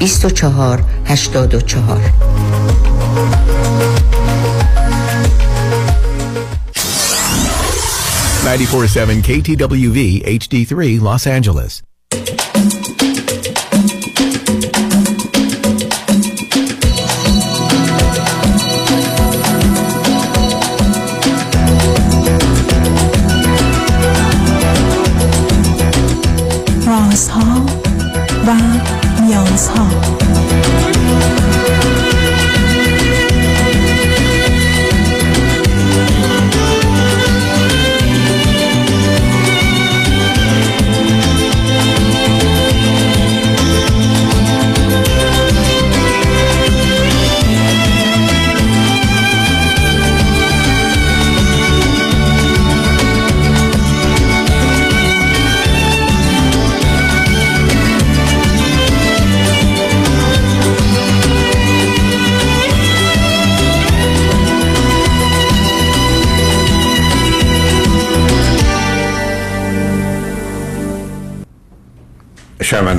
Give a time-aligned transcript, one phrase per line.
[0.00, 2.00] 24 84
[8.40, 11.82] 94.7 KTWV HD3 Los Angeles.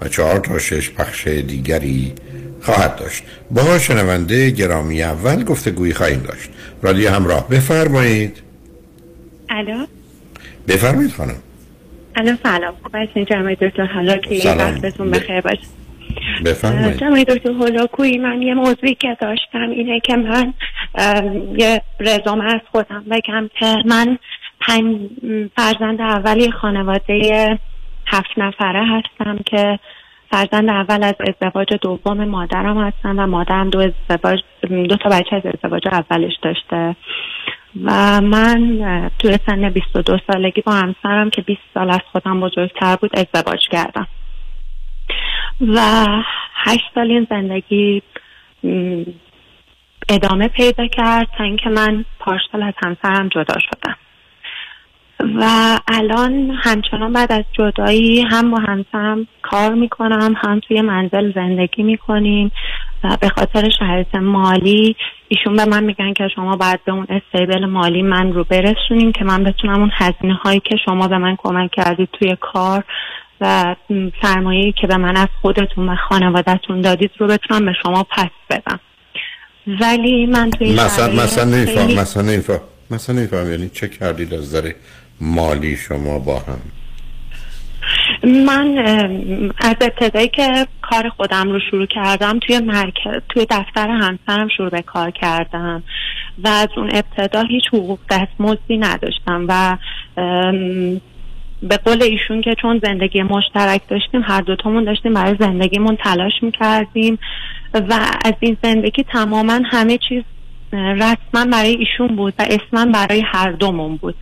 [0.00, 2.12] و چهار تا شش پخش دیگری
[2.62, 3.22] خواهد داشت.
[3.50, 6.50] با شنونده گرامی اول گفتگویی خواهیم داشت.
[6.82, 8.42] رادیو همراه بفرمایید.
[9.50, 9.86] الو؟
[10.68, 11.36] بفرمایید خانم.
[12.16, 12.74] الو سلام.
[12.82, 14.48] خوب هستین جمعی دکتر هلاکی.
[14.48, 15.62] وقتتون بخیر باشه.
[16.44, 16.96] بفرمایید.
[16.96, 20.54] جمعی دکتر هلاکویی من یه موضوعی که داشتم اینه که من
[21.56, 24.18] یه رزومه از خودم بگم که من
[24.60, 24.96] پنج
[25.56, 27.58] فرزند اولی خانواده
[28.10, 29.78] هفت نفره هستم که
[30.30, 35.46] فرزند اول از ازدواج دوم مادرم هستم و مادرم دو ازدواج دو تا بچه از
[35.46, 36.96] ازدواج اولش داشته.
[37.84, 43.10] و من توی سن 22 سالگی با همسرم که 20 سال از خودم بزرگتر بود
[43.18, 44.06] ازدواج کردم.
[45.60, 46.06] و
[46.54, 48.02] هشت سال این زندگی
[50.08, 53.96] ادامه پیدا کرد تا اینکه من پارسال از همسرم جدا شدم.
[55.20, 61.82] و الان همچنان بعد از جدایی هم با همسرم کار می‌کنم هم توی منزل زندگی
[61.82, 62.52] می‌کنیم
[63.04, 64.96] و به خاطر شرایط مالی
[65.28, 69.24] ایشون به من میگن که شما باید به اون استیبل مالی من رو برسونیم که
[69.24, 72.84] من بتونم اون هزینه هایی که شما به من کمک کردید توی کار
[73.40, 73.76] و
[74.22, 78.80] سرمایه که به من از خودتون و خانوادهتون دادید رو بتونم به شما پس بدم.
[79.80, 82.60] ولی من توی مثلا مثلا نمیفهم خیلی- مثلا نمیفهم
[82.90, 84.72] مثلا نمیفهم یعنی چه کردید از نظر
[85.20, 86.60] مالی شما با هم؟
[88.24, 88.78] من
[89.58, 94.82] از ابتدایی که کار خودم رو شروع کردم توی مرکز توی دفتر همسرم شروع به
[94.82, 95.82] کار کردم.
[96.44, 99.76] و از اون ابتدا هیچ حقوق دستمزدی نداشتم و
[101.62, 107.18] به قول ایشون که چون زندگی مشترک داشتیم هر دوتامون داشتیم برای زندگیمون تلاش می‌کردیم.
[107.74, 110.22] و از این زندگی تماما همه چیز
[110.72, 114.14] رسما برای ایشون بود و اسما برای هر دومون بود.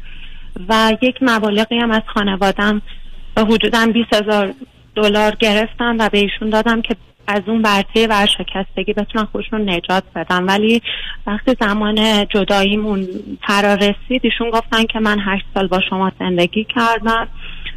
[0.68, 2.82] و یک مبالغی هم از خانوادم
[3.36, 4.54] حدودا 20 هزار
[4.94, 6.96] دلار گرفتم و به ایشون دادم که
[7.28, 10.44] از اون برطه ورشکستگی بتونن خودشون نجات بدن.
[10.44, 10.82] ولی
[11.26, 13.06] وقتی زمان جداییمون
[13.46, 17.28] فرا رسید ایشون گفتن که من هشت سال با شما زندگی کردم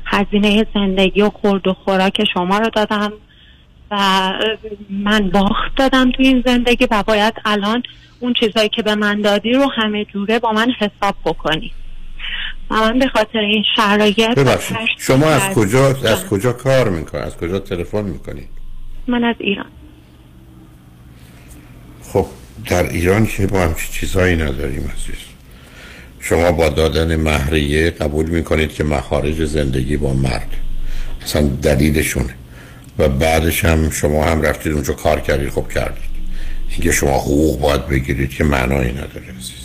[0.06, 3.14] هزینه زندگی و خورد و خوراک شما رو دادم
[3.92, 4.32] و
[4.90, 7.84] من باخت دادم تو این زندگی و باید الان
[8.20, 11.72] اون چیزایی که به من دادی رو همه جوره با من حساب بکنی.
[12.70, 14.40] من به خاطر این شرایط
[14.98, 16.26] شما از کجا از.
[16.26, 18.50] کجا کار می‌کنید از کجا تلفن می‌کنید
[19.08, 19.66] من از ایران.
[22.04, 22.26] خب
[22.70, 25.26] در ایران که ما همچین چیزهایی نداریم عزیز.
[26.20, 30.56] شما با دادن مهریه قبول می‌کنید که مخارج زندگی با مرد.
[31.24, 32.34] اصلا دلیلشونه
[32.98, 36.10] و بعدش هم شما هم رفتید اونجا کار کردید خب کردید.
[36.70, 39.59] اینکه شما حقوق باید بگیرید که معنایی نداره عزیز.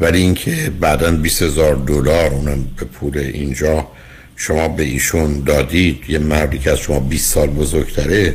[0.00, 3.88] ولی اینکه بعدا 20 هزار دلار اونم به پول اینجا
[4.36, 8.34] شما به ایشون دادید یه مردی که از شما 20 سال بزرگتره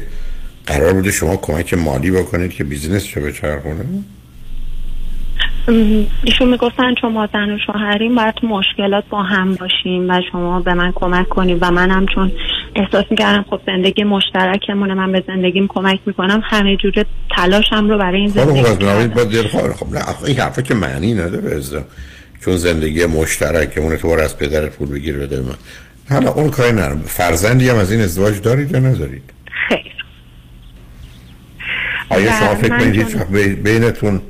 [0.66, 4.06] قرار بوده شما کمک مالی بکنید که بیزینس چه بچرخونه؟ ام،
[6.24, 10.74] ایشون می‌گفتن چون ما زن و شوهریم باید مشکلات با هم باشیم و شما به
[10.74, 12.32] من کمک کنید و منم چون
[12.76, 17.06] احساس می‌کردم خب زندگی مشترکمونه من به زندگیم کمک می‌کنم همه جوره
[17.36, 21.86] تلاشم رو برای این خب زندگی خب خب نه این حرفا که معنی نداره ازدم
[22.46, 25.56] چون زندگی مشترک اون تو از پدرت پول بگیر بده من.
[26.10, 29.24] حالا اون کاری نرم فرزندی هم از این ازدواج دارید یا ندارید؟
[29.70, 29.92] خیر.
[32.10, 34.22] آیا شما فکر من کنید هیچ چون- وقت بی- بینتون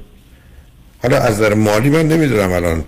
[1.03, 2.83] حالا از نظر مالی من نمی‌دونم الان.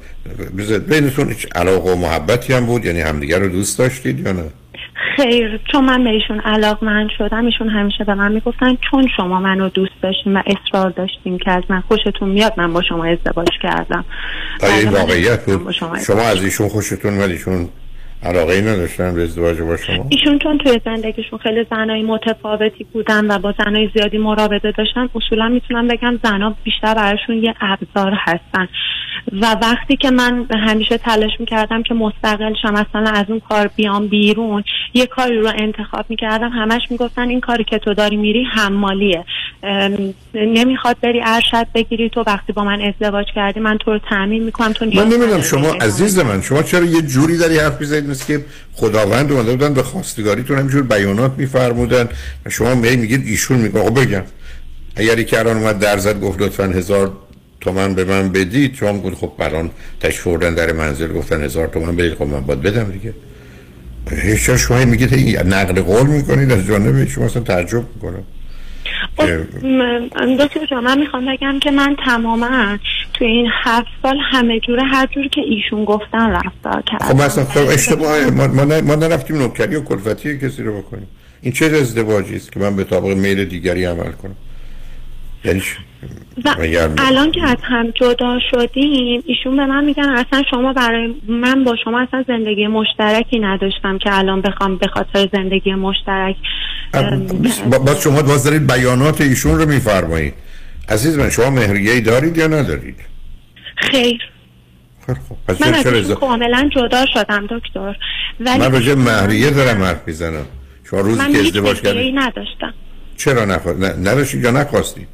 [0.89, 4.44] بینتون هیچ علاقه و محبتی هم بود؟ یعنی همدیگر رو دوست داشتید یا نه؟
[5.15, 9.69] خیر چون من به ایشون علاقمند شدم ایشون همیشه به من می‌گفتن چون شما منو
[9.69, 14.06] دوست داشتین و اصرار داشتین که از من خوشتون میاد من با شما ازدواج کردم.
[14.62, 15.71] آیا این من واقعیت بود.
[15.71, 17.69] شما شما از ایشون خوشتون ولی ایشون
[18.25, 23.40] علاقه نداشتن به ازدواج با شما؟ ایشون چون توی زندگیشون خیلی زنای متفاوتی بودن و
[23.40, 28.68] با زنای زیادی مراوده داشتن اصولا می‌تونم بگم زنا بیشتر براشون یه ابزار هستن.
[29.31, 34.08] و وقتی که من همیشه تلاش می‌کردم که مستقل شم مثلا از اون کار بیام
[34.08, 39.25] بیرون یه کاری رو انتخاب می‌کردم همش می‌گفتن این کاری که تو داری میری حمالیه.
[40.34, 44.74] نمی‌خواد بری ارشد بگیری تو وقتی با من ازدواج کردی من تو رو تأمین می‌کنم
[44.74, 48.46] تو من نمی‌دونم شما عزیز من شما چرا یه جوری داری حرف می‌زنید؟ مثل که
[48.74, 52.10] خداوند اومده بودن به خواستگاریتون همینجور بیانات میفرمودن
[52.50, 54.24] شما می میگید ایشون میگه بگم.
[54.96, 57.12] اگری که الان اومد در زد گفت لطفا هزار
[57.63, 59.69] تومن به من بدید شما گفت خب الان
[60.00, 63.13] تشفوردن در منزل گفتن هزار تومن بدید خب من باید بدم دیگه.
[64.12, 68.24] هیچ شما میگید نقل قول می‌کنید از جانب شما اصلا تعجب می‌کنم.
[69.63, 72.77] م- دکتر جان من می‌خوام بگم که من تماما
[73.13, 77.06] تو این هفت سال همه جوره هر جور که ایشون گفتن رفتار کردم.
[77.06, 78.48] خب مثلا خب اشتباه ما,
[78.81, 81.07] ما, نرفتیم نوکری و کلفتی کسی رو بکنیم.
[81.42, 84.36] این چه ازدواجی است که من به طابق میل دیگری عمل کنم؟
[85.45, 85.62] یعنی
[86.98, 91.76] الان که از هم جدا شدیم ایشون به من میگن اصلا شما برای من با
[91.84, 96.36] شما اصلا زندگی مشترکی نداشتم که الان بخوام به خاطر زندگی مشترک
[97.72, 100.34] با- باز شما باز دارید بیانات ایشون رو میفرمایید.
[100.90, 102.96] عزیز من شما مهریه دارید یا ندارید؟
[103.78, 104.22] خیر.
[105.08, 105.14] خب
[105.62, 107.96] من از ایشون کاملا جدا شدم دکتر.
[108.40, 110.46] ولی من راجع مهریه دارم حرف می‌زنم.
[110.90, 112.74] شما روزی که ازدواج کردید نداشتم.
[113.18, 113.72] چرا نخوا...
[113.72, 115.08] ن- نداشتید یا نخواستید؟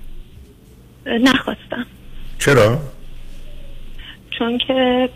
[1.17, 1.85] نخواستم.
[2.39, 2.79] چرا؟
[4.39, 5.09] چون که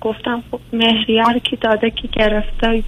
[0.00, 2.82] گفتم خب مهریه رو کی داده کی گرفته.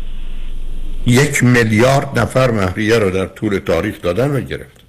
[1.06, 4.80] یک میلیارد نفر مهریه رو در طول تاریخ دادن و گرفت.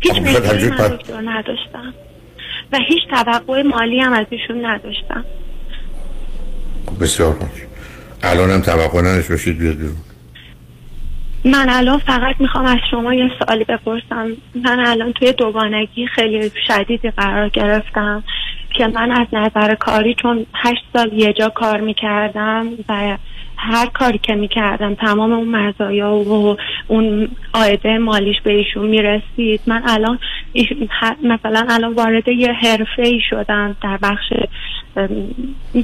[0.00, 1.94] هیچ همجور من نداشتم.
[2.72, 5.24] و هیچ توقع مالی هم از ایشون نداشتم.
[7.00, 7.48] بسیار خوب.
[8.22, 9.96] الان هم توقع نداشت باشید بیاد بیرون.
[11.44, 14.26] من الان فقط می‌خوام از شما یه سوالی بپرسم.
[14.54, 18.22] من الان توی دوگانگی خیلی شدیدی قرار گرفتم
[18.70, 23.16] که من از نظر کاری چون هشت سال یه جا کار می‌کردم و
[23.56, 26.56] هر کاری که می‌کردم تمام اون مزایا و
[26.88, 29.60] اون آیده مالیش به ایشون می‌رسید.
[29.66, 30.18] من الان
[31.22, 34.32] مثلا الان وارد یه حرفه ای شدم در بخش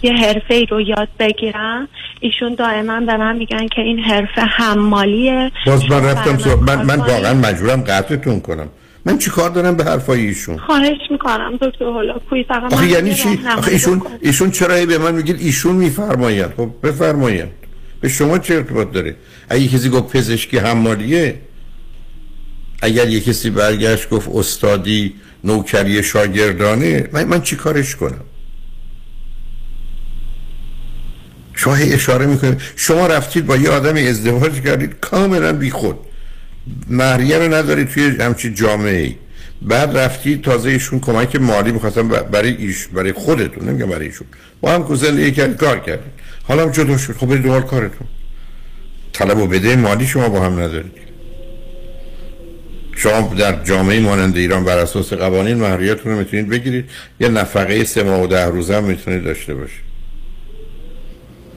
[0.03, 1.89] یه حرفه ای رو یاد بگیرم.
[2.21, 5.51] ایشون دائما به من میگن که این حرفه حمالیه.
[5.67, 6.57] باز من رفتم سو...
[6.57, 7.35] من, من واقعا.
[7.35, 8.69] مجبورم قطعتون کنم.
[9.07, 13.41] من چی کار دارم به حرفای ایشون؟ خواهش می‌کنم دکتر هولاکویی فقط آخه یعنی چی؟
[13.59, 14.19] آخه ایشون بکنید.
[14.23, 17.51] ایشون چرا به من میگید ایشون میفرمایند؟ خب بفرمایند.
[18.01, 19.17] به شما چه ارتباط داره؟
[19.49, 21.41] اگه کسی گفت پزشکی حمالیه
[22.83, 28.21] اگر یه کسی برگشت گفت استادی نوکری شاگردانه من, من چی کارش کنم؟
[31.57, 32.61] شما هی اشاره می‌کنید.
[32.77, 34.97] شما رفتید با یه آدمی ازدواج کردید.
[35.01, 35.99] کاملا بی خود
[36.91, 39.15] مهریه رو ندارید توی همچین جامعه ای
[39.63, 43.69] بعد رفتید تازه ایشون کمک مالی می‌خواستم برای ایش برای خودتون.
[43.69, 44.27] نمیگم برای ایشون.
[44.61, 46.13] با هم زندگی کردید کار کردید.
[46.43, 47.13] حالا هم جدا شد.
[47.13, 48.07] خب دوباره کارتون.
[49.13, 51.05] طلب و بده مالی شما با هم ندارید.
[52.97, 56.85] شما در جامعه مانند ایران بر اساس قوانین مهریتون رو می‌تونید بگیرید.
[57.21, 59.94] یه نفقه سه ماه و ده روزه هم می‌تونید داشته باشید.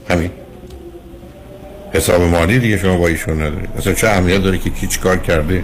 [0.10, 0.32] همین.
[1.94, 5.64] حساب مالی دیگه شما با ایشون ندارید اصلا چه اهمیت داره که کی کار کرده؟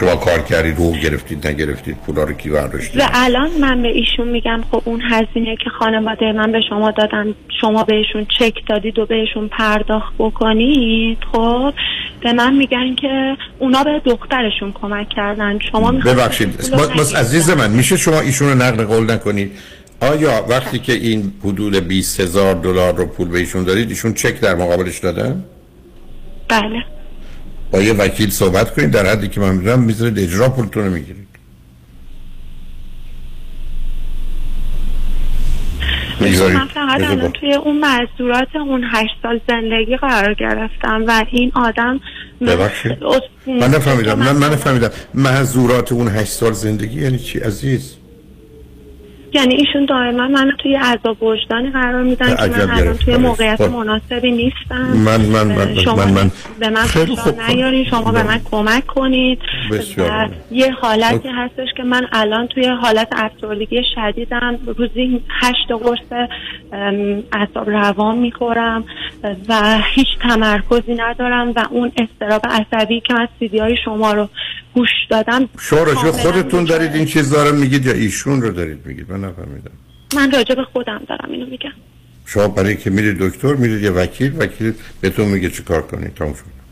[0.00, 4.28] شما کار کردید حقوق گرفتید نگرفتید پولا رو کی برداشتید و الان من به ایشون
[4.28, 9.06] میگم خب اون هزینه که خانواده من به شما دادن شما بهشون چک دادید و
[9.06, 11.74] بهشون پرداخت بکنید خب
[12.22, 15.58] به من میگن که اونا به دخترشون کمک کردن.
[15.72, 17.16] شما ببخشید رو نگیرید.
[17.16, 19.52] عزیز من میشه شما ایشون رو نقل قول نکنید؟
[20.02, 24.40] آیا وقتی که این حدود 20 هزار دلار رو پول به ایشون دادید ایشون چک
[24.40, 25.44] در مقابلش دادن؟
[26.48, 26.84] بله.
[27.70, 31.22] با یه وکیل صحبت کنید در حدی که من می‌دونم می‌ذارید اجرا پولتون رو می‌گیرید.
[36.20, 42.00] من فقط الان توی اون معذورات اون هشت سال زندگی قرار گرفتم و این آدم
[42.40, 42.98] ببخشید.
[43.46, 44.18] من نفهمیدم.
[44.18, 44.90] من, نفهمیدم.
[45.14, 47.96] محضورات اون هشت سال زندگی یعنی چی؟ عزیز؟
[49.34, 52.96] یعنی ایشون دائما من توی عذاب وجدانی قرار میدن که من الان.
[52.96, 53.72] توی موقعیت خب.
[53.72, 57.40] مناسبی نیستم من من من شما من, من به من خوب.
[57.48, 59.38] نیارین شما به من کمک کنید
[59.72, 60.30] بسیار.
[60.50, 61.34] یه حالتی خب.
[61.34, 66.28] هستش که من الان توی حالت افسردگی شدیدم روزی هشت قرص
[67.32, 68.84] اعصاب روان می‌خورم
[69.48, 74.28] و هیچ تمرکزی ندارم و اون استراب عصبی که من سیدی های شما رو
[74.74, 76.64] گوش دادم شما خودتون.
[76.64, 79.70] دارید این چیزا رو میگید یا ایشون رو دارید میگید من نفهمیدم.
[80.14, 81.72] من راجع به خودم دارم اینو میگم.
[82.26, 86.34] شما برای که میرید دکتر میرید یه وکیل وکیل بهتون میگه چی کار کنید تموم
[86.34, 86.62] شد.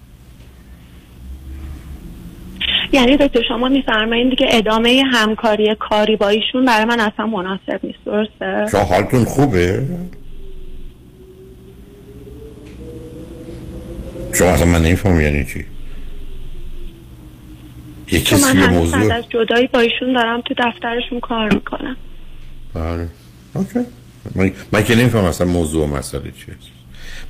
[2.93, 7.99] یعنی دکتر شما میفرمایید که ادامه همکاری کاری با ایشون برای من اصلا مناسب نیست
[8.07, 9.87] درسته؟ شما حالتون خوبه؟
[14.33, 15.65] شما اصلا من نمیفهم یعنی چی.
[18.13, 21.97] یه من کسی بعد موضوع از جدایی با ایشون دارم تو دفترشون کار می‌کنم.
[22.75, 23.09] بله.
[23.55, 23.81] اوکی.
[24.73, 26.55] من, که نمیفهم اصلا موضوع و مسئله چیه.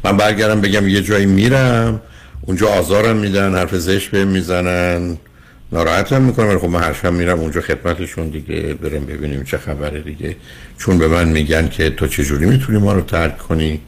[0.04, 2.00] من برگردم بگم یه جایی میرم
[2.40, 5.16] اونجا آزارم میدن حرف زشت بهم می‌زنن
[5.72, 10.00] ناراحتم می‌کنم ولی خب من هر شب میرم اونجا خدمتشون دیگه بریم ببینیم چه خبره
[10.00, 10.36] دیگه.
[10.78, 13.80] چون به من میگن که تو چجوری می‌تونی ما رو ترک کنی؟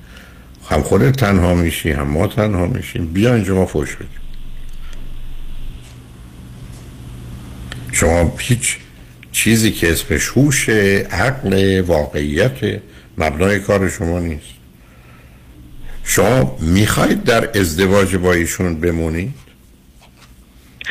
[0.71, 3.07] هم خودت تنها میشی هم ما تنها میشیم.
[3.07, 4.09] بیا اینجا ما فوش بدیم.
[7.93, 8.79] شما هیچ
[9.33, 12.81] چیزی که اسمش هوش عقل واقعیت
[13.19, 14.53] مبنای کار شما نیست.
[16.05, 19.35] شما می‌خواید در ازدواج با ایشون بمونید؟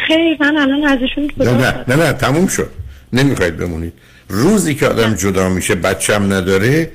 [0.08, 2.70] خیر من الان از ایشون نه نه نه نه تموم شد.
[3.14, 3.94] نمی‌خواید بمونید.
[4.30, 6.92] روزی که آدم جدا میشه بچم نداره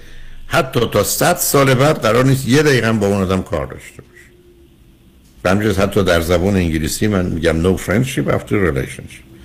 [0.46, 4.02] حتی تا صد سال بعد قرار نیست یه دقیقه هم با اون آدم کار داشته
[4.02, 5.64] باشه.
[5.64, 9.35] جهت حتی در زبان انگلیسی من میگم no friendship after relationship.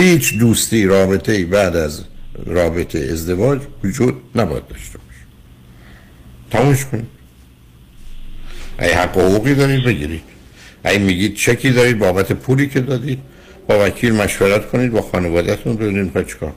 [0.00, 2.04] هیچ دوستی رابطه ای بعد از
[2.46, 5.20] رابطه ازدواج وجود نباید داشته باشه.
[6.50, 7.06] تمومش کنید
[8.80, 10.22] ای حق و حقوقی دارید بگیرید.
[10.84, 13.18] ای میگید چکی دارید بابت پولی که دادید.
[13.68, 16.54] با وکیل مشورت کنید با خانوادهتون ببینید می‌خواید چیکار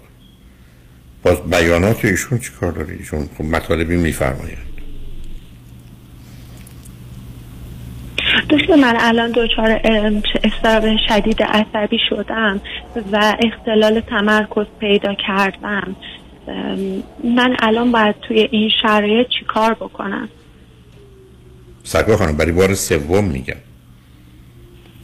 [1.24, 4.69] باز بیانات ایشون چیکار داره ایشون خب مطالبی میفرمایند
[8.50, 9.82] دوست من الان دچار
[10.44, 12.62] استراب شدید عصبی شدم
[13.12, 15.96] و اختلال تمرکز پیدا کردم.
[17.24, 20.30] من الان باید توی این شرایط چیکار بکنم؟
[21.84, 23.56] سرکار خانم برای بار سوم میگم.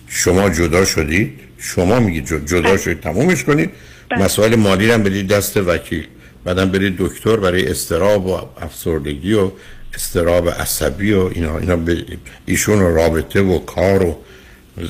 [0.08, 2.78] شما جدا شدید شما میگید جد- جدا بله.
[2.78, 3.72] شدید تمومش کنید.
[4.10, 4.24] بله.
[4.24, 6.08] مسائل مالی رو هم بدید دست وکیل.
[6.44, 9.52] بعدم برید دکتر برای استراب و افسردگی و
[9.96, 12.06] استراب عصبی و اینا اینا به
[12.46, 14.18] ایشون و رابطه و کار و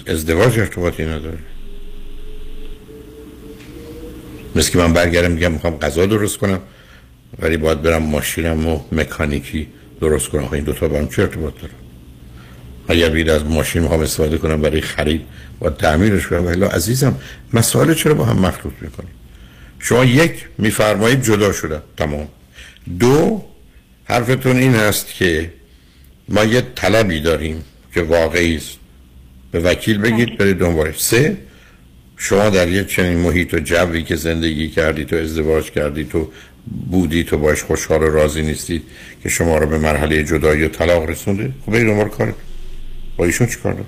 [0.08, 1.38] ازدواج ارتباطی نداره.
[4.56, 6.60] مثل که من برگردم میگم می‌خوام غذا درست کنم
[7.40, 9.68] ولی باید برم ماشینم و مکانیکی
[10.02, 10.50] درست کنم.
[10.54, 11.74] این دوتا با هم چه ارتباط داره
[12.88, 15.22] اگر بگید از ماشین می‌خوام استفاده کنم برای خرید
[15.62, 16.46] و تعمیرش کنم.
[16.46, 17.16] ولی عزیزم
[17.54, 19.12] مسائل چرا با هم مخلوط می‌کنیم
[19.80, 22.28] شما یک میفرمایید جدا شده تمام.
[23.00, 23.46] دو
[24.06, 25.52] حرفتون این است که
[26.30, 28.78] ما یه طلبی داریم که واقعی است.
[29.52, 31.00] به وکیل بگید برید دنبالش.
[31.00, 31.38] سه
[32.18, 36.32] شما در یه چنین محیط و جوی که زندگی کردید و ازدواج کردید و
[36.92, 38.84] بودید و باش خوشحال و راضی نیستید
[39.24, 42.34] که شما رو به مرحله جدایی و طلاق رسونده؟ خب برید دنبال کارت
[43.18, 43.88] با ایشون چی کار دارید؟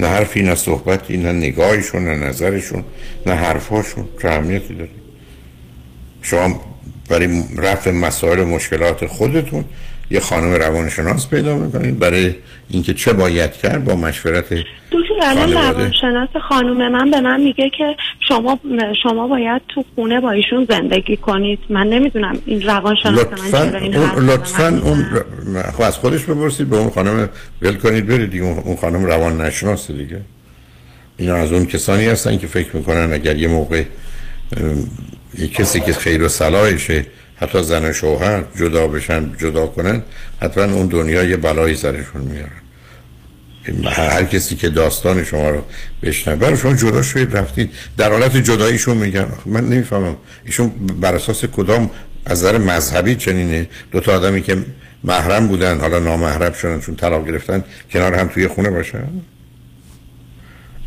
[0.00, 2.84] نه حرفی نه صحبتی نه نگاهشون نه نظرشون
[3.26, 4.08] نه حرفاشون.
[4.22, 4.90] چه اهمیتی داره؟
[6.22, 6.71] شما
[7.08, 9.64] برای رفع مسائل و مشکلات خودتون
[10.10, 11.98] یه خانم روانشناس پیدا می‌کنید.
[11.98, 12.34] برای
[12.70, 14.64] اینکه چه باید کرد با مشورت دکتر
[15.22, 15.52] الان.
[15.52, 17.96] روانشناس خانوم من به من میگه که
[18.28, 18.60] شما
[19.02, 21.58] شما باید تو خونه با ایشون زندگی کنید.
[21.70, 25.06] من نمی‌دونم این روان شناس من این اون لطفا اون
[25.76, 27.28] خب از خودش بپرسید به اون خانم
[27.62, 28.44] ول کنید برید دیگه.
[28.44, 30.20] اون خانم روان نشناسه دیگه.
[31.16, 33.82] اینا از اون کسانی هستن که فکر می‌کنن اگر یه موقع
[35.38, 40.02] یه کسی که خیر و صلاحشه حتی زن و شوهر جدا بشن جدا کنن
[40.40, 42.62] حتما اون دنیا یه بلایی سرشون میارن
[43.66, 45.62] این هر کسی که داستان شما رو
[46.02, 47.70] بشنوه شما جدا شدید رفتید.
[47.96, 49.26] در حالت جداییشون میگن.
[49.46, 50.16] من نمی‌فهمم.
[50.44, 50.68] ایشون
[51.00, 51.90] بر اساس کدام
[52.24, 54.56] از نظر مذهبی چنینه؟ دو تا آدمی که
[55.04, 59.04] محرم بودن حالا نامحرم شدن چون طلاق گرفتن کنار هم توی خونه باشن؟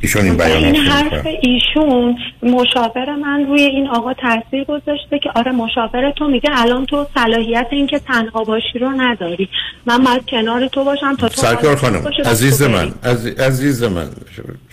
[0.02, 1.28] ایشون این بیانات این حرف.
[1.42, 7.08] ایشون مشاور من روی این آقا تاثیر گذاشته که آره مشاور تو میگه الان تو
[7.14, 9.50] صلاحیت این که تنها باشی رو نداری
[9.86, 12.94] من باید کنار تو باشم تا تو سرکار خانم عزیز من.
[13.04, 14.10] عزیز, عزیز من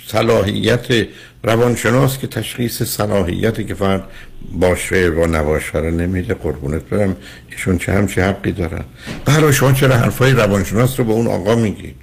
[0.07, 1.07] صلاحیت
[1.43, 4.05] روانشناس که تشخیص صلاحیتی که فرد
[4.53, 7.17] باشه و نباشه رو نمیده قربونت برم
[7.51, 8.85] ایشون چه همچی حقی دارن
[9.25, 11.97] برای شما چرا حرفای روانشناس رو به اون آقا میگید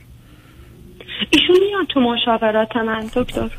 [1.29, 3.49] ایشون تو مشاورات من دکتر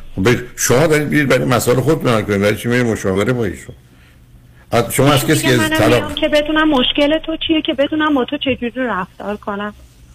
[0.56, 3.74] شما دارید بیرید برای مسائل خود بنا کنید برای چی میرید مشاوره با ایشون
[4.90, 8.36] شما از کسی میگه که طلاق که بدونم مشکل تو چیه که بدونم با تو
[8.36, 9.74] چجوری رفتار کنم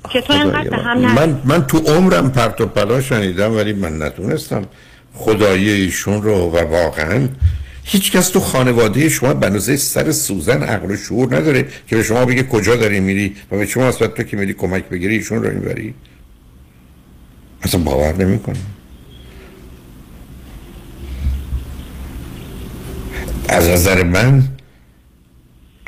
[0.10, 1.06] که تو اینقدر هم من.
[1.06, 1.16] نزن.
[1.16, 4.66] من من تو عمرم پرت و پلا شنیدم ولی من نتونستم
[5.14, 7.28] خدایی ایشون رو و واقعا
[7.84, 12.04] هیچ کس تو خانواده شما به اندازه سر سوزن عقل و شعور نداره که به
[12.04, 15.44] شما بگه کجا داری میری و به شما اصلا تو که میری کمک بگیری ایشون
[15.44, 15.94] رو می‌بری
[17.62, 18.56] اصلا باور نمی‌کنم.
[23.50, 24.44] از نظر من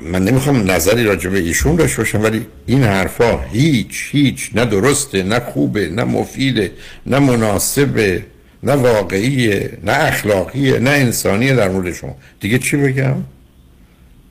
[0.03, 5.23] من نمی‌خوام نظری راجع به ایشون داشته باشم ولی این حرفا هیچ هیچ نه درسته
[5.23, 6.71] نه خوبه نه مفیده
[7.05, 8.25] نه مناسبه
[8.63, 12.15] نه واقعیه نه اخلاقیه نه انسانیه در مورد شما.
[12.39, 13.15] دیگه چی بگم؟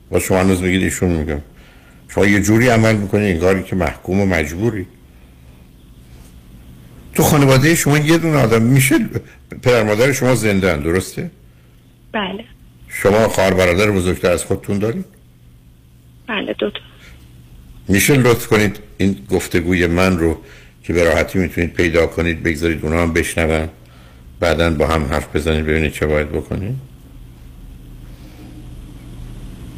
[0.09, 1.41] با شما هنوز میگید ایشون میگم.
[2.07, 4.87] شما یه جوری عمل می‌کنی انگاری که محکوم و مجبوری.
[7.17, 8.95] تو خانواده شما یه دونه آدم میشه
[9.61, 11.31] پدر مادر شما زنده هن، درسته؟
[12.11, 12.43] بله.
[12.87, 15.05] شما خواهر برادر بزرگتر از خودتون دارید؟
[16.27, 16.81] بله دکتر
[17.87, 20.41] میشه لطف کنید این گفتگوی من رو
[20.83, 23.69] که به راحتی می‌تونید پیدا کنید بگذارید اونا هم بشنون
[24.39, 26.75] بعدا با هم حرف بزنید ببینید چه باید بکنید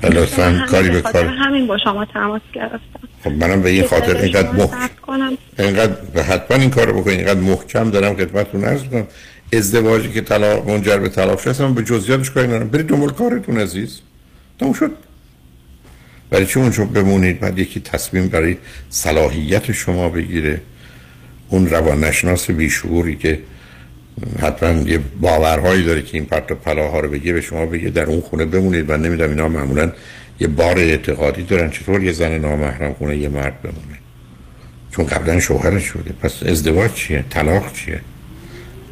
[0.04, 3.00] لطفا کاری به کار همین با شما تماس گرفتم.
[3.24, 4.88] خب منم به این خاطر اینقدر شما مح...
[4.88, 5.38] ضبط کنم.
[5.60, 9.08] اینقدر حتما این کار رو بکنید اینقدر محکم دارم خدمتتون عرض کنم
[9.54, 12.70] ازدواجی که طلاق منجر به طلاق شد به جزئیاتش کاری ندارم.
[12.70, 14.02] برید دنبال کارتون عزیز.
[14.60, 14.92] تموم شد.
[16.30, 18.58] برای چه اونجا بمونید؟ بعد یکی تصمیم برای
[18.90, 20.62] صلاحیت شما بگیره.
[21.50, 23.40] اون روان نشناس بیشعوری که
[24.42, 28.06] حتما یه باورهایی داره که این پرت و پلاها رو بگه به شما بگه در
[28.06, 28.90] اون خونه بمونید.
[28.90, 29.92] و نمی‌دونم اینا معمولا
[30.40, 31.70] یه بار اعتقادی دارن.
[31.70, 34.00] چطور یه زن نامحرم خونه یه مرد بمونه؟
[34.92, 38.02] چون قبلا شوهرش شده پس ازدواج چیه؟ طلاق چیه؟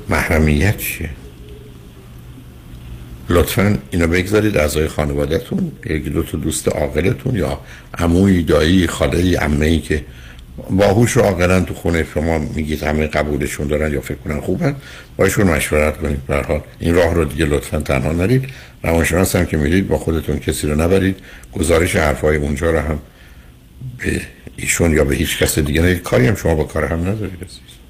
[0.09, 1.09] محرمیت چیه؟
[3.29, 4.57] لطفا اینو بگذارید.
[4.57, 7.59] اعضای خانوادهتون یکی دو تا دوست عاقلتون یا
[7.97, 10.03] عموی دایی خاله عمه ای که
[10.69, 14.75] باهوش و عاقلا تو خونه شما میگید همه قبولشون دارن یا فکر کنن خوبن
[15.17, 16.25] باشون مشورت کنید.
[16.27, 18.49] به این راه رو دیگه لطفا تنها نرید.
[18.83, 21.15] روانشناس هم که میرید با خودتون کسی رو نبرید.
[21.53, 22.99] گزارش حرفای اونجا رو هم
[23.97, 24.21] به
[24.57, 27.59] ایشون یا به هیچ کس دیگه نرید کاری هم شما با کار هم ندارید عزیز.
[27.63, 27.85] به هر حال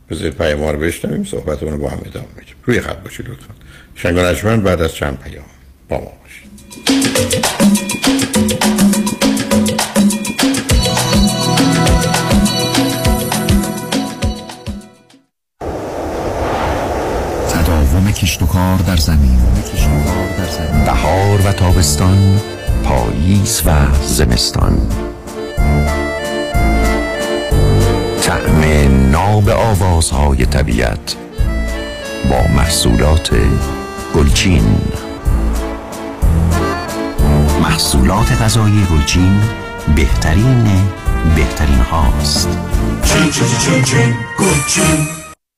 [0.10, 3.54] بذارید پیام رو بشنویم صحبتمون رو با هم ادامه میدیم روی خط باشید لطفا.
[3.96, 5.46] شنگانشمن بعد از چند پیام
[5.90, 7.57] با ما باشید.
[18.22, 19.40] کشت و کار در زمین.
[20.86, 22.42] بهار و تابستان
[22.84, 23.72] پاییز و
[24.04, 24.78] زمستان.
[28.22, 28.62] طعم
[29.12, 31.16] ناب آوازهای طبیعت
[32.30, 33.30] با محصولات
[34.16, 34.82] گلچین.
[37.62, 39.42] محصولات غذایی گلچین
[39.96, 40.64] بهترین
[41.36, 42.50] بهترین هاست.
[43.04, 45.17] چین چین چین چین گلچین.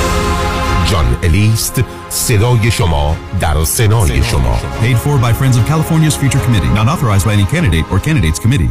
[0.90, 6.72] جان الیست صدای شما در سنای شما Paid for by Friends of California's Future Committee.
[6.74, 8.70] Not authorized by any candidate or candidates committee.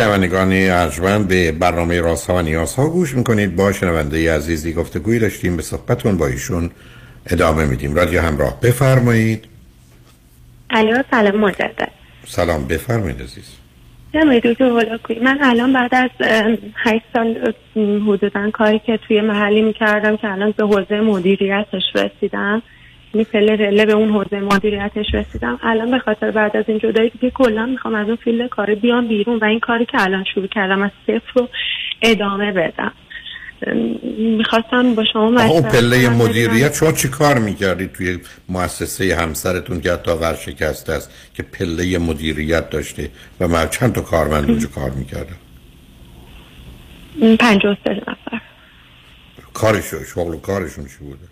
[0.00, 3.56] شنوندگان ارجمند به برنامه راست ها و نیاز ها گوش می‌کنید.
[3.56, 6.70] با شنونده عزیزی گفتگوی داشتیم به صحبتون با ایشون
[7.26, 7.94] ادامه میدیم.
[7.94, 9.44] رادیو همراه بفرمایید.
[10.70, 11.88] الو سلام مجدد.
[12.26, 13.44] سلام بفرمایید عزیز.
[14.14, 19.20] نمی‌دونی دکتر هلاکویی من الان بعد از ام، هشت سال ام، حدودا کاری که توی
[19.20, 22.62] محلی می‌کردم که الان به حوزه مدیریتش رسیدم.
[23.14, 25.58] یعنی level به اون حوزه مدیریتش رسیدم.
[25.62, 29.08] الان به خاطر بعد از این جدایی دیگه کلا می‌خوام از اون field کاری بیام
[29.08, 31.48] بیرون و این کاری که الان شروع کردم از صفر رو
[32.02, 32.92] ادامه بدم.
[34.18, 38.18] می‌خواستم با شما اون پله مدیریت شما چی کار می‌کردید توی
[38.48, 44.50] مؤسسه همسرتون که حتی ورشکسته است که پله مدیریت داشته و من چند تا کارمند
[44.50, 45.36] اونجا کار می‌کردم؟
[47.22, 47.36] بدم.
[47.36, 48.40] پنجاه و سه نفر.
[49.54, 51.29] کارش شغل و کارشون چی بوده؟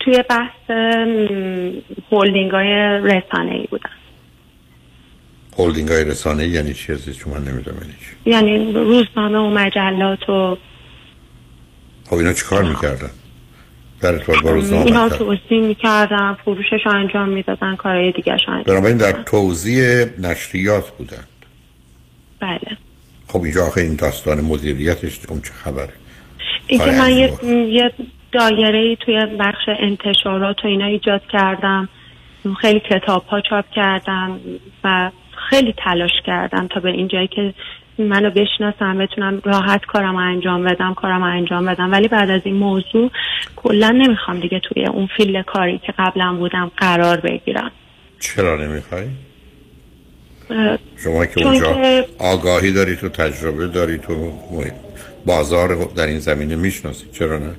[0.00, 0.70] توی بحث
[2.10, 3.90] هولدینگ های رسانه ای بودن
[5.58, 8.30] هولدینگ های رسانه یعنی چی عزیز چون من نمی‌دونم یعنی چی.
[8.30, 10.56] یعنی روزنامه و مجلات و
[12.06, 13.10] خب اینا چی کار می‌کردن؟
[14.00, 18.96] در ارتباط با روزنامه اینا؟ توضیح می‌کردن فروشش رو انجام می‌دادن کارهای دیگه انجام بنابراین
[18.96, 21.24] در توضیح نشریات بودن.
[22.40, 22.76] بله.
[23.28, 25.92] خب اینجا آخه این داستان مدیریتش اون چه خبره؟
[26.66, 27.92] اینکه کار من یه
[28.32, 31.88] دایره توی بخش انتشارات و اینا ایجاد کردم
[32.60, 34.40] خیلی کتاب ها چاپ کردم
[34.84, 35.10] و
[35.50, 37.54] خیلی تلاش کردم تا به این جایی که
[37.98, 43.10] منو بشناسم بتونم راحت کارم انجام بدم کارم انجام بدم ولی بعد از این موضوع
[43.56, 47.70] کلا نمی‌خوام دیگه توی اون فیلد کاری که قبلا بودم قرار بگیرم
[48.20, 49.06] چرا نمی‌خوای؟
[50.96, 54.32] شما که اونجا که- آگاهی داری تو تجربه داری تو
[55.26, 57.54] بازار در این زمینه می‌شناسی چرا نه؟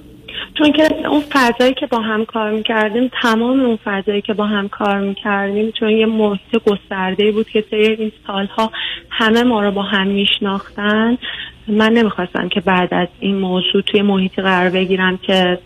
[0.58, 4.70] چون که اون فضایی که با هم کار می‌کردیم تمام اون فضایی که با هم
[4.70, 8.72] کار می‌کردیم چون یه محیط گسترده بود که طی این سالها
[9.10, 11.18] همه ما رو با هم میشناختن.
[11.68, 15.60] من نمی‌خواستم که بعد از این موضوع توی محیطی قرار بگیرم که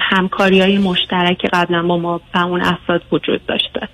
[0.00, 3.88] همکاری های مشترک قبلا با ما و اون افراد وجود داشته.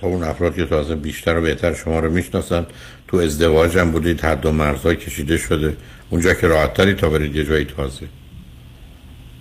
[0.00, 2.66] خب اون افراد که تازه بیشتر و بهتر شما رو می‌شناسن
[3.08, 5.76] تو ازدواج هم بودید حد و مرزها کشیده شده.
[6.10, 8.06] اونجا که راحت تا برید یه جایی تازه.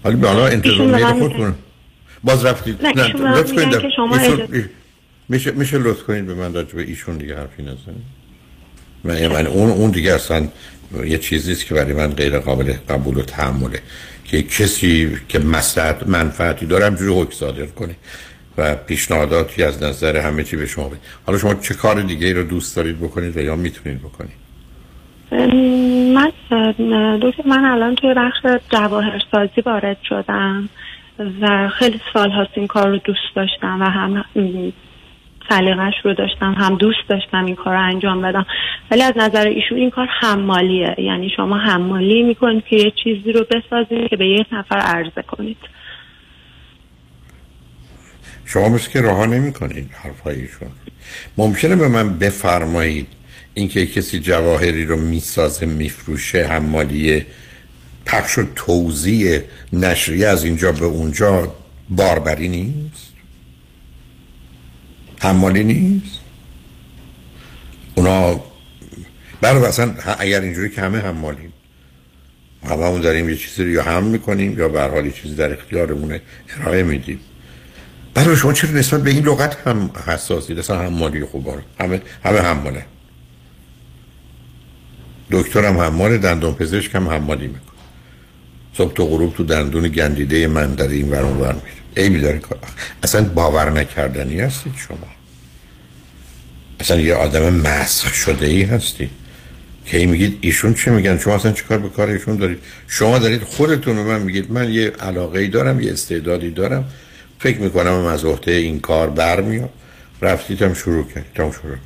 [0.03, 1.55] حالا به حالا من خودتون
[2.23, 4.69] باز رفتید نه، من لطف کنید که شما ایشون-
[5.29, 8.03] میشه میشه لطف کنید به من راجع به ایشون دیگه حرفی نزنید.
[9.03, 10.47] من من اون اون دیگه اصلا
[11.05, 13.79] یه چیزی است که برای من غیر قابل قبول و تحمله.
[14.25, 17.95] که کسی که مصلحت منفعتی داره همجوری حکم صادر کنه
[18.57, 20.99] و پیشنهاداتی از نظر همه چی به شما بده.
[21.25, 24.42] حالا شما چه کار دیگه ای رو دوست دارید بکنید و یا می‌تونید بکنید؟
[26.13, 26.31] من
[27.17, 30.69] دوست من الان توی بخش جواهرسازی وارد شدم
[31.41, 34.23] و خیلی سال هاست این کار رو دوست داشتم و هم
[35.49, 38.45] سلیقش رو داشتم هم دوست داشتم این کار رو انجام بدم.
[38.91, 40.95] ولی از نظر ایشون این کار حمالیه.
[40.97, 45.57] یعنی شما حمالی می‌کنید که یه چیزی رو بسازید که به یک نفر عرضه کنید.
[48.45, 50.67] شما مثل که رها نمی کنید حرفایشون
[51.37, 53.07] ممکنه به من بفرمایید
[53.53, 57.25] اینکه کسی جواهری رو می‌سازه میفروشه حمالی
[58.05, 59.41] پخش و توزیع
[59.73, 61.55] نشریه از اینجا به اونجا
[61.89, 63.13] باربری نیست؟
[65.19, 66.19] حمالی نیست؟
[67.95, 68.43] اونا
[69.41, 71.53] برای اصلا اگر اینجوری که همه حمالیم
[72.69, 76.21] همون داریم یه چیزی رو یا هم می‌کنیم یا به حال چیزی در اختیارمونه
[76.59, 77.19] ارائه میدیم.
[78.13, 81.61] برای شما چرا نسبت به این لغت هم حساسید؟ اصلا حمالی خوبا رو.
[81.79, 82.85] همه همه حماله.
[85.33, 87.61] دکتر هم حمال دندون پزشک هم حمالی می‌کنه.
[88.77, 91.67] صبح تو غروب تو دندون گندیده من در این ور اون ور میره
[91.97, 92.59] ای میداره کار.
[93.03, 94.97] اصلا باور نکردنی هستید شما.
[96.79, 99.09] اصلا یه آدم مسخ شده ای هستی
[99.85, 103.41] که ای میگید ایشون چه میگن؟ شما اصلا چیکار به کار ایشون دارید؟ شما دارید
[103.41, 104.51] خودتون به من میگید.
[104.51, 106.85] من یه علاقه ای دارم یه استعدادی دارم.
[107.39, 109.69] فکر می‌کنم از عهده این کار برمیاد.
[110.21, 111.39] رفتید هم شروع کردید.
[111.39, 111.77] هم شروع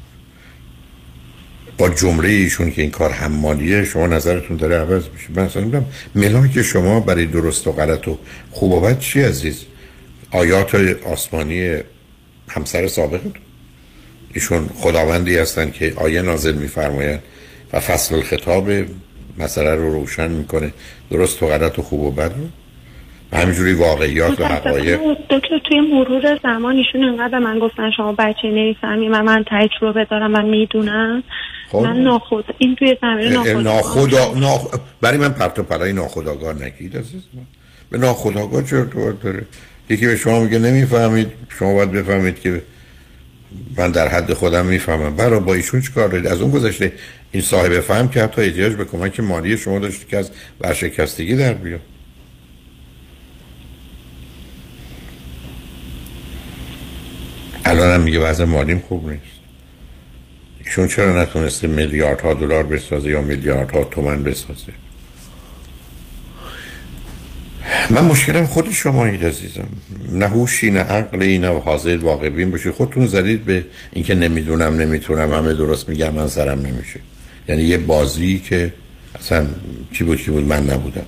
[1.78, 5.28] با جمله ایشون که این کار حمالیه شما نظرتون داره عوض میشه.
[5.36, 5.86] من اصلا نمی‌دونم
[6.16, 8.18] ملاک شما برای درست و غلط و
[8.52, 9.66] خوب و بد چی عزیز؟
[10.32, 11.78] آیات آسمانی
[12.50, 13.34] همسر سابقتون
[14.34, 17.24] ایشون خداوندی هستن که آیه نازل میفرمایند
[17.74, 18.70] و فصل الخطاب
[19.38, 20.74] مسئله رو روشن می‌کنه
[21.12, 22.48] درست و غلط و خوب و بد رو.
[23.40, 25.00] همینجوری واقعیات و حقایق.
[25.30, 30.36] دکتر توی مرور زمان ایشون انقدر من گفتن شما بچه نویسمی و من تجربه دارم
[30.36, 31.24] و می‌دونم.
[31.72, 31.78] خب.
[31.78, 34.68] من ناخود این توی زمینه ناخود ناخدا ناخ...
[35.02, 37.42] برای من پرت و پلای ناخداگاه نگید عزیز من.
[37.90, 39.46] به ناخداگاه چرا تو داره؟
[39.90, 42.62] یکی به شما میگه نمی‌فهمید شما باید بفهمید که
[43.78, 45.16] من در حد خودم می‌فهمم.
[45.16, 46.94] برای با ایشون چیکار دارید؟ از اون گذشته
[47.32, 51.54] این صاحب فهم که حتی احتیاج به کمک مالی شما داشت که از ورشکستگی در
[51.54, 51.80] بیاد.
[57.66, 59.37] الان هم میگه وضع مالیم خوب نیست.
[60.68, 64.74] ایشون چرا نتونسته میلیاردها دلار بسازه یا میلیاردها تومن بسازه؟
[67.90, 69.68] من مشکلم خود شما اید عزیزم.
[70.12, 75.34] نه هوشی نه عقلی نه حاضر واقع بین باشید خودتون زدید به اینکه نمی‌دونم نمی‌تونم
[75.34, 77.00] همه درست میگم من سرم نمیشه.
[77.50, 78.74] یعنی یه بازی که
[79.16, 79.48] اصلا
[79.94, 81.06] چی بود چی بود؟ من نبودم.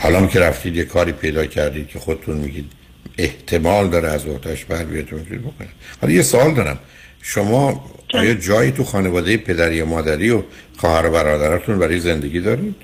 [0.00, 2.72] حالا که رفتید یه کاری پیدا کردید که خودتون میگید
[3.18, 6.78] احتمال داره از وقتش بر بیاتون بکنید حالا یه سوال دارم.
[7.22, 10.42] شما آیا جایی تو خانواده پدری و مادری و
[10.76, 12.74] خواهر و برادرتون برای زندگی دارید؟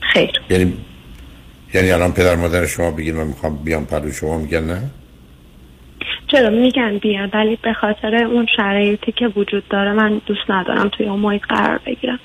[0.00, 0.30] خیر.
[0.50, 0.72] یعنی
[1.74, 4.82] یعنی الان پدر مادر شما بگین من می‌خوام بیام پلو شما میگن نه؟
[6.26, 11.06] چرا؟ میگن بیا ولی به خاطر اون شرایطی که وجود داره من دوست ندارم توی
[11.06, 12.18] اون محیط قرار بگیرم.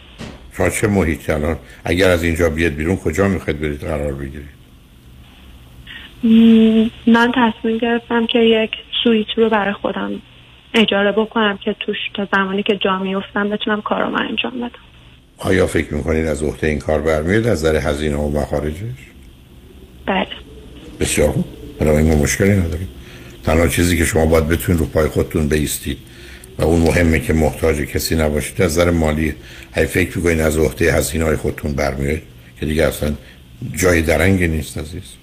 [0.58, 4.56] شما چه محیطی الان؟ اگر از اینجا بیاد بیرون کجا می‌خواید برید قرار بگیرید؟
[7.08, 8.72] من تصمیم گرفتم که یک
[9.06, 10.12] سویت رو برای خودم
[10.74, 14.70] اجاره بکنم که توش تا زمانی که جا میفتم بتونم کارم انجام بدم.
[15.38, 18.82] آیا فکر می‌کنید از عهده این کار برمیاد از نظر هزینه و مخارجش؟
[20.06, 20.28] بله.
[21.00, 21.34] بسیار
[21.80, 22.88] بنابراین ما مشکلی نداریم.
[23.44, 25.98] تنها چیزی که شما باید بتونید رو پای خودتون بیستید
[26.60, 29.34] و اون مهمه که محتاج کسی نباشید از نظر مالی
[29.76, 32.22] هی فکر می‌کنید از عهده هزینه های خودتون برمیاد
[32.60, 33.14] که دیگه اصلا
[33.76, 35.14] جای درنگی نیست عزیز.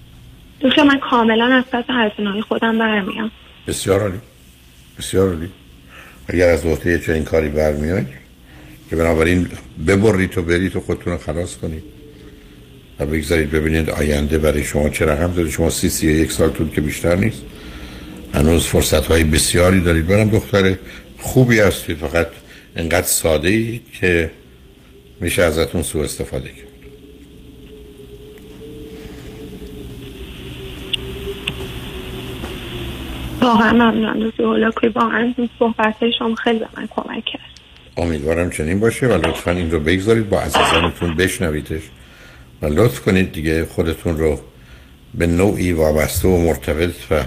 [0.59, 3.31] دوست من کاملا از پس هزینه های خودم برمیام.
[3.67, 4.19] بسیار عالی.
[4.99, 5.49] بسیار عالی.
[6.27, 8.05] اگر از عهده چنین کاری برمیاد
[8.89, 9.47] که بنابراین
[9.87, 11.83] ببرید تو برید و خودتون رو خلاص کنید
[12.99, 15.49] و بگذارید ببینید آینده برای شما چه رقم داره.
[15.49, 17.41] شما سی سی یک سال طول که بیشتر نیست.
[18.33, 20.07] هنوز فرصت های بسیاری دارید.
[20.07, 20.75] برم دختر
[21.19, 21.97] خوبی هستید.
[21.97, 22.27] فقط
[22.75, 24.31] انقدر ساده ای که
[25.19, 26.72] میشه ازتون سو استفاده کرد.
[33.43, 34.19] واقعا ممنونم.
[34.19, 37.41] دوستی هولاکوی واقعا صحبت شما خیلی به من کمک کرد.
[37.97, 41.81] امیدوارم چنین باشه و لطفا این رو بگذارید با عزیزانتون بشنویدش.
[42.61, 44.39] و لطف کنید دیگه خودتون رو
[45.13, 47.23] به نوعی وابسته و مرتبط و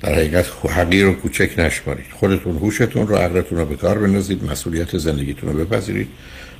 [0.00, 2.06] در حقیقت حقیر و کوچک نشمارید.
[2.12, 6.08] خودتون هوشتون رو عقلتون رو به کار بندازید مسئولیت زندگیتون رو بپذیرید.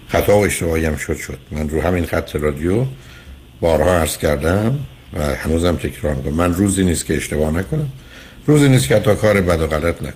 [0.09, 1.39] خطا و اشتباهی هم شد شد.
[1.51, 2.85] من رو همین خط رادیو
[3.61, 4.79] بارها عرض کردم
[5.13, 6.35] و هنوزم تکرار می‌کنم.
[6.35, 7.89] من روزی نیست که اشتباه نکنم.
[8.47, 10.15] روزی نیست که حتی کار بد و غلط نکنم.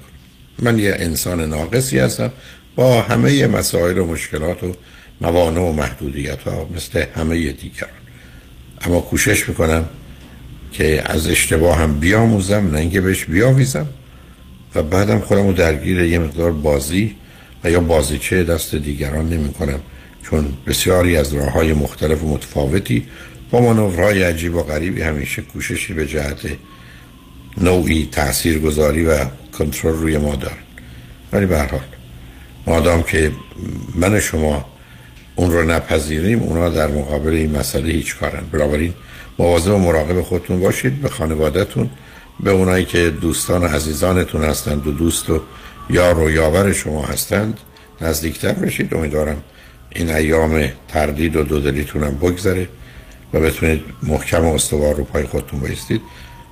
[0.59, 2.33] من یه انسان ناقصی هستم.
[2.77, 4.73] با همه مسائل و مشکلات و
[5.21, 7.91] موانع و محدودیت ها مثل همه دیگران.
[8.81, 9.85] اما کوشش می‌کنم
[10.73, 13.87] که از اشتباه هم بیاموزم نه اینکه بهش بیاویزم.
[14.75, 17.15] و بعدم خودم رو درگیر یه مقدار بازی
[17.65, 19.81] و یا بازیچه دست دیگران نمی کنم
[20.23, 23.07] چون بسیاری از راه های مختلف و متفاوتی
[23.51, 26.39] با مانورهای عجیب و غریبی همیشه کوششی به جهت
[27.61, 29.25] نوعی تأثیر گذاری و
[29.59, 30.57] کنترل روی ما دارن.
[31.33, 31.81] ولی به حال
[32.66, 33.33] مادام که
[33.95, 34.64] من شما
[35.37, 38.42] اون رو نپذیریم اونا در مقابل این مسئله هیچ کارن.
[38.53, 38.95] بنابراین
[39.38, 41.90] مواظب و مراقب خودتون باشید به خانوادهتون
[42.40, 45.40] به اونایی که دوستان و عزیزانتون هستند و دوست و
[45.90, 47.61] یار و یاور شما هستند
[48.01, 48.95] نزدیکتر بشید.
[48.95, 49.42] امیدوارم
[49.95, 52.69] این ایام تردید و دودلیتون هم بگذره
[53.35, 56.01] و بتونید محکم و استوار رو پای خودتون بایستید.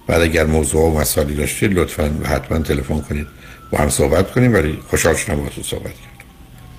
[0.07, 3.27] بعد اگر موضوع و مسائلی داشتید لطفا حتما تلفن کنید.
[3.71, 6.25] با هم صحبت کنیم ولی خوشحال شدم با تو صحبت کرد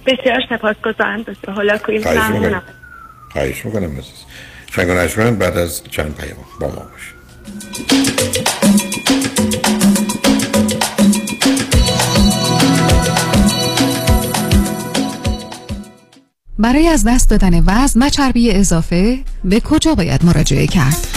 [0.05, 1.21] بسیار سپاسگزارم.
[1.21, 2.63] دکتر حالا کوی ممنونم.
[3.31, 4.25] خواهش می‌کنم عزیز.
[5.15, 7.13] شنگ بعد از چند پیام با ما باش.
[16.59, 21.14] برای از دست دادن وزن و چربی اضافه به کجا باید مراجعه کرد؟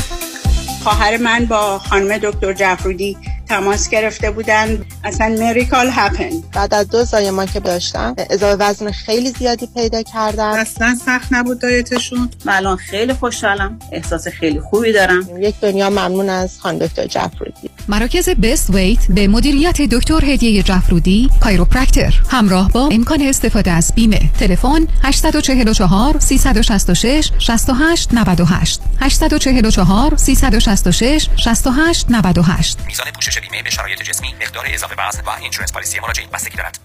[0.83, 3.17] خواهر من با خانم دکتر جعفرودی
[3.49, 6.31] تماس گرفته بودن اصلا مریکال هپن.
[6.55, 11.61] بعد از دو زایمان که داشتم اضافه وزن خیلی زیادی پیدا کردم اصلا سخت نبود
[11.61, 12.31] دایتشون.
[12.45, 13.79] من الان خیلی خوشحالم.
[13.93, 15.43] احساس خیلی خوبی دارم.
[15.43, 17.71] یک دنیا ممنون از خانم دکتر جعفرودی.
[17.89, 24.31] مراکز بست ویت به مدیریت دکتر هدیه جعفرودی کایروپرکتر همراه با امکان استفاده از بیمه.
[24.41, 34.35] تلفن 844 366 68 98 844 366 68 98 میزان پوشش بیمه به شرایط جسمی
[34.43, 36.79] مقدار اضافه وزن و insurance policy مراجعه بستگی دارد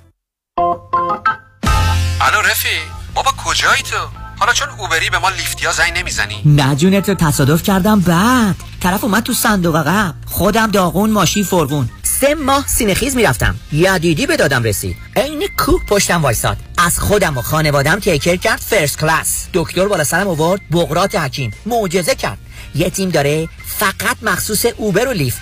[2.21, 2.77] الو رفی
[3.13, 7.63] بابا کجایی تو؟ حالا چون اوبری به ما لیفتیا زنگ نمی‌زنی؟ نه جون تو تصادف
[7.63, 8.55] کردم بد.
[8.81, 10.15] طرف اومد تو صندوق عقب.
[10.25, 13.55] خودم داغون ماشین فرغون سه ماه سینه‌خیز می‌رفتم.
[13.71, 14.97] یدیدی به دادم رسید.
[15.15, 16.57] عین کوه پشتم وایساد.
[16.77, 21.51] از خودم و خانوادم take care کرد first class دکتر بالا سرم آورد بقراط حکیم.
[21.65, 22.37] معجزه کرد.
[22.75, 25.41] یه تیم داره فقط مخصوص اوبر و لیفت.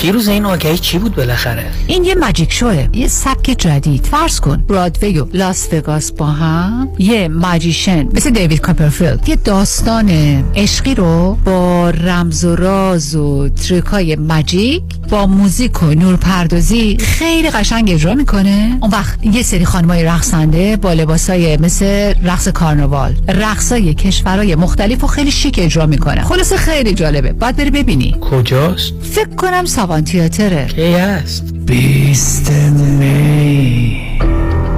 [0.00, 2.88] فیروز این آگهی چی بود بالاخره؟ این یه magic show ه.
[2.92, 4.04] یه سبک جدید.
[4.04, 9.28] فرض کن برادوی و لاس وگاس با هم یه magician مثل دیوید کاپرفیلد.
[9.28, 10.10] یه داستان
[10.56, 17.50] عشقی رو با رمز و راز و trick ای magic با موزیک و نورپردازی خیلی
[17.50, 18.78] قشنگ اجرا می‌کنه.
[18.82, 25.06] اون وقت یه سری خانمای رقصنده با لباسای مثل رقص کارناوال رقصای کشورهای مختلف و
[25.06, 27.32] خیلی شیک اجرا می‌کنه خلاصه خیلی جالبه.
[27.32, 28.16] باید بری ببینی.
[28.20, 34.00] کجاست؟ فکر کنم سوان تیاتره کی هست بیست می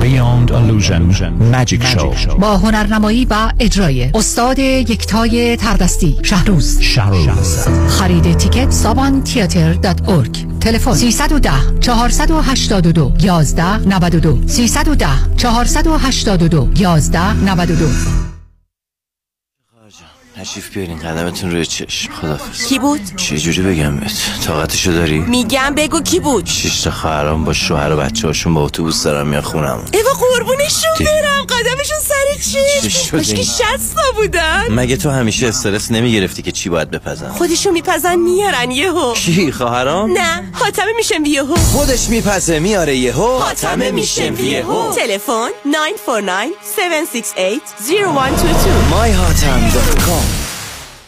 [0.01, 1.03] Beyond Illusion.
[1.53, 2.35] Magic Show.
[2.41, 6.81] با هنرنمایی و اجرای استاد یکتای تردستی شهروز.
[6.81, 7.69] شهروز.
[7.89, 11.51] خرید تیکت سابان تیاتر دات ارگ تلفن 310
[11.81, 15.07] 482 11 92 310
[15.37, 18.32] 482 11 92
[20.37, 24.13] تشریف بیارین قدمتون روی چشم خدافز کی بود؟ چه جوری بگم بهت
[24.47, 28.65] طاقتشو داری؟ میگم بگو کی بود؟ شش تا خواهرام با شوهر و بچه هاشون با
[28.65, 34.97] اتوبوس دارن میان خونم ایوا قربونشون برم قدمشون سر چه چی؟ این؟ شستا بودن مگه
[34.97, 40.43] تو همیشه استرس نمی‌گرفتی که چی باید بپزم؟ خودشون میپزن میارن یهو کی خواهرام؟ نه
[40.53, 50.32] حاتمه میشم یهو خودش میپزه میاره یهو حاتمه میشم یهو تلفن 949 768 0122 myhatam.com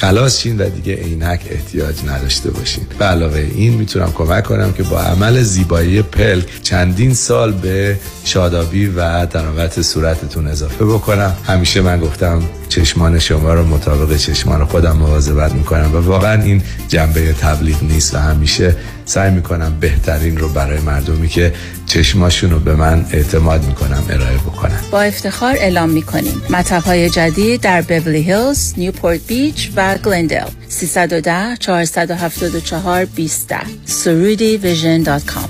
[0.00, 2.86] خلاص شین و دیگه عینک احتیاج نداشته باشین.
[2.98, 8.86] به علاوه این می‌تونم کمک کنم که با عمل زیبایی پلک چندین سال به شادابی
[8.86, 11.36] و طراوت صورتتون اضافه بکنم.
[11.46, 17.32] همیشه من گفتم چشمان شما رو مطابق چشمان خودم مواظبت می‌کنم و واقعا این جنبه
[17.32, 21.52] تبلیغ نیست و همیشه سعی می‌کنم بهترین رو برای مردمی که
[21.86, 24.80] چشماشون رو به من اعتماد می‌کنم ارائه بکنم.
[24.90, 30.46] با افتخار اعلام می کنیم مطب های جدید در بورلی هیلز، نیوپورت بیچ و گلندل
[30.68, 35.48] 310 474 20 سرودی vision dot com.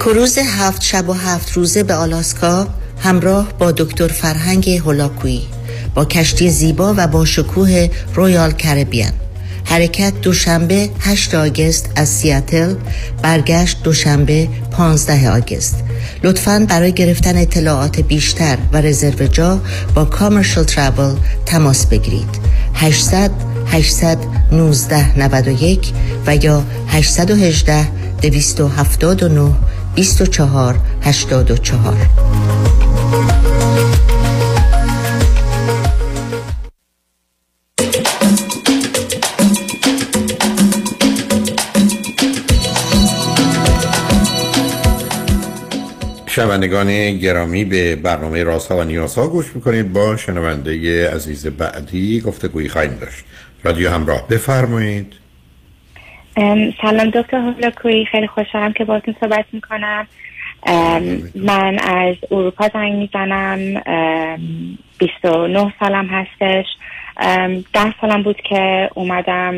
[0.00, 2.68] کروز هفت شب و هفت روزه به آلاسکا
[3.00, 5.46] همراه با دکتر فرهنگ هولاکویی
[5.94, 9.12] با کشتی زیبا و با شکوه رویال کربیان
[9.68, 12.74] حرکت دوشنبه 8 آگست از سیاتل
[13.22, 15.84] برگشت دوشنبه 15 آگست.
[16.24, 19.60] لطفاً برای گرفتن اطلاعات بیشتر و رزرو جا
[19.94, 21.16] با کامرشل ترابل
[21.46, 22.28] تماس بگیرید.
[22.74, 23.30] 800
[23.66, 25.92] 819 91
[26.26, 27.86] و یا 818
[28.22, 29.52] 279
[29.94, 31.96] 24 84
[46.38, 49.92] شنوندگان گرامی به برنامه رازها و نیازها گوش می‌کنید.
[49.92, 53.24] با شنونده عزیز بعدی گفتگویی خواهیم داشت.
[53.64, 55.12] رادیو همراه بفرمایید.
[56.36, 60.06] ام، سلام دکتر هولاکویی خیلی خوشحالم که باهاتون صحبت می‌کنم.
[61.34, 63.58] من از اروپا زنگ می‌زنم.
[64.98, 66.66] 29 سالم هستش.
[67.72, 69.54] ده سالم بود که اومدم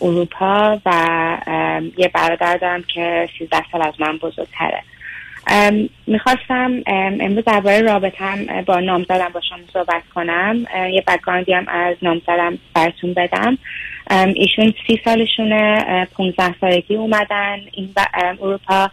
[0.00, 0.92] اروپا و
[1.96, 4.82] یه برادر دارم که 13 سال از من بزرگتره.
[6.06, 10.66] می‌خواستم ام، امروز درباره رابطم با نامزدم با شما صحبت کنم.
[10.92, 13.58] یه بکگراندی هم از نامزدم براتون بدم.
[14.34, 15.84] ایشون سی سالشونه
[16.16, 17.58] 15 سالگی اومدن.
[17.72, 18.90] این اروپا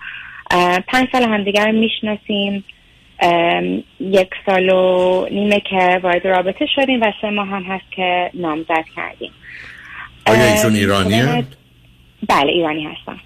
[0.88, 2.64] پنج سال همدیگر رو می‌شناسیم.
[4.00, 8.86] یک سال و نیمه که وارد رابطه شدیم و سه ماه هم هست که نامزد
[8.96, 9.32] کردیم.
[10.26, 11.58] آیا ایشون ایرانی خودم- هست؟
[12.30, 13.20] بله ایرانی هستم.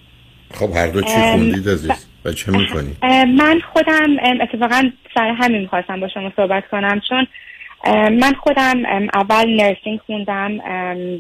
[0.54, 5.62] خب هر دو چی خوندید عزیز؟ و چه می‌کنید اه، من خودم اتفاقا سر همین
[5.62, 7.28] می‌خواستم با شما صحبت کنم چون
[7.92, 8.84] من خودم
[9.14, 10.58] اول nursing خوندم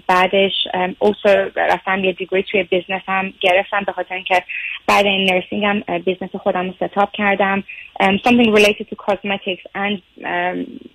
[0.07, 0.51] بعدش
[0.99, 4.43] also رفتم یه degree توی business هم گرفتم به خاطر اینکه
[4.87, 7.63] بعد این nursing هم business خودم رو setup کردم.
[8.01, 10.25] something related to cosmetics and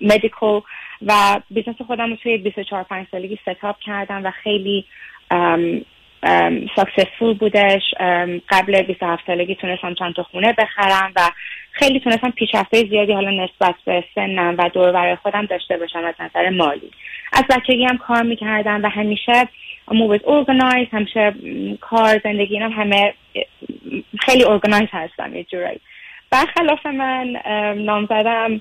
[0.01, 0.63] medical
[1.07, 4.85] و business خودم رو توی 24 5 سالگی setup کردم و خیلی
[6.77, 7.83] successful بودش.
[8.49, 11.21] قبل 27 سالگی تونستم چند تا خونه بخرم و
[11.71, 16.15] خیلی تونستم پیشرفته زیادی حالا نسبت به سنم و دور برای خودم داشته باشم از
[16.21, 16.91] نظر مالی.
[17.33, 19.49] از بچگی هم کار می‌کردم و همیشه
[19.93, 21.35] مرتب organized همیشه
[21.81, 23.15] کار زندگی هم همه
[24.21, 25.81] خیلی organized هستم یه جورایی.
[26.31, 28.61] برخلاف من ام، نامزدم ام،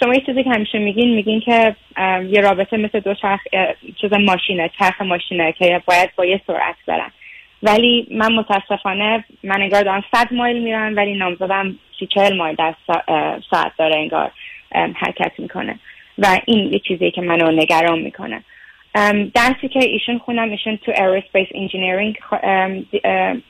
[0.00, 1.76] شما یه چیزی که همیشه میگین میگین که
[2.28, 3.40] یه رابطه مثل دو چرخ
[4.00, 7.10] چیز ماشینه چرخ ماشینه که باید با یه سرعت برن.
[7.62, 12.74] ولی من متاسفانه من انگار دارم صد مایل میرم ولی نامزدم سی چهل مایل در
[13.50, 14.30] ساعت داره انگار
[14.72, 15.78] حرکت می‌کنه.
[16.18, 18.44] و این یه چیزی که منو نگران می‌کنه.
[19.34, 22.18] درسی که ایشون خوندم ایشون تو aerospace engineering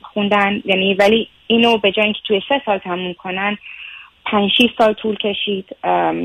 [0.01, 3.57] خوندن یعنی ولی اینو به جای اینکه توی سه سال تموم کنن
[4.25, 5.75] پنج سال طول کشید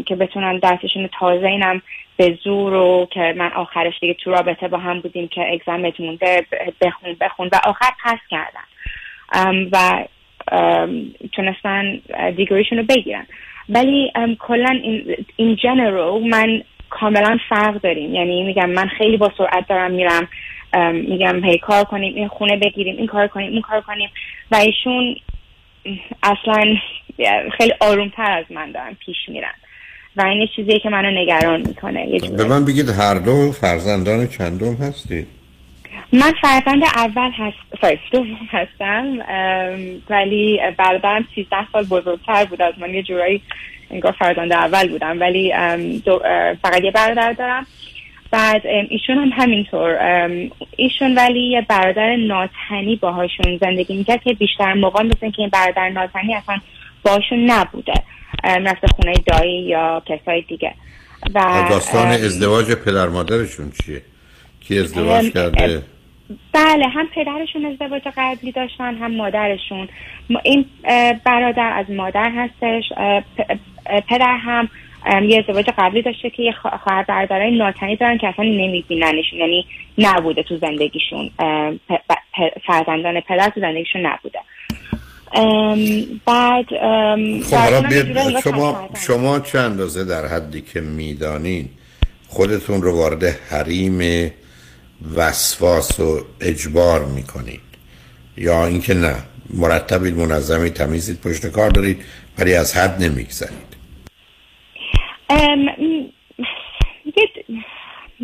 [0.06, 1.82] که بتونن درسشون تازه اینم
[2.16, 6.00] به زور و که من آخرش دیگه تو رابطه با هم بودیم که exam ـت
[6.00, 6.46] مونده
[6.80, 9.68] بخون بخون و آخر پس کردن.
[9.72, 10.04] و
[11.32, 12.00] تونستن
[12.36, 13.26] دیگریشون رو بگیرن.
[13.68, 18.14] ولی کلا این این جنرال من کاملا فرق داریم.
[18.14, 20.28] یعنی میگم من خیلی با سرعت دارم میرم
[20.92, 24.10] میگم هی کار کنیم این خونه بگیریم این کار کنیم اون کار کنیم.
[24.50, 25.16] و ایشون
[26.22, 26.64] اصلا
[27.58, 29.52] خیلی آرومتر از من دارن پیش میرن.
[30.16, 32.30] و این یه چیزیه که منو نگران می‌کنه یه.
[32.30, 35.26] به من بگید هر دو فرزندان چندم هستید؟
[36.12, 37.56] من فرزند اول هست
[37.86, 39.18] sorry، دوم هستم
[40.10, 42.94] ولی برادرم 13 سال بزرگتر بود از من.
[42.94, 43.42] یه جورایی
[43.90, 45.52] انگار فرزند اول بودم ولی
[46.04, 46.22] دو-
[46.62, 47.66] فقط یه برادر دارم.
[48.30, 49.98] بعد ایشون هم همینطور
[50.76, 55.88] ایشون ولی یه برادر ناتنی باهاشون زندگی می‌کرد که بیشتر موقع مثل که این برادر
[55.88, 56.58] ناتنی اصلا
[57.02, 57.92] باهاشون نبوده
[58.44, 60.74] رفته خونه دایی یا کسای دیگه.
[61.34, 64.02] و داستان ازدواج پدر مادرشون چیه؟
[64.60, 65.82] کی ازدواج کرده؟
[66.52, 69.88] بله هم پدرشون ازدواج قبلی داشتن هم مادرشون.
[70.30, 70.64] ما- این
[71.24, 72.84] برادر از مادر هستش
[74.08, 74.68] پدر هم
[75.06, 79.66] یه ازدواج قبلی داشته که یه خوا- خواهر برادرای ناتنی دارن که اصلا نمیبیننشون یعنی
[79.98, 81.30] نبوده تو زندگیشون.
[82.66, 84.38] فرزندان پدر تو زندگیشون نبوده.
[85.34, 89.00] ام، بعد ام، خب حالا شما ترسناکه.
[89.06, 91.68] شما چه اندازه در حدی که می‌دانین؟
[92.28, 94.30] خودتون رو وارد حریم
[95.16, 97.60] وسواس و اجبار می‌کنید
[98.36, 99.14] یا اینکه نه
[99.54, 102.04] مرتبید منظمی تمیزید پشت کار دارید
[102.38, 103.69] ولی از حد نمیگذرید.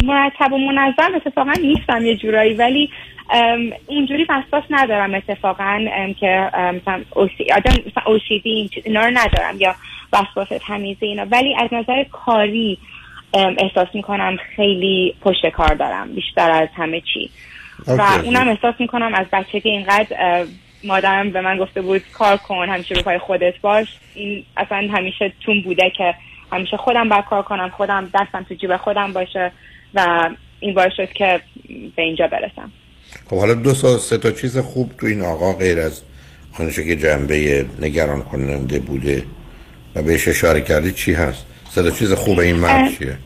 [0.05, 2.91] مرتب و منظم اتفاقا نیستم یه جورایی ولی
[3.87, 5.85] اونجوری وسواس ندارم اتفاقا
[6.21, 7.05] که مثلا
[7.57, 7.75] آدم
[8.75, 9.75] چیز- اینا رو ندارم یا
[10.13, 11.27] وسواس تمیز اینا.
[11.31, 12.79] ولی از نظر کاری
[13.35, 17.31] احساس می‌کنم خیلی پشت کار دارم بیشتر از همه چی.
[17.87, 18.03] و.
[18.25, 20.47] اونم احساس می‌کنم از بچگی اینقدر اه،
[20.85, 23.87] مادرم به من گفته بود کار کن همیشه رو پای خودت باش.
[24.15, 26.15] این اصلا همیشه تون بوده که
[26.57, 29.53] همیشه خودم باید کار کنم خودم دستم تو جیب خودم باشه
[29.95, 30.31] و
[30.61, 31.41] این باعث شد که
[31.97, 32.73] به اینجا برسم.
[33.31, 36.03] خب حالا دو سه تا چیز خوب تو این آقا غیر از
[36.59, 39.23] آنچه که جنبه نگران کننده بوده
[39.95, 42.99] و بهش اشاره کردی چی هست؟ سه تا چیز خوب این مرد.
[42.99, 43.17] چیه؟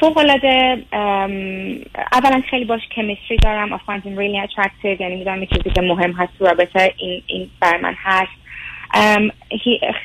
[0.00, 0.82] فوق العاده
[2.12, 5.80] اولا خیلی باش کمیستری دارم I find him really attractive یعنی می‌دونم یه چیزی که
[5.80, 8.41] مهم هست تو رابطه این, این بر من هست.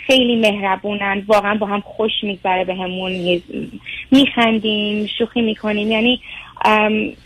[0.07, 1.23] خیلی مهربونن.
[1.27, 3.41] واقعا با هم خوش میگذره به همون
[4.11, 5.91] میخندیم شوخی می‌کنیم.
[5.91, 6.21] یعنی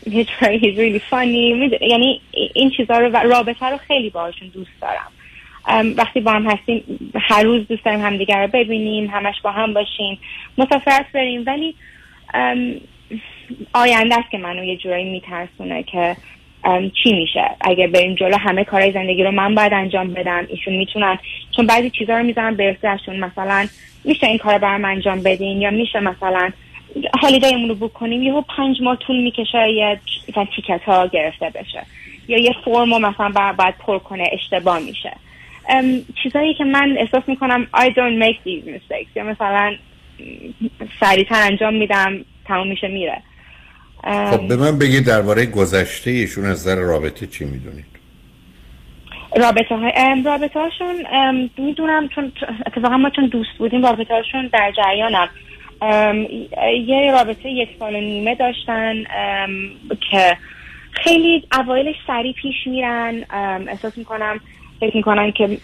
[0.05, 0.29] he's
[0.81, 1.81] really funny.
[1.81, 2.21] یعنی
[2.53, 5.11] این چیزها رو رابطه رو خیلی باهاشون دوست دارم.
[5.97, 6.83] وقتی با هم هستیم
[7.15, 10.19] هر روز دوست داریم همدیگر رو ببینیم همش با هم باشیم.
[10.57, 11.43] مسافرت بریم.
[11.47, 11.75] ولی
[13.73, 16.15] آینده است که منو یه جورایی میترسونه که
[17.03, 21.17] چی میشه؟ اگه بریم جلو همه کارهای زندگی رو من باید انجام بدم ایشون می‌تونن.
[21.55, 23.67] چون بعضی چیزها رو می‌ذارن به مثلا
[24.03, 26.49] میشه این کار برام انجام بدین یا میشه مثلا
[27.21, 28.23] هالیدایمون رو بوک کنیم.
[28.23, 29.99] یهو پنج ماه طول می‌کشه
[30.29, 31.83] مثلا تیکت ها گرفته بشه.
[32.27, 35.11] یا یه فرم رو مثلا باید پر کنه اشتباه میشه.
[36.23, 39.15] چیزایی که من احساس می‌کنم I don't make these mistakes.
[39.15, 39.75] یا مثلا
[40.99, 43.21] سریعتر انجام میدم تموم میشه میره.
[44.03, 47.85] خب به من بگید درباره گذشته ایشون از نظر رابطه چی می‌دونید؟
[49.37, 51.05] رابطه های رابطه هاشون
[51.57, 52.31] می‌دونم چون
[52.65, 55.29] اتفاقا ما چون دوست بودیم رابطه هاشون در جریانم.
[56.87, 59.03] یه رابطه یک سال و نیمه داشتن
[60.11, 60.37] که
[60.91, 63.25] خیلی اوایلش سریع پیش میرن.
[63.67, 64.39] احساس می‌کنم
[64.79, 65.57] فکر می‌کنن که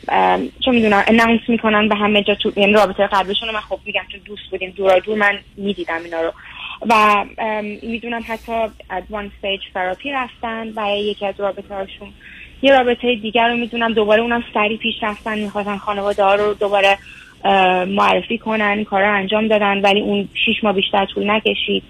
[0.59, 4.01] چه می‌دونم اناونس می‌کنن به همه جا تو یعنی رابطه قبلشون رو من خب میگم
[4.11, 6.33] چون دوست بودیم دورا دور من می‌دیدم اینا رو.
[6.89, 7.25] و
[7.83, 8.53] می‌دونم حتی
[8.89, 12.07] advanced stage therapy رفتن برای یکی از رابطه هاشون
[12.61, 16.97] یه رابطه دیگر رو می‌دونم دوباره اونم سریع پیش رفتن می‌خواستن خانواده ها رو دوباره
[17.85, 21.83] معرفی کنن این کار رو انجام دادن ولی اون شیش ماه بیشتر طول نکشید.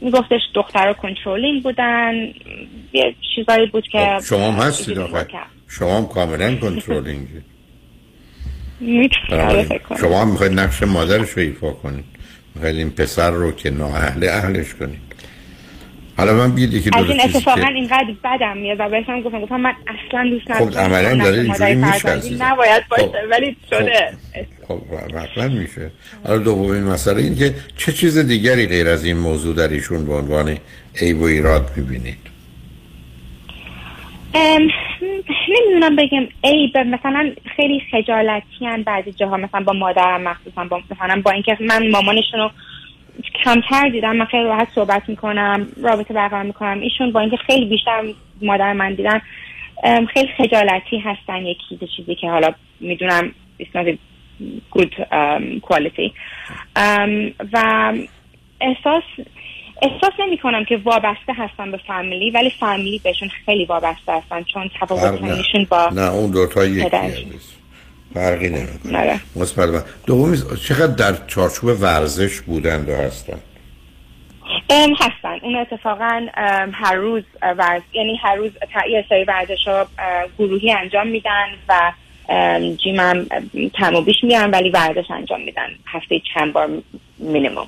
[0.00, 2.14] میگفتش دختر controlling بودن
[2.92, 5.26] یه چیزایی بود که خب، شما هم هستید آخه.
[5.68, 6.80] شما هم کاملا کنم.
[10.00, 12.04] شما هم می‌خواید نقش مادرش رو ایفا کنید.
[12.54, 15.00] می‌خواید این پسر رو که نااهل اهلش کنید
[16.16, 19.60] حالا من بگید یکی از این اتفاقا که اینقدر بدم میاد و بهشم گفتم گفتم
[19.60, 20.84] من اصلا دوست خب، ندارم.
[20.84, 22.44] عملاً نقش داره اینجوری میشه.
[22.44, 23.14] نباید باشه خب.
[23.30, 24.12] ولی شده.
[24.68, 24.80] خب
[25.16, 25.90] حتما میشه.
[26.26, 30.14] حالا دومین مسئله این که چه چیز دیگری غیر از این موضوع در ایشون به
[30.14, 30.58] عنوان
[31.00, 32.33] عیب و ایراد می‌بینید؟
[34.34, 36.26] نمی‌دونم بگم.
[36.44, 41.56] عیب مثلا خیلی خجالتی هن بعضی جاها مثلا با مادرم مخصوصا با مثلا با اینکه
[41.60, 42.50] من مامانشون رو
[43.44, 44.16] کمتر دیدم.
[44.16, 46.80] من خیلی راحت صحبت می‌کنم رابطه برقرار می‌کنم.
[46.80, 48.02] ایشون با اینکه خیلی بیشتر
[48.42, 49.20] مادر من دیدن
[50.14, 53.96] خیلی خجالتی هستن یکی چیزی که حالا می‌دونم it's a
[54.74, 55.60] good um,
[56.76, 57.92] ام، و
[58.60, 59.02] احساس
[59.84, 64.70] احساس نمی کنم که وابسته هستن به فامیلی ولی فامیلی بهشون خیلی وابسته هستن چون
[64.80, 65.34] تفاوت فرق نه.
[65.34, 67.12] بینشون با نه اون دوتا یکی پدرش.
[67.12, 67.52] عزیز.
[68.14, 69.20] فرقی نمی‌کنه آره.
[69.36, 73.38] مثبت من دومی چقدر در چارچوب ورزش بودند و هستن
[74.70, 76.26] ام هستن اون اتفاقا
[76.72, 78.50] هر روز ورز یعنی هر روز
[78.90, 79.86] یه سری ورزش ها
[80.38, 81.92] گروهی انجام میدن و
[82.28, 86.68] ام، جیم هم ام، کم و بیش میرن ولی ورزش انجام میدن هفته چند بار
[87.18, 87.66] مینیموم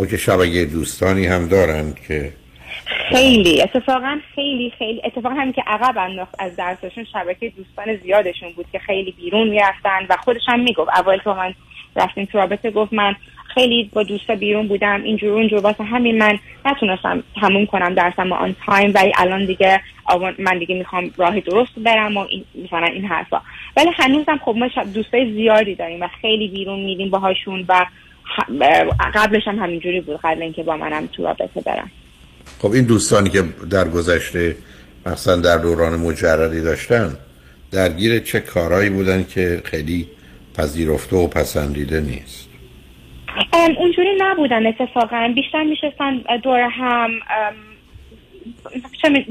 [0.00, 2.32] او که شبکه دوستانی هم دارند که
[3.08, 8.66] خیلی اتفاقا خیلی خیلی اتفاقا همین که عقب انداخت از درسشون شبکه دوستان زیادشون بود
[8.72, 11.54] که خیلی بیرون می‌رفتن و خودش هم می‌گفت اول که من
[11.96, 13.16] رفتیم تو رابطه گفت من
[13.54, 18.56] خیلی با دوستا بیرون بودم اینجور اونجور واسه همین من نتونستم تموم کنم درسم آن
[18.66, 19.80] تایم ولی الان دیگه
[20.38, 23.40] من دیگه می‌خوام راه درست برم و این مثلا این حرفا.
[23.76, 27.86] ولی هنوزم خب ما دوستای زیادی داریم و خیلی بیرون میریم باهاشون و
[29.14, 31.90] قبلش هم همینجوری بود قبل اینکه با منم تو رابطه برم.
[32.58, 34.56] خب این دوستانی که در گذشته
[35.06, 37.16] مثلا در دوران مجردی داشتن
[37.72, 40.08] درگیر چه کارهایی بودن که خیلی
[40.56, 42.48] پذیرفته و پسندیده نیست؟
[43.78, 45.32] اونجوری نبودن اتفاقا.
[45.34, 47.10] بیشتر میشستن دور هم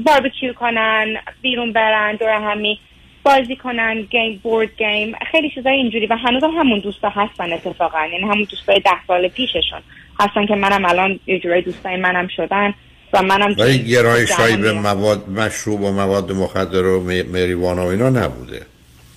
[0.06, 1.06] باربیکیو کنن
[1.42, 2.80] بیرون برن دور همی
[3.22, 8.06] بازی کنن گیم بورد گیم خیلی چیزای اینجوری و هنوز هم همون دوستا هستن اتفاقا.
[8.06, 9.80] یعنی همون دوستای ده سال پیششون
[10.20, 12.74] هستن که منم الان یه جورای دوستای منم شدن
[13.12, 14.72] و منم ولی گرایش هایی به.
[14.72, 17.00] مواد مشروب و مواد مخدر و
[17.32, 18.66] مریوانا و اینا نبوده؟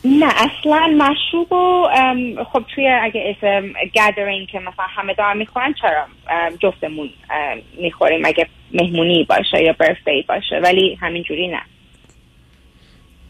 [0.05, 1.87] نه اصلا مشروب و
[2.53, 6.05] خب توی اگه اسم گدرینگ که مثلا همه دارن می‌خورن چرا؟
[6.59, 7.09] جفتمون
[7.81, 11.61] می‌خوریم اگه مهمونی باشه یا برثدی باشه ولی همینجوری نه.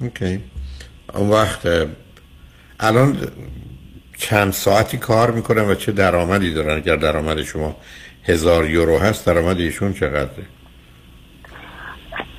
[0.02, 0.40] اوکی.
[1.14, 1.68] اون وقت
[2.80, 3.18] الان
[4.18, 7.76] چند ساعتی کار می‌کنن و چه درآمدی دارن؟ اگر درآمد شما
[8.24, 10.45] هزار یورو هست درآمد ایشون چقدره؟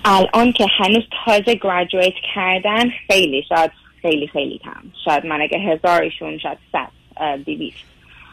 [0.04, 3.70] الان که هنوز تازه graduate کردن خیلی شاید
[4.02, 4.82] خیلی خیلی کم.
[5.04, 7.84] شاید من اگه هزار ایشون شاید صد اه، دویست.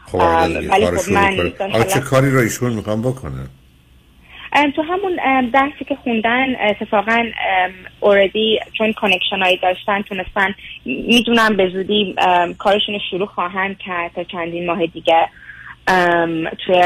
[0.06, 3.48] خب ولی خب من چه کاری رو ایشون می‌خوام بکنن
[4.76, 5.16] تو همون
[5.50, 7.24] درسی که خوندن اتفاقا
[8.00, 12.14] اوردی چون connection هایی داشتن تونستن می‌دونم به زودی
[12.58, 15.28] کارشون رو شروع خواهند کرد تا چندین ماه دیگه.
[15.88, 16.82] ام، توی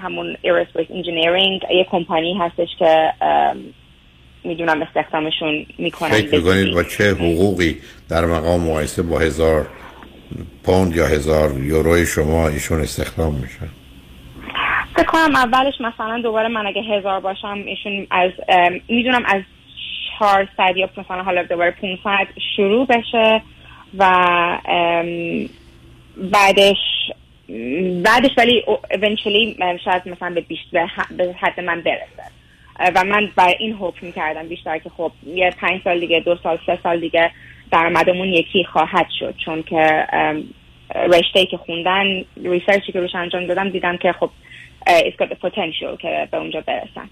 [0.00, 3.12] همون aerospace engineering یه کمپانی هستش که
[4.44, 7.76] می‌دونم استخدامشون می‌کنن فکر می‌کنید با چه حقوقی
[8.08, 9.66] در مقام مقایسه با هزار
[10.64, 13.79] پوند یا هزار یورو شما ایشون استخدام میشن؟
[15.00, 18.30] فکر کنم اولش مثلا دوباره من اگه هزار باشم ایشون از
[18.88, 19.42] می‌دونم از
[20.18, 22.26] 400 یا مثلا حالا دوباره 500
[22.56, 23.42] شروع بشه
[23.98, 24.06] و
[26.16, 26.76] بعدش
[28.04, 32.30] بعدش ولی eventually شاید مثلا به بیشتر به حد من برسه.
[32.94, 36.58] و من بر این حکم کردم بیشتر که خب یه پنج سال دیگه دو سال
[36.66, 37.30] سه سال دیگه
[37.72, 39.34] درآمدمون یکی خواهد شد.
[39.44, 40.06] چون که
[40.94, 44.30] رشته که خوندن ریسرچی که روش انجام دادم دیدم که خب
[44.86, 47.08] it's got the potential که به اونجا برسن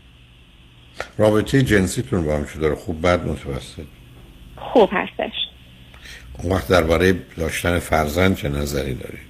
[1.18, 3.86] رابطه جنسیتون با هم داره؟ خوب بد متوسط؟
[4.56, 5.32] خوب هستش.
[6.42, 9.28] اون وقت درباره داشتن فرزند چه نظری دارید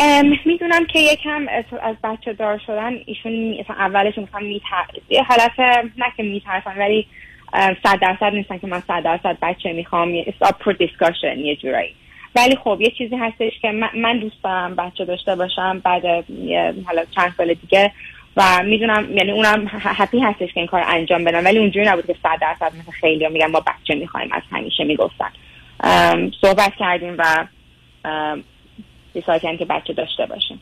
[0.00, 1.46] ام، می‌دونم که یکم
[1.82, 4.84] از- بچه دار شدن ایشون اولش مثلا میتر...
[5.08, 5.58] یه حالت
[5.98, 7.06] نه که میترسن ولی
[7.82, 11.94] صد درصد نیستن که من صد درصد بچه می‌خوام it's up for discussion یه جورایی.
[12.36, 16.02] ولی خب یه چیزی هستش که من, دوست دارم بچه داشته باشم بعد
[16.86, 17.92] حالا چند سال دیگه
[18.36, 22.16] و می‌دونم یعنی اونم هپی هستش که این کار انجام بدم ولی اونجوری نبود که
[22.22, 25.30] صد درصد مثل خیلی میگن ما بچه می‌خوایم از همیشه می‌گفتن.
[26.40, 27.46] صحبت کردیم و
[29.24, 30.60] کردیم که بچه داشته باشیم.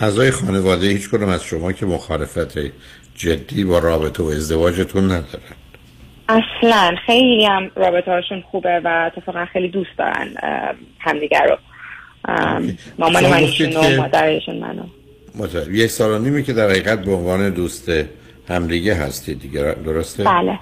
[0.00, 2.58] اعضای خانواده هیچ کدوم از شما که مخالفت
[3.14, 5.56] جدی با رابطه و ازدواجتون ندارن
[6.28, 10.28] اصلا خیلی هم رابطه هاشون خوبه و اتفاقا خیلی دوست دارن
[10.98, 11.58] همدیگر رو
[12.28, 14.82] ام، مامان من و مادرشون منو
[15.34, 15.72] متوجه.
[15.72, 17.90] یک سال و نیمه که در حقیقت به عنوان دوست
[18.48, 20.58] همدیگه هستید دیگه درسته؟ بله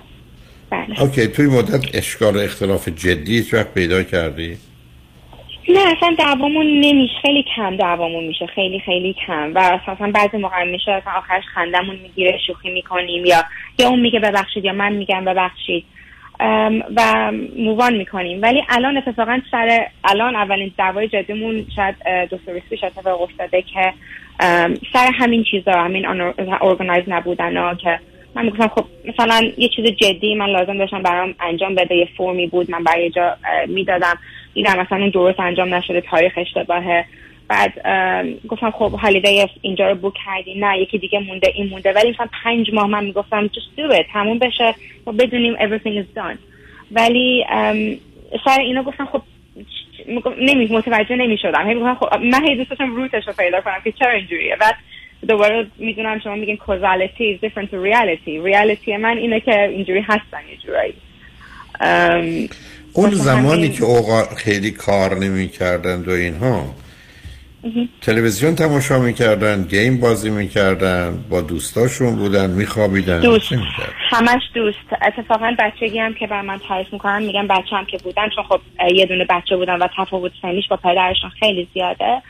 [0.70, 4.58] بله اوکی توی مدت اشکال اختلاف جدی هیچ وقت پیدا کردی؟
[5.68, 7.14] نه اصلا دعوامون نمیشه.
[7.22, 8.46] خیلی کم دعوامون میشه.
[8.46, 9.52] خیلی خیلی کم.
[9.54, 13.44] و اساسا بعضی موقع میشه اصلا آخرش خندمون می‌گیره شوخی می‌کنیم یا
[13.78, 15.84] یا اون میگه ببخشید یا من میگم ببخشید.
[16.96, 18.42] و مووان می‌کنیم.
[18.42, 21.94] ولی الان اتفاقا سر الان اولین دعوای جدیمون شاید
[22.30, 23.92] دو سه پیش اتفاق افتاده که
[24.92, 26.06] سر همین چیزا همین
[26.60, 28.00] ارگانایز نبودن ها که
[28.34, 32.46] من می‌گفتم خب مثلا یه چیز جدی من لازم داشتم برام انجام بده یه فرمی
[32.46, 33.36] بود من برای جا
[33.68, 34.18] می‌دادم.
[34.54, 37.04] دیدم مثلا درست انجام نشده تاریخ اشتباهه
[37.48, 37.72] بعد
[38.48, 40.54] گفتم خب هالیدی اینجا رو بوک کردی.
[40.54, 41.92] نه یکی دیگه مونده این مونده.
[41.92, 44.74] ولی مثلا پنج ماه من می‌گفتم just do it تموم بشه.
[45.06, 46.36] و بدونیم everything is done.
[46.92, 47.44] ولی
[48.44, 49.22] سر اینا گفتم خب
[50.40, 53.92] نمی متوجه نمی شدم هی خب من هی دوست داشتم روتش رو پیدا کنم که
[53.92, 54.56] چرا اینجوریه.
[54.56, 54.74] بعد
[55.28, 58.44] دوباره می‌دونم شما میگین causality is different to reality.
[58.46, 60.94] Reality من اینه که اینجوری هستن یه جورایی.
[62.94, 66.74] اون زمانی که اوقات خیلی کار نمی کردن و اینها.
[68.00, 73.20] تلویزیون تماشا می‌کردن گیم بازی می‌کردن با دوستاشون بودن میخوابیدن.
[73.20, 73.52] دوست.
[74.10, 74.78] همش دوست.
[75.02, 78.60] اتفاقا بچگی هم که بر من تعریف می‌کنن میگن بچه هم که بودن چون خب
[78.94, 82.22] یه دونه بچه بودن و تفاوت سنیش با پدرشون خیلی زیاده.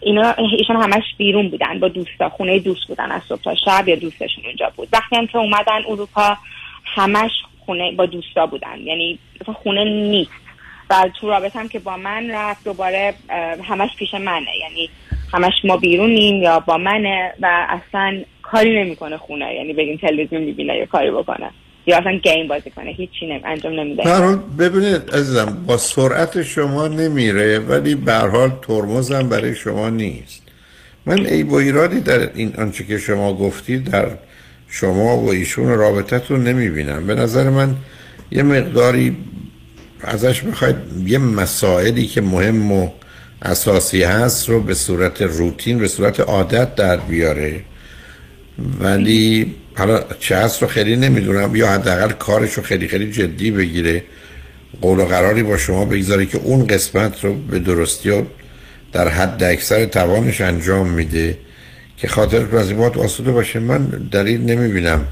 [0.00, 3.96] اینا ایشون همش بیرون بودن با دوستا خونه دوست بودن از صبح تا شب یا
[3.96, 4.88] دوستشون اونجا بود.
[4.92, 6.36] وقتی هم که اومدن اروپا
[6.84, 7.30] همش
[7.66, 8.78] خونه با دوستا بودن.
[8.84, 9.18] یعنی
[9.62, 10.30] خونه نیست.
[10.90, 13.14] و تو رابطه هم که با من رفت دوباره
[13.62, 14.50] همش پیش منه.
[14.60, 14.90] یعنی
[15.32, 19.54] همش ما بیرونیم یا با منه و اصلا کاری نمی‌کنه خونه.
[19.54, 21.50] یعنی بگیم تلویزیون می‌بینه یا کاری بکنه.
[21.86, 22.90] یا اصلا گیم بازی کنه.
[22.90, 24.02] هیچی نمی انجام نمیده.
[24.58, 30.42] ببینید عزیزم با سرعت شما نمیره ولی به حال ترمزم برای شما نیست.
[31.06, 34.08] من ای با ایرادی در این آنچه که شما گفتید در
[34.80, 37.06] شما و ایشون رابطتون نمی‌بینم.
[37.06, 37.76] به نظر من
[38.30, 39.16] یه مقداری
[40.00, 42.88] ازش می‌خواید یه مسائلی که مهم و
[43.42, 47.60] اساسی هست رو به صورت روتین به صورت عادت در بیاره.
[48.80, 51.56] ولی حالا چه هست رو خیلی نمی‌دونم.
[51.56, 54.02] یا حداقل کارش رو خیلی خیلی جدی بگیره.
[54.80, 58.22] قول و قراری با شما بگذاره که اون قسمت رو به درستی و
[58.92, 61.38] در حد اکثر توانش انجام میده.
[61.96, 65.04] که خاطر از این بات واسطه باشه من دلیل نمی‌بینم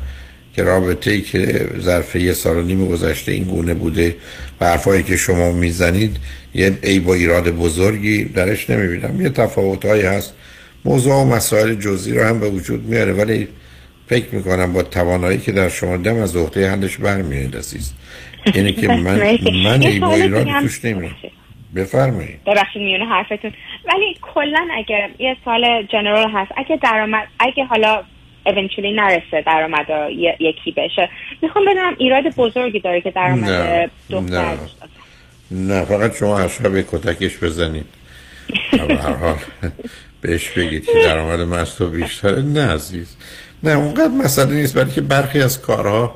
[0.55, 4.16] که رابطه ای که ظرف یه سال و نیم گذشته این گونه بوده
[4.61, 6.16] و حرفایی که شما می‌زنید
[6.55, 9.20] یه ای با ایراد بزرگی درش نمی‌بینم.
[9.20, 10.32] یه تفاوتهایی هست.
[10.85, 13.49] موضوع و مسائل جزئی رو هم به وجود میاره ولی
[14.09, 17.93] فکر می‌کنم با توانایی که در شما دم از عهده حلش برمیاد عزیز
[18.55, 19.16] یعنی که من.
[19.64, 21.16] من ای با ایراد توش نمیرم
[21.75, 22.45] بفرمایید.
[22.47, 23.53] ببخشید میونه حرفتون.
[23.85, 28.03] ولی کلا اگه یه سال جنرال هست اگه درآمد اگه حالا
[28.47, 29.87] eventually نرسه درآمد
[30.41, 31.09] یکی بشه
[31.43, 34.59] می‌خوام بدونم ایراد بزرگی داره که درآمد نه دختر نه.
[35.51, 37.87] نه فقط شما هر یک کتکش بزنید.
[39.05, 39.37] هر حال
[40.20, 42.43] بهش بگید که درآمد من از تو بیشتره.
[42.43, 43.16] نه عزیز.
[43.62, 46.14] نه اونقدر مسئله نیست بلکه برخی از کارها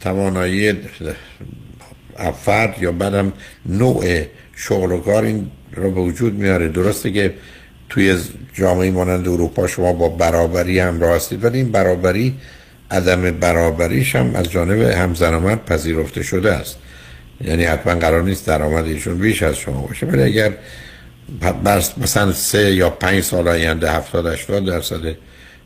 [0.00, 0.72] توانایی
[2.44, 3.32] فرد یا بعدم
[3.66, 4.24] نوع
[4.60, 6.68] شغل و کار این رو به وجود میاره.
[6.68, 7.34] درسته که
[7.88, 8.18] توی
[8.54, 12.34] جامعه مانند اروپا شما با برابری همراه هستید ولی این برابری
[12.90, 16.76] عدم برابریش هم از جانب همزنامت پذیرفته شده است.
[17.44, 20.06] یعنی حتما قرار نیست درآمد ایشون بیش از شما باشه.
[20.06, 20.52] ولی اگر
[21.96, 25.00] مثلا سه یا پنج سال آینده هفتاد 80 درصد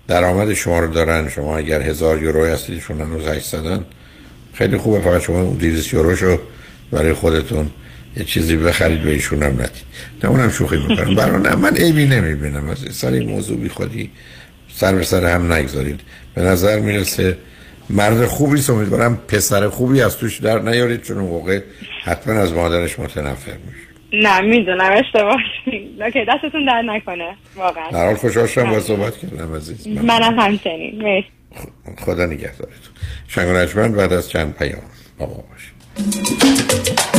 [0.08, 3.80] درآمد شما رو دارن شما اگر هزار یورو هستید ایشون هنوز 800
[4.54, 5.00] خیلی خوبه.
[5.00, 6.38] فقط شما اون 200 یوروشو
[6.90, 7.70] برای خودتون
[8.16, 9.84] یه چیزی بخرید به ایشون هم ندید.
[10.24, 11.14] نه اونم شوخی می‌کنم.
[11.20, 12.68] برای نه من عیبی نمی‌بینم.
[12.68, 14.10] از سر این موضوع بی خودی
[14.68, 16.00] سر به سر هم نگذارید.
[16.34, 17.38] به نظر می‌رسه
[17.90, 21.60] مرد خوبی است امیدوارم پسر خوبی از توش در نیارید چون اون موقع
[22.04, 23.84] حتما از مادرش متنفر میشه.
[24.12, 25.36] نه می‌دونم اشتباه
[26.00, 27.90] اوکی دستتون در نکنه واقعا.
[27.90, 29.88] در حال خوشحال شدم با صحبت کردم عزیز.
[29.88, 31.02] منم همچنین.
[31.02, 31.26] مرسی.
[31.98, 32.94] خدا نگهدارتون.
[33.28, 34.82] شنگ بعد از چند پیام
[35.18, 37.13] با ما باشید.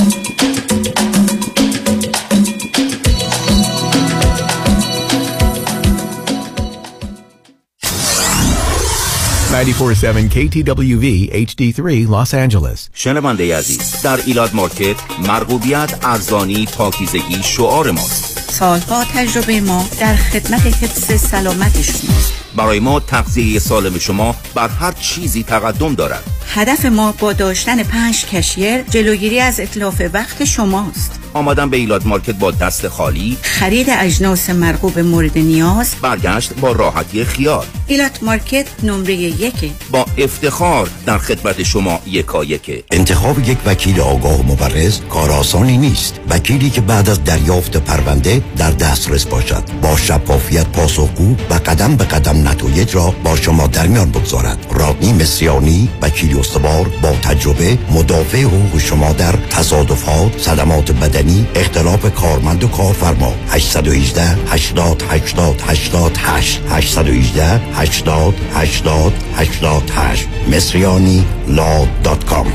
[9.55, 12.89] 947 KTWV HD3 Los Angeles.
[12.93, 14.95] شنونده عزیز در ایلاد مارکت
[15.27, 18.51] مرغوبیت ارزانی پاکیزگی شعار ماست.
[18.51, 24.91] سالها تجربه ما در خدمت حفظ سلامت شماست برای ما تغذیه سالم شما بر هر
[24.91, 26.23] چیزی تقدم دارد.
[26.53, 31.19] هدف ما با داشتن پنج cashier جلوگیری از اتلاف وقت شماست.
[31.33, 33.37] آمدن به ایلاد مارکت با دست خالی.
[33.41, 35.95] خرید اجناس مرغوب مورد نیاز.
[36.01, 37.65] برگشت با راحتی خیال.
[37.87, 39.71] ایلات مارکت نمره یک.
[39.91, 45.77] با افتخار در خدمت شما یکا یک انتخاب یک وکیل آگاه و مبرز کار آسانی
[45.77, 46.19] نیست.
[46.29, 49.63] وکیلی که بعد از دریافت پرونده در دسترس باشد.
[49.81, 55.13] با شفافیت پاسخگو و قدم به قدم نتایج را با شما در میان بگذارد رادنی
[55.13, 62.67] مصریانی وکیل استوار با تجربه مدافع حقوق شما در تصادفات صدمات بدنی اختلاف کارمند و
[62.67, 72.47] کارفرما 818 80 80 88 818 80 80 88 مصریانی law dot com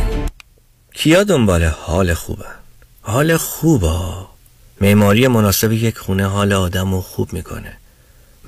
[0.95, 2.45] کیا دنبال حال خوبه
[3.03, 3.91] حال خوبه
[4.80, 7.79] معماری مناسب یک خونه حال آدم رو خوب می‌کنه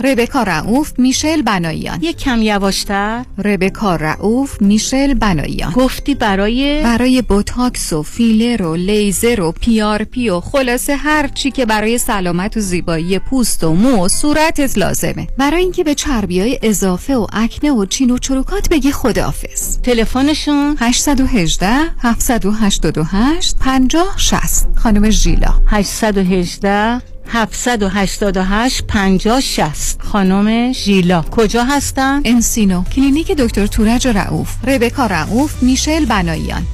[0.00, 3.24] ربکا رعوف میشل بناییان یک کم یواشتر.
[3.44, 10.40] ربکا رعوف میشل بناییان گفتی برای برای بوتاکس و فیلر و لیزر و PRP و
[10.40, 15.26] خلاصه هر چی که برای سلامت و زیبایی پوست و مو و صورتت لازمه.
[15.38, 19.78] برای اینکه به چربی های اضافه و آکنه و چین و چروکات بگی خداحافظ.
[19.78, 25.54] تلفنشون؟ 818 788 50 60 خانم ژیلا.
[25.66, 31.22] 818 788 50 60 خانم ژیلا.
[31.30, 32.84] کجا هستن؟ انسینو.
[32.84, 36.66] کلینیک دکتر تورج رعوف ربکا رعوف میشل بناییان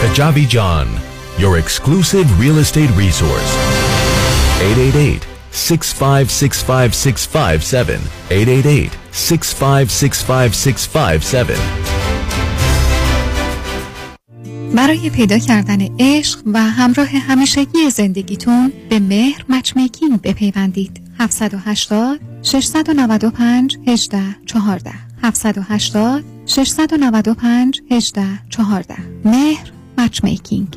[0.00, 0.88] Kajabi John,
[1.38, 3.50] your exclusive real estate resource.
[4.60, 8.00] 888 6565657
[8.30, 11.58] 888 6565657
[14.74, 21.00] برای پیدا کردن عشق و همراه همیشگی زندگیتون به مهر مچمیکینگ بپیوندید.
[21.18, 24.92] 780 695 18 14
[25.22, 30.76] 780 695 18 14 مهر مچمیکینگ.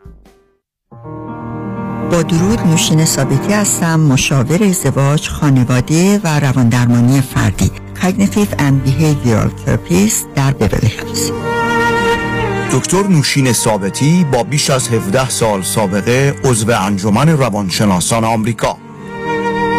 [2.11, 7.71] با درود نوشین ثابتی هستم مشاور ازدواج خانواده و رواندرمانی فردی.
[7.95, 11.31] Cognitive and Behavioral Therapist در بیبلی هیلز
[12.71, 18.77] دکتر نوشین ثابتی با بیش از 17 سال سابقه عضو انجمن روانشناسان آمریکا.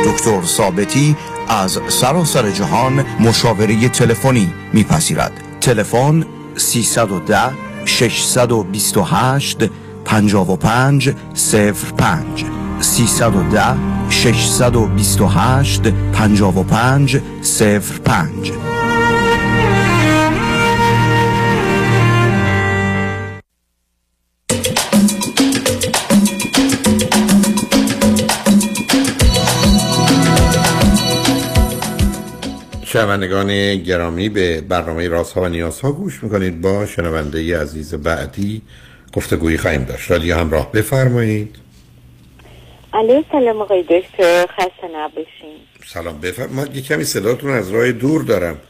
[0.04, 1.16] دکتر ثابتی
[1.48, 5.32] از سراسر جهان مشاوره تلفنی میپذیرد.
[5.60, 6.24] تلفن
[6.56, 7.38] 310
[7.84, 9.58] 628
[10.04, 11.14] 55
[11.96, 12.44] 05
[12.80, 13.76] 310
[14.10, 15.82] 628
[16.12, 17.20] 55
[17.80, 18.52] 05
[32.92, 36.60] شنوندگان گرامی به برنامه راست ها و نیاز ها گوش می‌کنید.
[36.60, 38.62] با شنونده عزیز بعدی
[39.12, 40.10] گفتگویی خواهیم داشت.
[40.10, 41.56] رادیو همراه بفرمایید.
[42.92, 44.46] علیه سلام آقای دکتر.
[44.46, 45.56] خسته نباشین.
[45.86, 48.60] سلام بفرمایید من یه کمی صداتون از راه دور دارم.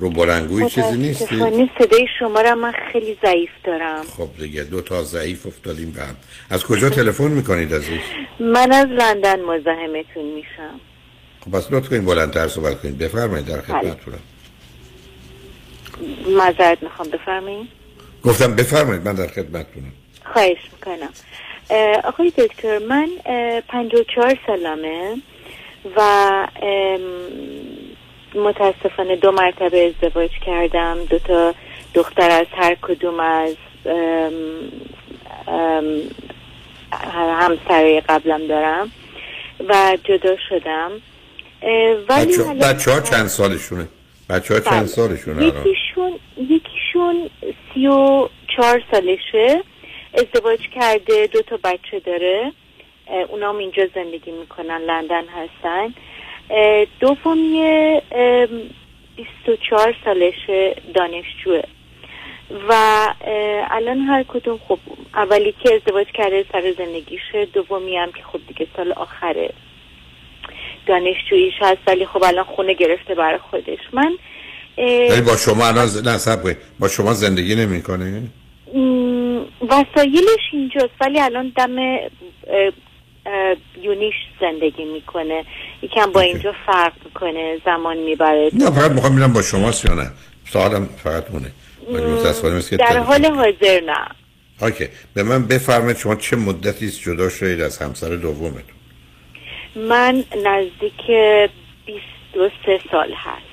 [0.00, 4.02] رو بلنگوی چیزی نیستی متاسفانه صدای شما را من خیلی ضعیف دارم.
[4.16, 6.16] خب دیگه دو تا ضعیف افتادیم به هم.
[6.50, 8.00] از کجا تلفن می‌کنید عزیز؟
[8.40, 10.80] من از لندن مزاحمتون میشم.
[11.40, 12.98] خب پس لطف کنید بلندتر صحبت کنید.
[12.98, 14.18] بفرمایید در خدمتتونم.
[16.36, 17.68] معذرت می‌خوام بفرمایید.
[18.24, 19.92] گفتم بفرمایید من در خدمتتونم.
[20.32, 21.10] خواهش می‌کنم.
[22.04, 23.08] آقای دکتر من
[23.68, 25.16] پنج و چهار سالمه
[25.96, 26.48] و
[28.34, 30.98] متاسفانه دو مرتبه ازدواج کردم.
[31.10, 31.54] دو تا
[31.94, 33.54] دختر از هر کدوم از
[37.12, 38.92] همسرای قبلم دارم
[39.68, 40.90] و جدا شدم.
[42.08, 43.88] ولی بچه, بچه ها چند سالشونه؟
[44.30, 44.86] بچه ها چند بله.
[44.86, 47.30] سالشونه یکیشون یکیشون
[47.78, 49.62] سی و چهار سالشه.
[50.14, 52.52] ازدواج کرده دو تا بچه داره.
[53.28, 55.94] اونام اینجا زندگی می‌کنن لندن هستن.
[57.00, 58.00] دومی
[59.16, 61.62] بیست و چهار سالشه دانشجوه.
[62.68, 62.74] و
[63.70, 64.78] الان هر کدوم خب
[65.14, 69.50] اولی که ازدواج کرده سر زندگیشه دومی هم که خب دیگه سال آخره
[70.86, 73.78] دانشجوییش هست ولی خب الان خونه گرفته برای خودش.
[73.92, 74.18] من
[74.78, 76.56] ولی با شما الان ز- نه کنید.
[76.78, 78.22] با شما زندگی نمی‌کنه؟
[79.68, 81.98] وسایلش اینجاست ولی الان دم اه،
[83.26, 85.44] اه، یونیش زندگی می‌کنه.
[85.82, 88.50] یکم با اینجا فرق می‌کنه زمان می‌بره.
[88.52, 90.10] نه فقط می‌خوام ببینم با شما یا نه.
[90.52, 91.52] سوالم فقط اونه.
[92.70, 94.08] که در حال حاضر نه.
[94.62, 94.88] اوکی.
[95.14, 98.62] به من بفرمایید شما چه مدتی است جدا شدید از همسر دومتون؟
[99.76, 101.06] من نزدیک
[101.86, 103.47] 23 سال هست.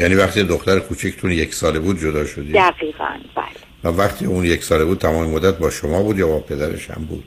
[0.00, 3.44] یعنی وقتی دختر کوچکتون یک ساله بود جدا شدید دقیقا بله.
[3.84, 7.04] و وقتی اون یک ساله بود تمام مدت با شما بود یا با پدرش هم
[7.04, 7.24] بود؟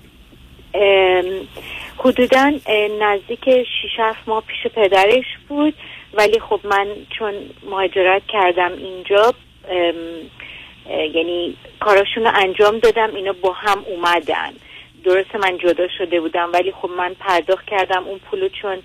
[1.98, 2.52] حدودا
[3.02, 3.66] نزدیک 6
[4.00, 5.74] 7 ماه پیش پدرش بود.
[6.14, 6.88] ولی خب من
[7.20, 7.34] چون
[7.70, 9.34] مهاجرت کردم اینجا
[10.90, 14.54] یعنی کاراشون رو انجام دادم اینا با هم اومدن.
[15.04, 18.78] درسته من جدا شده بودم ولی خب من پرداخت کردم اون پولو چون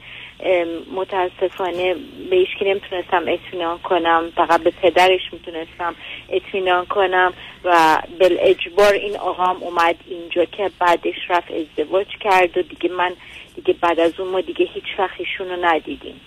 [0.95, 1.95] متاسفانه
[2.31, 4.33] به هیچکی نمی‌تونستم اطمینان کنم.
[4.37, 5.95] فقط به پدرش می‌تونستم
[6.29, 7.33] اطمینان کنم
[7.65, 13.13] و بل اجبار این آقام اومد اینجا که بعدش رفت ازدواج کرد و دیگه من
[13.57, 16.21] دیگه بعد از اون ما دیگه هیچ وقت ایشون رو ندیدیم.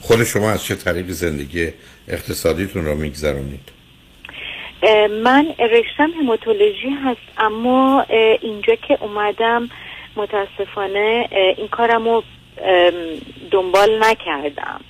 [0.00, 1.68] خود شما از چه طریق زندگی
[2.08, 3.72] اقتصادیتون را میگذرونید؟
[5.22, 8.06] من رشتم هماتولوژی هست اما
[8.42, 9.70] اینجا که اومدم
[10.16, 12.22] متاسفانه این کارم رو
[13.50, 14.80] دنبال نکردم.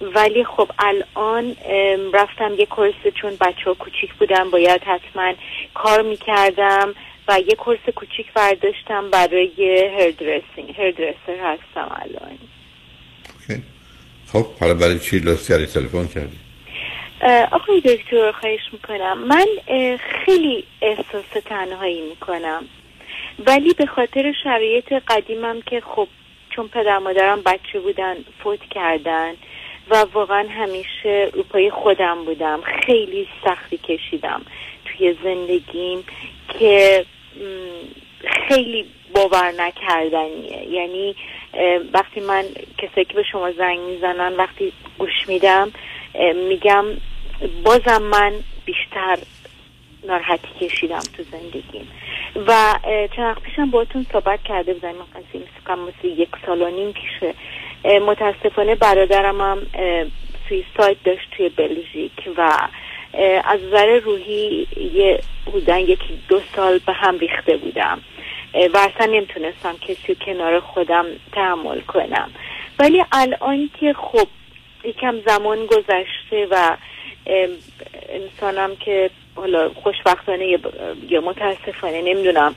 [0.00, 1.56] ولی خب الان
[2.12, 5.34] رفتم یه کورس چون بچه ها کوچیک بودم باید حتما
[5.74, 6.94] کار می‌کردم
[7.28, 12.38] و یه کورس کوچیک برداشتم برای هردرسینگ هردرسر هستم الان.
[14.32, 16.36] خب حالا برای چی لطف کردی؟ تلفن کردی؟
[17.52, 19.18] آقای دکتر خواهش می‌کنم.
[19.18, 19.46] من
[20.24, 22.64] خیلی احساس تنهایی می‌کنم.
[23.46, 26.08] ولی به خاطر شرایط قدیمم که خب
[26.56, 29.32] چون پدر مادرم بچه بودن فوت کردن
[29.90, 32.60] و واقعا همیشه روپای خودم بودم.
[32.86, 34.42] خیلی سختی کشیدم
[34.84, 36.04] توی زندگیم
[36.58, 37.04] که
[38.48, 40.68] خیلی باور نکردنیه.
[40.70, 41.16] یعنی
[41.92, 42.44] وقتی من
[42.78, 45.72] کسایی که به شما زنگ می‌زنن وقتی گوش میدم
[46.48, 46.84] میگم
[47.64, 48.32] بازم من
[48.64, 49.18] بیشتر
[50.04, 51.88] ناراحتی کشیدم تو زندگیم.
[52.46, 52.74] و
[53.16, 54.94] چند پیشم باتون صحبت کرده بودم
[55.68, 57.34] من مثل یک سال و نیم پیشه.
[57.98, 59.62] متاسفانه برادرم هم
[60.48, 62.68] سویساید داشت توی بلژیک و
[63.44, 68.00] از نظر روحی یه بودن یکی دو سال به هم ریخته بودم.
[68.54, 72.30] و اصلا نمی‌تونستم کسی کنار خودم تحمل کنم.
[72.78, 74.26] ولی الان که خب
[74.84, 76.76] یکم زمان گذشته و
[78.08, 80.58] انسانم که حالا خوشبختانه
[81.08, 82.54] یا متاسفانه نمی‌دونم.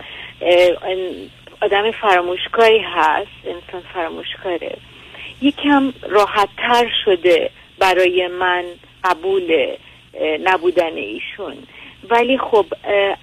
[1.61, 4.77] آدم فراموشکاری هست انسان فراموشکاره.
[5.41, 7.49] یکم راحت تر شده
[7.79, 8.63] برای من
[9.03, 9.75] قبول
[10.43, 11.57] نبودن ایشون.
[12.09, 12.65] ولی خب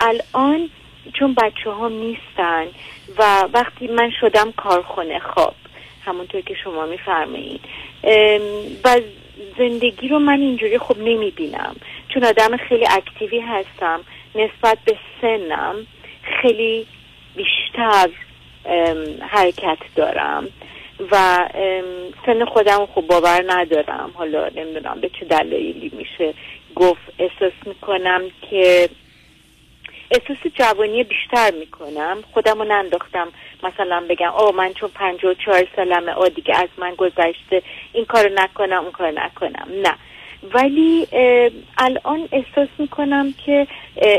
[0.00, 0.70] الان
[1.18, 2.66] چون بچه ها نیستن
[3.18, 5.54] و وقتی من شدم کارخونه خواب
[6.04, 7.60] همونطور که شما میفرمایید.
[8.84, 9.00] و
[9.58, 11.76] زندگی رو من اینجوری خب نمی‌بینم.
[12.08, 14.00] چون آدم خیلی اکتیوی هستم
[14.34, 15.86] نسبت به سنم
[16.42, 16.86] خیلی
[17.36, 18.08] بیشتر
[19.20, 20.48] حرکت دارم
[21.10, 21.48] و
[22.26, 24.10] سن خودم خب باور ندارم.
[24.14, 26.34] حالا نمی‌دونم به چه دلایلی میشه
[26.74, 28.88] گفت احساس می‌کنم که
[30.12, 32.22] احساس جوانی بیشتر می‌کنم.
[32.32, 33.28] خودم رو ننداختم.
[33.62, 38.04] مثلا بگم او من چون پنج و چهار سالمه او دیگه از من گذشته این
[38.04, 39.68] کار نکنم اون کار نکنم.
[39.82, 39.94] نه.
[40.54, 41.06] ولی
[41.78, 43.66] الان احساس می‌کنم که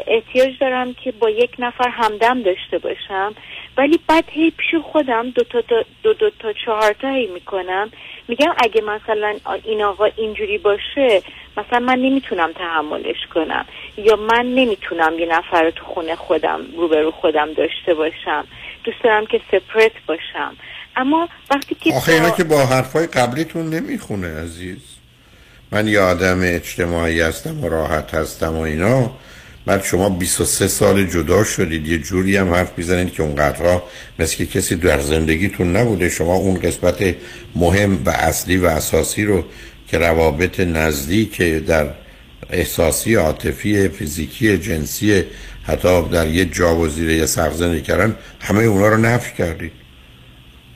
[0.07, 3.35] احتیاج دارم که با یک نفر همدم داشته باشم.
[3.77, 5.61] ولی بعد هی پیش خودم دو تا
[6.03, 7.91] دو, دو تا چهار تا هی می‌کنم.
[8.27, 11.21] میگم اگه مثلا این آقا اینجوری باشه
[11.57, 13.65] مثلا من نمی‌تونم تحملش کنم.
[13.97, 18.47] یا من نمی‌تونم یه نفر رو تو خونه خودم روبرو خودم داشته باشم.
[18.83, 20.55] دوست دارم که سپرت باشم.
[20.95, 24.99] اما وقتی که آخه اینا که با حرفای قبلیتون نمی‌خونه عزیز.
[25.73, 29.11] من یه آدم اجتماعی هستم و راحت هستم و اینا.
[29.65, 31.87] بعد شما 23 سال جدا شدید.
[31.87, 33.83] یه جوری هم حرف می‌زنید که اونقدرها
[34.19, 36.09] مثل که کسی در زندگیتون نبوده.
[36.09, 37.15] شما اون قسمت
[37.55, 39.43] مهم و اصلی و اساسی رو
[39.87, 41.87] که روابط نزدیک در
[42.49, 45.23] احساسی عاطفی فیزیکی جنسی
[45.63, 49.82] حتی در یه جا و زیر یه کردن همه اونا رو نفی کردید.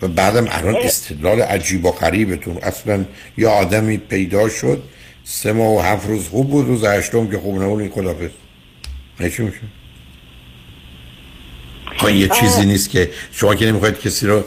[0.02, 2.58] و بعدم الان استدلال عجیب و غریبتون.
[2.58, 3.06] اصلا
[3.38, 4.84] یه آدمی پیدا شد
[5.24, 8.30] سه ماه و هفت روز خوب بود روز هشتم که خوب نبود این خدافز
[9.20, 9.60] چی میشه؟
[12.14, 14.44] یه چیزی نیست که شما که نمی‌خواید کسی رو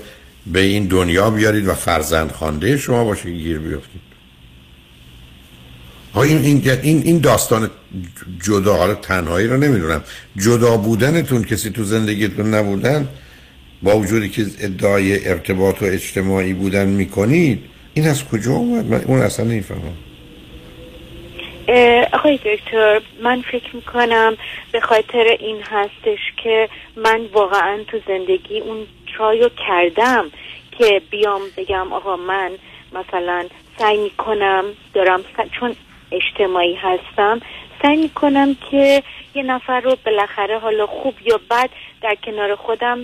[0.46, 4.00] به این دنیا بیارید و فرزند خانده شما باشه که گیر بیافتید
[6.14, 7.70] این, این, این, این داستان
[8.42, 10.02] جدا حالا تنهایی رو نمی‌دونم.
[10.36, 13.08] جدا بودنتون کسی تو زندگیتون نبودن
[13.82, 17.64] با وجودی که ادعای ارتباط و اجتماعی بودن می‌کنید
[17.94, 19.96] این از کجا اومد؟ من اون اصلا نمی‌فهمم.
[22.12, 24.36] آقای دکتر من فکر می‌کنم
[24.72, 30.24] به خاطر این هستش که من واقعا تو زندگی اون ترایو کردم
[30.78, 32.50] که بیام بگم آقا من
[32.92, 33.46] مثلا
[33.78, 34.64] سعی می‌کنم
[34.94, 35.20] دارم
[35.60, 35.76] چون
[36.12, 37.40] اجتماعی هستم
[37.82, 39.02] سعی می‌کنم که
[39.34, 41.70] یه نفر رو بالاخره حالا خوب یا بد
[42.02, 42.98] در کنار خودم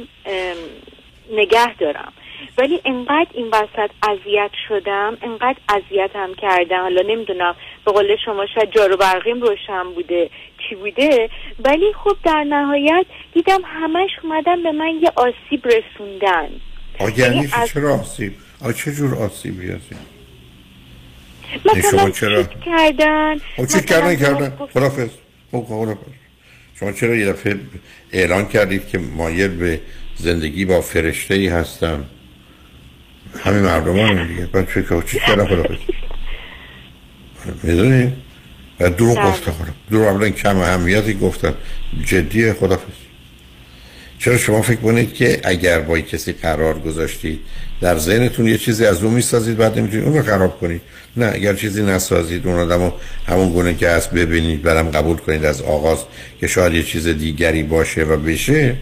[1.32, 2.12] نگه دارم
[2.58, 7.54] ولی انقدر این وسط اذیت شدم انقدر اذیتم کردم حالا نمی‌دونم
[7.84, 10.30] به قول شما شاید جارو برقیم روشن بوده
[10.68, 11.30] چی بوده
[11.64, 16.48] ولی خب در نهایت دیدم همش اومدن به من یه آسیب رسوندن
[17.16, 17.68] یعنی از...
[17.68, 18.32] چرا آسیب؟
[18.76, 19.96] چه جور آسیبی هستی؟
[21.76, 24.52] مثلا چرا؟ کردن؟ چیت کردن کردن.
[24.74, 25.08] خدافز
[26.80, 27.56] شما چرا یه دفعه
[28.12, 29.80] اعلان کردید که مایل به
[30.16, 32.04] زندگی با فرشته ای هستم؟
[33.44, 34.46] همین مردمان دیگه.
[34.46, 35.78] بعد چه چیت کردن خدافز
[37.62, 38.12] می‌دونی؟
[38.80, 39.26] و دروغ بله.
[39.26, 41.54] گفته خودم دروغ اولا کم اهمیتی گفتن.
[42.04, 42.92] جدی خدافز
[44.18, 47.40] چرا شما فکر کنید که اگر با کسی قرار گذاشتید
[47.80, 50.80] در ذهنتون یه چیزی از اون می‌سازید بعد نمی‌تونید اون رو خراب کنید.
[51.16, 52.92] نه اگر چیزی نسازید اون آدم
[53.26, 55.98] همون گونه که هست ببینید برم قبول کنید از آغاز
[56.40, 58.76] که شاید یه چیز دیگری باشه و بشه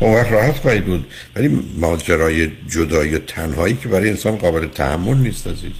[0.00, 1.06] اون وقت راحت خواهید بود.
[1.36, 5.72] ولی ماجرای جدایی و تنهایی که برای انسان قابل تحمل نیست عزیز.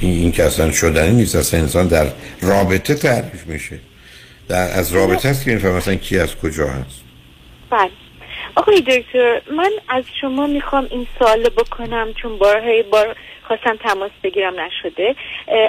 [0.00, 2.06] این, این که اصلا شدنی نیست اصلا انسان در
[2.42, 3.78] رابطه تعریف میشه.
[4.48, 7.00] در از رابطه هست که میفهم مثلا کی از کجا هست.
[7.70, 7.90] بله.
[8.58, 14.60] آقای دکتر من از شما می‌خوام این سوال بکنم چون بارهای بار خواستم تماس بگیرم
[14.60, 15.14] نشده.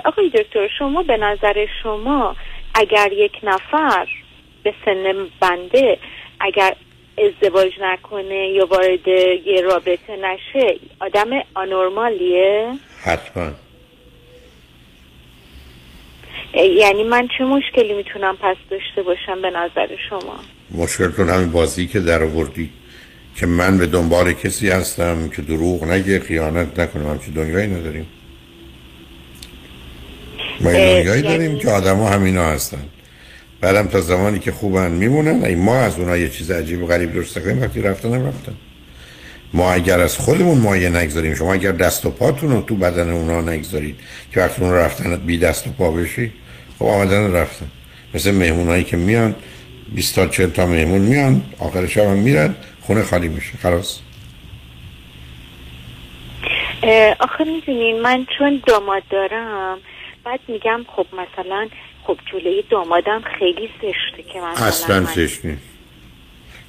[0.06, 2.36] آقای دکتر شما به نظر شما
[2.74, 4.08] اگر یک نفر
[4.64, 5.98] به سن بنده
[6.40, 6.76] اگر
[7.18, 12.74] ازدواج نکنه یا وارد یه رابطه نشه آدم آنورمالیه؟
[13.06, 13.52] حتما.
[16.54, 20.40] یعنی من چه مشکلی می‌تونم پس داشته باشم به نظر شما؟
[20.72, 22.70] مشکلتون همین بازی که در آوردی.
[23.40, 28.06] که من به دنبال کسی هستم که دروغ نگه خیانت نکنم همچی دنیایی نداریم.
[30.62, 32.84] ما این دنیایی داریم که آدم ها همینا هستن.
[33.62, 37.14] بعدم تا زمانی که خوبن میمونن ای ما از اونها یه چیز عجیب و غریب
[37.14, 38.54] درست کنیم وقتی رفتن هم رفتن.
[39.54, 43.42] ما اگر از خودمون مایه نگذاریم شما اگر دست و پاتون رو تو بدن اونا
[43.42, 43.96] نگذارید
[44.34, 46.32] که وقتی اون رفتن بی دست و پا بشی
[46.80, 47.66] خب آمدن رفتن.
[48.14, 49.36] مثل مهمونایی که میان
[49.96, 52.56] 20 تا 40 تا مهمون میان آخر شب هم میرن.
[52.90, 54.00] خونه خالی میشه خلاص.
[57.20, 59.78] آخه می‌دونین من چون داماد دارم
[60.26, 61.68] بعد میگم خب مثلا
[62.04, 65.62] خب جلوی دامادم خیلی زشته که مثلا اصلا زشت نیست.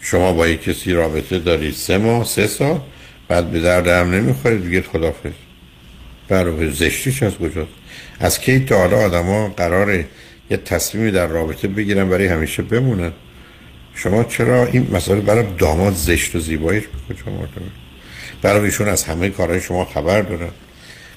[0.00, 2.80] شما با یک کسی رابطه دارید سه ماه سه سال
[3.28, 5.32] بعد به درد هم نمی‌خورید بگید خدافز
[6.28, 7.72] برای زشتیش از کجاست؟
[8.20, 10.06] از کی تا حالا آدم ها قراره
[10.50, 13.12] یه تصمیمی در رابطه بگیرن برای همیشه بمونن؟
[14.02, 17.72] شما چرا این مسئله برای داماد زشت و زیباییش به کجا مرتبط
[18.42, 20.50] برای ایشون از همه کارهای شما خبر دارن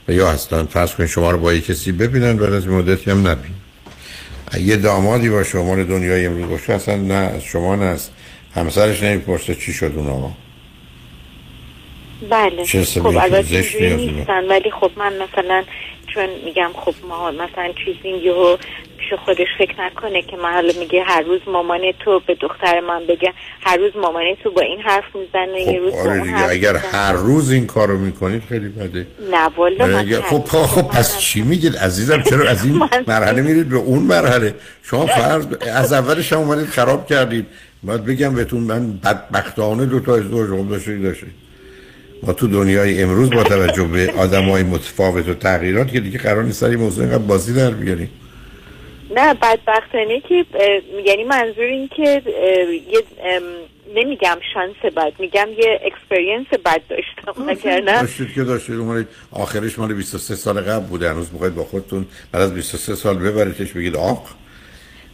[0.08, 3.28] و یا اصلا فرض کنید شما رو با یک کسی ببینن بعد از مدتی هم
[3.28, 3.52] نبین.
[4.60, 8.10] یه دامادی با شما دنیای امروز باشه اصلا نه از شما نه از
[8.56, 10.32] همسرش نمی‌پرسه چی شد اون آقا
[12.30, 15.64] بله خب البته نیستن ولی خب من مثلا
[16.14, 18.58] چون میگم خب ما مثلا چیزی یهو
[19.04, 23.00] پیش خودش فکر نکنه که من حالا میگه هر روز مامان تو به دختر من
[23.10, 26.76] بگه هر روز مامان تو با این حرف می‌زنه خب یه روز آره دیگه اگر
[26.76, 29.08] هر روز این کارو می‌کنید خیلی بده.
[29.32, 33.78] نه والا من خب خب پس چی میگید؟ عزیزم چرا از این مرحله میرید به
[33.78, 37.46] اون مرحله؟ شما فرض از اولش هم اومدید خراب کردید.
[37.84, 41.28] باید بگم بهتون من بدبختانه دو تا ازدواج هم داشته داشته
[42.24, 46.44] ما تو دنیای امروز با توجه به آدم های متفاوت و تغییرات که دیگه قرار
[46.44, 48.10] نیست این موضوع اینقدر بازی در بیاریم.
[49.16, 50.46] نه بدبختانه که
[51.06, 52.22] یعنی منظور این که
[52.92, 53.02] یه
[53.96, 57.44] نمیگم شانس بد میگم یه اکسپریانس بد داشتم
[57.90, 58.02] نه.
[58.02, 59.08] داشتید که داشتید اومدید.
[59.32, 63.72] آخرش مال 23 سال قبل بوده هنوز موقعید با خودتون بعد از 23 سال ببریدش
[63.72, 64.28] بگید آق.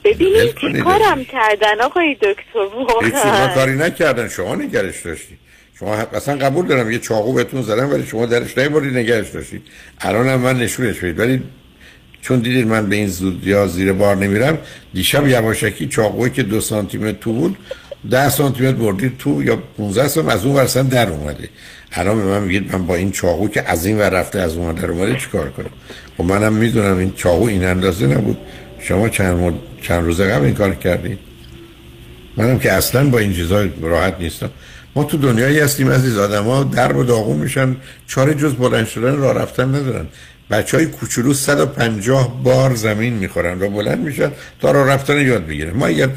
[0.04, 3.48] ببینید چی کارم کردن آقای دکتر؟ واقعا.
[3.56, 4.28] کاری نکردن.
[4.28, 5.38] شما نگرش داشتید
[5.80, 9.62] شما اصلا قبول دارم یه چاقو بهتون زدن ولی شما درش نمی‌برید نگرش داشتید
[10.02, 11.20] الان هم من نشونش بدید.
[11.20, 11.44] ولی
[12.22, 14.58] چون دیدید من به این زودی ها زیر بار نمیرم
[14.94, 17.58] دیشب یواشکی چاقوی که دو سانتی متر تو بود
[18.12, 21.50] ده سانتی متر بردید تو یا 15 سانتی از اون ورسن در اومده.
[21.92, 24.76] الان به من میگید من با این چاقو که از این ور رفته از اون
[24.76, 25.70] در اومده چیکار کنم؟ و
[26.18, 28.38] خب منم می‌دونم این چاقو این اندازه نبود.
[28.80, 29.54] شما چند, مد...
[29.82, 31.20] چند روز قبل این کار کردید؟
[32.38, 34.50] منم که اصلا با این چیزا راحت نیستم.
[34.96, 37.76] ما تو دنیایی هستیم عزیز آدم ها در و داغون میشن
[38.08, 40.08] چاره جز بلند شدن راه رفتن ندارن.
[40.52, 44.32] بچه های کوچولو 150 بار زمین می‌خورن و بلند میشن
[44.62, 45.74] تا راه رفتن یاد بگیرن.
[45.74, 46.10] ما اگر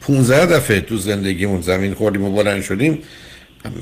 [0.00, 2.98] 15 دفعه تو زندگیمون زمین خوردیم و بلند شدیم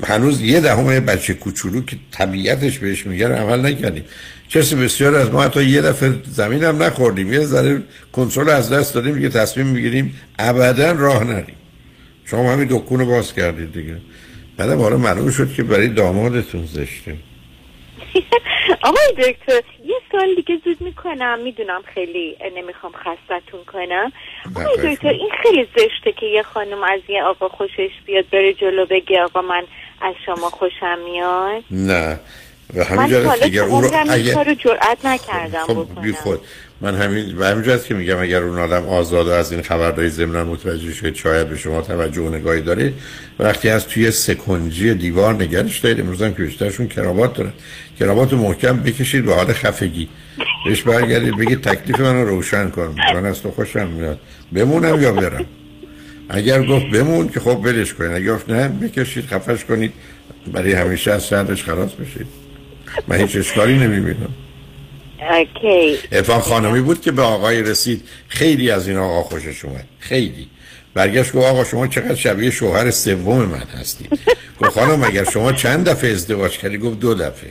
[0.03, 4.03] هنوز یه دهم بچه کوچولو که طبیعتش بهش میگن عمل نکردیم.
[4.49, 7.33] کسی بسیار از ما حتی یه دفعه زمین هم نخوردیم.
[7.33, 7.81] یه ذره
[8.11, 11.55] کنترل از دست دادیم که تصمیم می‌گیریم ابدا راه نریم.
[12.25, 13.97] شما همین دکون باز کردید دیگه.
[14.57, 17.15] بعدم حالا معلوم شد که برای دامادتون زشته.
[18.89, 21.39] آقای دکتر یه سال دیگه زود می‌کنم.
[21.39, 24.11] می‌دونم خیلی نمی‌خوام خستتون کنم.
[24.55, 28.85] آقای دکتر این خیلی زشته که یه خانم از یه آقا خوشش بیاد بره جلو
[28.85, 29.63] بگه آقا من
[30.01, 31.63] از شما خوشم میاد.
[31.71, 32.19] نه.
[32.75, 34.55] و همین دیگه اون رو اگه...
[34.55, 36.41] جرأت نکردم خب بی خود
[36.81, 40.93] من همین و همین که میگم اگر اون آدم آزاد از این خبرداری ضمن متوجه
[40.93, 42.93] شد شاید به شما توجه و نگاهی داره
[43.39, 47.51] وقتی از توی سکنجی دیوار نگرش دارید امروز هم که بیشترشون کرابات دارن.
[47.99, 50.09] کرابات محکم بکشید به حال خفگی.
[50.65, 52.95] بهش برگردید بگید تکلیف منو روشن کن.
[53.13, 54.19] من از تو خوشم میاد.
[54.53, 55.45] بمونم یا برم؟
[56.29, 59.93] اگر گفت بمون که خب ولش کنید اگر گفت نه بکشید خفش کنید.
[60.51, 62.27] برای همیشه از شهرش خلاص بشید.
[63.07, 64.29] من هیچ اشکالی نمی‌بینم.
[65.19, 65.97] اوکی.
[66.11, 68.03] افان خانمی بود که به آقای رسید.
[68.27, 69.85] خیلی از این آقا خوشش اومد.
[69.99, 70.47] خیلی.
[70.93, 74.19] برگشت گفت آقا شما چقدر شبیه شوهر سوم من هستید
[74.61, 77.49] گفت خانم اگر شما چند دفعه ازدواج کردی؟ گفت دو دفعه.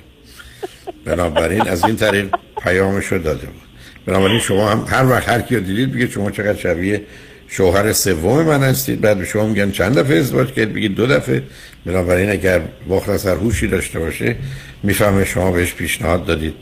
[1.05, 2.29] بنابراین از این طریق
[2.63, 3.63] پیامش رو داده بود.
[4.07, 7.03] بنابراین شما هم هر وقت هر کی دیدید بگید شما چقدر شبیه
[7.49, 9.01] شوهر سوم من هستید.
[9.01, 11.43] بعد به شما میگن چند دفعه ازدواج کرد بگید دو دفعه.
[11.87, 14.37] بنابراین اگر مختصر هوشی داشته باشه
[14.83, 16.55] می‌فهمه شما بهش پیشنهاد دادید.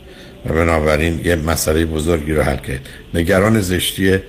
[0.45, 2.89] و بنابراین یه مسئله بزرگی رو حل کرد.
[3.13, 4.19] نگران زشتی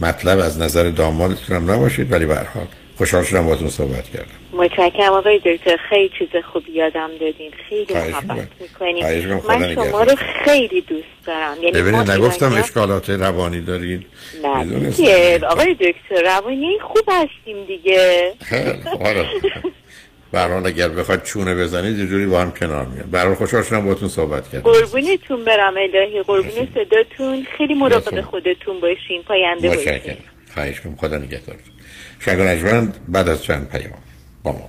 [0.00, 2.66] مطلب از نظر دامادتون هم نباشید ولی به حال
[2.96, 4.26] خوشحال شدم باهاتون صحبت کردم.
[4.52, 5.76] متشکرم آقای دکتر.
[5.90, 7.50] خیلی چیز خوبی یادم دادین.
[7.68, 9.34] خیلی محبت می‌کنیم.
[9.48, 10.14] من شما رو
[10.44, 11.56] خیلی دوست دارم.
[11.62, 14.04] یعنی ببینید نگفتم اشکالات روانی دارین.
[14.44, 18.32] نه دیگه آقای دکتر روانی خوب هستیم دیگه.
[20.32, 23.10] برحال اگر بخواد چونه بزنید یه جوری با هم کنار میاد.
[23.10, 24.72] برحال خوشحال شدم باهاتون صحبت کردم.
[24.72, 27.46] قربونتون برم الهی قربون صداتون.
[27.58, 30.16] خیلی مراقب خودتون باشین پاینده باشین.
[30.54, 31.72] خواهش کنم خدا نگهدارتون.
[32.20, 33.98] شنگ بعد از چند پیام
[34.42, 34.68] با ما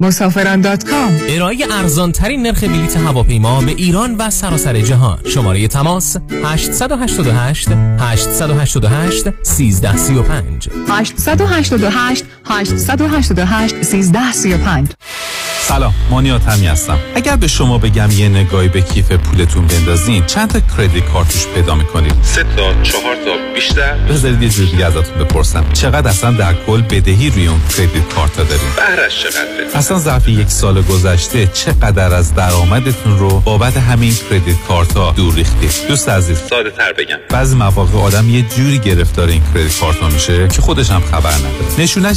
[0.00, 1.12] مسافران دات کام.
[1.28, 5.18] ارائه ارزان ترین نرخ بلیت هواپیما به ایران و سراسر جهان.
[5.24, 7.68] شماره تماس 888
[7.98, 14.88] 888 1335 888 888 1335
[15.68, 16.98] سلام مانیات همی هستم.
[17.14, 21.74] اگر به شما بگم یه نگاهی به کیف پولتون بندازین چند تا کردیت کارتوش پیدا
[21.74, 25.64] می‌کنید؟ سه تا چهار تا بیشتر؟ بذارید یه جور دیگه ازتون بپرسم.
[25.72, 30.48] چقدر اصلا در کل بدهی روی اون کردیت کارت دارید بهرش چقدر اصلا ظرف یک
[30.48, 36.38] سال گذشته چقدر از درآمدتون رو بابت همین کردیت کارت ها دور ریختید؟ دوست عزیز.
[36.50, 37.16] ساده تر بگم.
[37.30, 41.32] بعضی مواقع آدم یه جوری گرفتار این کردیت کارت ها میشه که خودش هم خبر
[41.34, 41.54] نداره.
[41.78, 42.16] نشونش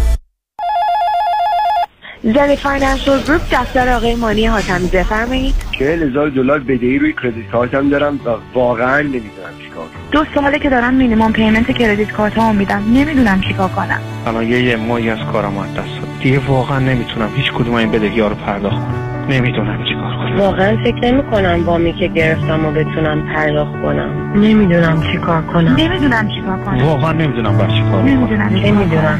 [2.23, 5.55] زنی financial group دفتر آقای مانی حاتمی بفرمایید.
[5.79, 10.59] 40 هزار دلار بدهی روی credit card م دارم و واقعا نمی‌دونم چیکار دو ساله
[10.59, 12.83] که دارم minimum payment credit card ها میدم.
[12.93, 13.99] نمی‌دونم چیکار کنم.
[14.27, 18.19] الان یه یه ماهی از کارم از دست دیگه واقعا نمی‌تونم هیچ کدوم این بدهی
[18.19, 19.27] ها رو پرداخت کنم.
[19.29, 20.39] نمی‌دونم چیکار کنم.
[20.39, 24.33] واقعا فکر نمی کنم وامی که گرفتم و بتونم پرداخت کنم.
[24.35, 25.75] نمی‌دونم چیکار کنم.
[25.75, 26.83] نمی‌دونم چیکار کنم.
[26.83, 29.19] واقعا نمی‌دونم بر چیکار نمی‌دونم نمی‌دونم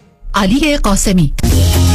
[0.35, 1.33] علی قاسمی.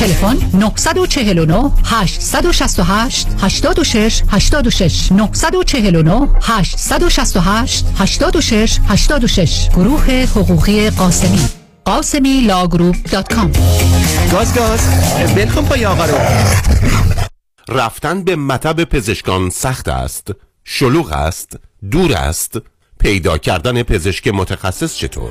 [0.01, 11.41] تلفن 949 868 86 86 949 868 86 86 گروه حقوقی قاسمی.
[11.85, 13.53] قاسمی law group dot com.
[14.33, 14.81] گاز گاز.
[15.35, 16.19] ول کن پای آقا رو.
[17.69, 20.31] رفتن به مطب پزشکان سخت است
[20.65, 21.57] شلوغ است
[21.91, 22.59] دور است.
[22.99, 25.31] پیدا کردن پزشک متخصص چطور؟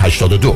[0.09, 0.55] 82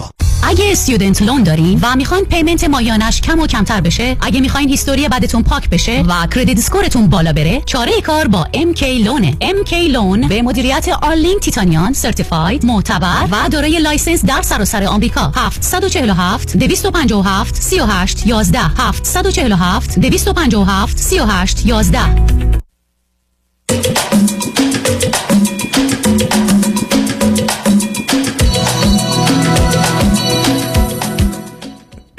[0.01, 4.69] HeidariLawGroup.com اگه student loan دارین و می‌خواین payment ماهیانش کم و کمتر بشه اگه می‌خواین
[4.69, 9.26] history بدتون پاک بشه و credit score تون بالا بره چاره کار با MK Loan
[9.26, 15.31] ه MK Loan به مدیریت آرلینگ تیتانیان certified معتبر و دارای license در سراسر آمریکا.
[15.35, 21.99] 747 257 38 11 747 257 38 11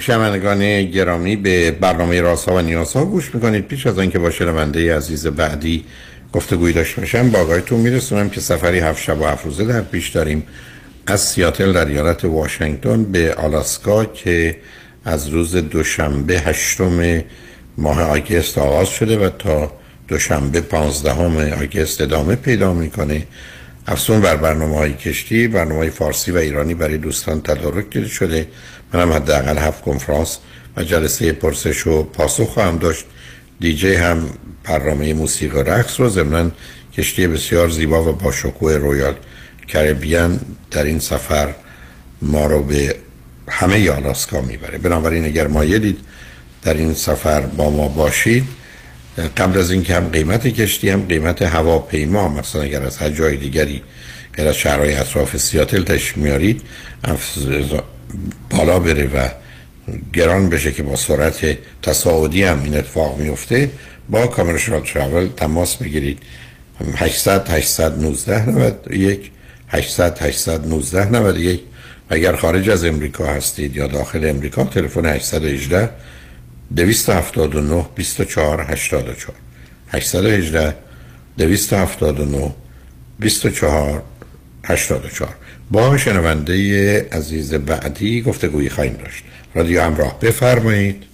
[0.03, 3.67] شنوندگان گرامی به برنامه راسا و نیاسا گوش می‌کنید.
[3.67, 5.85] پیش از آنکه با شنونده عزیز بعدی
[6.33, 10.09] گفتگوی داشته باشم با آقایتون میرسونم که سفری هفت شب و هفت روزه در پیش
[10.09, 10.43] داریم.
[11.07, 14.57] از سیاتل در ایالت واشنگتن به آلاسکا که
[15.05, 17.23] از روز دوشنبه هشتم
[17.79, 19.73] ماه آگست آغاز شده و تا
[20.09, 23.27] دوشنبه پانزدهم آگست ادامه پیدا می‌کنه.
[23.87, 28.47] افزون بر برنامه های کشتی برنامه های فارسی و ایرانی برای دوستان تدارک دیده شده.
[28.93, 30.39] منم حداقل هفت کنفرانس
[30.77, 33.05] و جلسه پرسش و پاسخ خواهم داشت.
[33.61, 34.31] دیجی هم
[34.65, 36.51] برنامه موسیقی رقص رو ضمنا
[36.97, 39.15] کشتی بسیار زیبا و با شکوه رویال
[39.69, 40.41] کربیان
[40.71, 41.55] در این سفر
[42.23, 42.97] ما رو به
[43.49, 44.79] همه آلاسکا می‌بره.
[44.79, 45.99] بنابراین اگر مایلید
[46.63, 48.45] در این سفر با ما باشید
[49.37, 53.83] قبل از اینکه هم قیمت کشتی هم قیمت هواپیما مثلا اگر از هر جای دیگری
[54.37, 56.63] غیر از شهرهای اطراف سیاتل تشریف میارید
[58.51, 59.29] بالا بره و
[60.13, 63.71] گران بشه که با سرعت تصاعدی هم این اتفاق میفته
[64.11, 66.19] با کامرشال ترافل تماس بگیرید.
[66.97, 69.31] 800 819 91
[69.69, 71.61] 800 819 91
[72.11, 75.91] و اگر خارج از امریکا هستید یا داخل امریکا تلفن 818
[76.77, 79.35] 279 24 84
[79.89, 80.75] 818
[81.39, 82.55] 279
[83.19, 84.03] 24
[84.65, 85.35] 84
[85.73, 89.25] با شنونده عزیز بعدی گفتگویی خواهیم داشت.
[89.55, 91.05] رادیو همراه بفرمایید.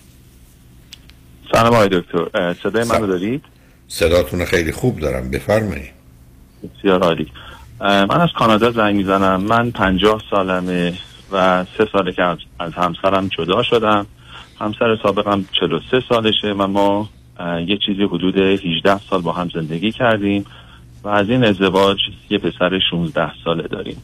[1.52, 2.54] سلام آقای دکتر.
[2.62, 3.44] صدای من دارید؟
[3.88, 5.30] صداتون خیلی خوب دارم.
[5.30, 5.90] بفرمایید.
[6.78, 7.32] بسیار عالی.
[7.80, 9.42] من از کانادا زنگ می‌زنم.
[9.42, 10.94] من پنجاه سالمه
[11.32, 12.22] و سه ساله که
[12.58, 14.06] از همسرم جدا شدم.
[14.60, 17.08] همسر سابقم 43 سالشه و ما
[17.66, 20.44] یه چیزی حدود 18 سال با هم زندگی کردیم
[21.04, 21.98] و از این ازدواج
[22.30, 23.96] یه پسر 16 ساله داریم.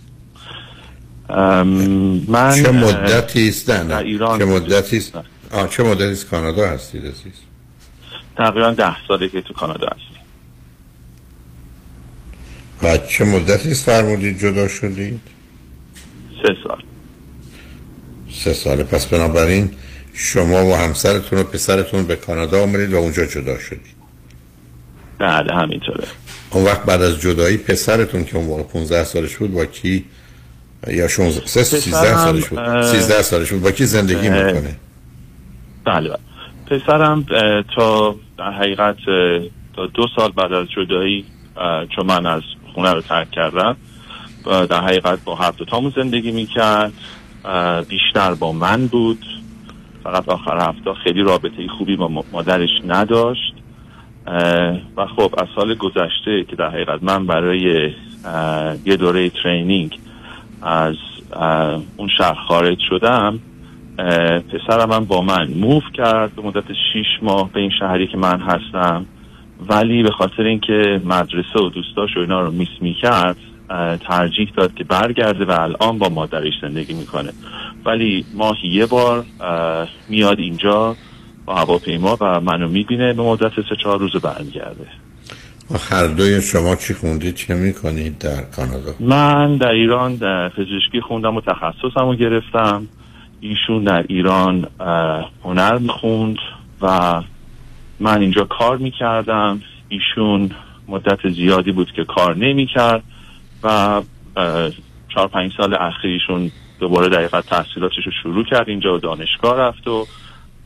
[1.29, 5.13] من چه مدتی است؟ ایران چه مدتی است؟
[5.53, 7.33] آه چه مدتی است؟ کانادا هستید عزیز.
[8.37, 10.15] تقریبا 10 ساله که تو کانادا هستیم
[12.83, 15.21] و چه مدتی است فرمودید جدا شدید؟
[16.43, 16.83] سه سال.
[18.33, 18.85] سه ساله.
[18.85, 19.71] پس بنابراین
[20.15, 23.95] شما و همسرتون و پسرتون به کانادا آمدید و اونجا جدا شدید.
[25.19, 26.07] بله همینطوره.
[26.51, 30.05] اون وقت بعد از جدایی پسرتون که اون موقع 15 سالش بود با کی
[30.87, 32.83] یا 16 13 سالش بود.
[32.83, 33.63] 13 سالش بود.
[33.63, 34.77] با کی زندگی می‌کنه؟
[35.85, 36.19] بله بله.
[36.67, 37.27] پسرم
[37.77, 38.97] تا در حقیقت
[39.77, 41.25] تا دو سال بعد از جدایی
[41.97, 42.43] چون من از
[42.75, 43.77] خونه رو ترک کردم
[44.45, 46.93] در حقیقت با دو تامون زندگی می‌کرد.
[47.89, 49.27] بیشتر با من بود.
[50.05, 53.55] فقط آخر هفته خیلی رابطه خوبی با مادرش نداشت.
[54.97, 57.93] و خب از سال گذشته که در حقیقت من برای
[58.85, 59.99] یه دوره ترینینگ
[60.65, 60.95] از
[61.97, 63.39] اون شهر خارج شدم
[64.53, 68.41] پسرم هم با من موف کرد به مدت شیش ماه به این شهری که من
[68.41, 69.07] هستم.
[69.69, 73.37] ولی به خاطر اینکه مدرسه و دوستاش و اینا رو میس می‌کرد
[74.09, 77.31] ترجیح داد که برگرده و الان با مادرش زندگی می‌کنه.
[77.85, 79.25] ولی ماهی یه بار
[80.09, 80.97] میاد اینجا
[81.47, 84.87] با هواپیما و منو می‌بینه به مدت سه چهار روز برمیگرده.
[85.91, 91.37] هر دوی شما چی خوندید چه می‌کنید در کانادا؟ من در ایران در پزشکی خوندم
[91.37, 92.87] و تخصصم رو گرفتم.
[93.41, 94.67] ایشون در ایران
[95.45, 96.37] هنر می‌خوند
[96.83, 97.23] و
[98.01, 99.63] من اینجا کار می‌کردم.
[99.89, 100.51] ایشون
[100.89, 103.03] مدت زیادی بود که کار نمی‌کرد
[103.63, 104.03] و
[105.15, 106.51] چهار پنج سال اخیرشون
[106.81, 108.69] دوباره دقیقا تحصیلاتش رو شروع کرد.
[108.69, 110.07] اینجا و دانشگاه رفت و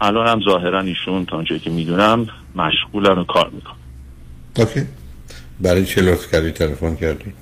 [0.01, 2.27] الان هم ظاهرا ایشون تا اونجایی که می‌دونم
[2.57, 3.78] مشغولن و کار می‌کنن.
[4.59, 4.86] اوکی.
[5.60, 7.32] برای چه لطف کردی تلفن کردی؟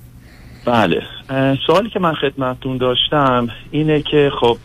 [0.64, 1.02] بله.
[1.66, 4.59] سوالی که من خدمتتون داشتم اینه که خب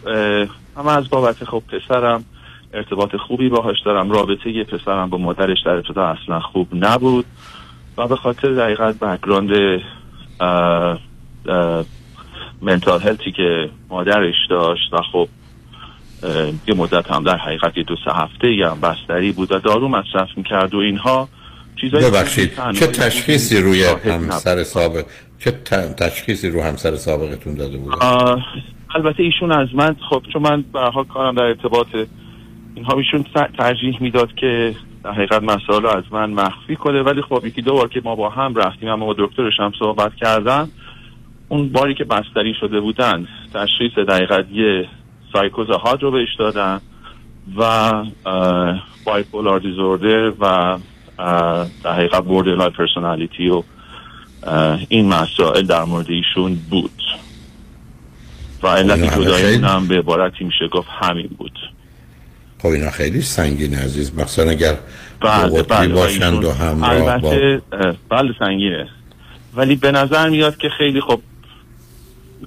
[0.78, 2.26] هم از بابت خب پسرم
[2.74, 4.12] ارتباط خوبی باهاش دارم.
[4.12, 7.26] رابطه یه پسرم با مادرش در ابتدا اصلا خوب نبود
[7.98, 9.82] و به خاطر دقیقت بکراند
[12.62, 15.28] منتال هلتی که مادرش داشت و خب
[16.68, 20.74] یه مدت هم در حقیقت دو سه هفته هم بستری بود و دارو مصرف می‌کرد
[20.74, 21.30] و اینها.
[21.82, 23.84] چیزایی ببخشید چه تشخیصی روی.
[23.84, 25.06] همسر سابق؟
[25.40, 25.52] چه
[25.98, 27.94] تشخیصی رو همسر سابقتون داده بود
[28.96, 31.88] البته ایشون از من خب چون من به حال کارم در ارتباط
[32.76, 33.26] اینها ایشون
[33.58, 37.02] ترجیح می‌داد که در حقیقت مسائل از من مخفی کنه.
[37.02, 40.16] ولی خب یکی دو بار که ما با هم رفتیم اما با دکترش هم صحبت
[40.16, 40.70] کردن
[41.50, 44.88] اون باری که بستری شده بودن تشخیص دقیقت یه
[45.34, 46.82] سایکوز هاد رو بهش دادن
[47.58, 47.92] و
[49.06, 50.78] بایپولار دیزوردر و
[51.84, 53.64] در حقیقت borderline personality و
[54.90, 56.92] این مسائل در مورد ایشون بود.
[58.64, 61.60] و علت جدایی خیلی- هم به عبارتی میشه گفت همین بود.
[62.62, 64.16] خب اینا خیلی سنگین عزیز.
[64.20, 64.76] مثلا اگر
[65.20, 68.88] بله بله باشند و همراه با البته اه، بله سنگینه.
[69.56, 71.22] ولی به نظر میاد که خیلی خب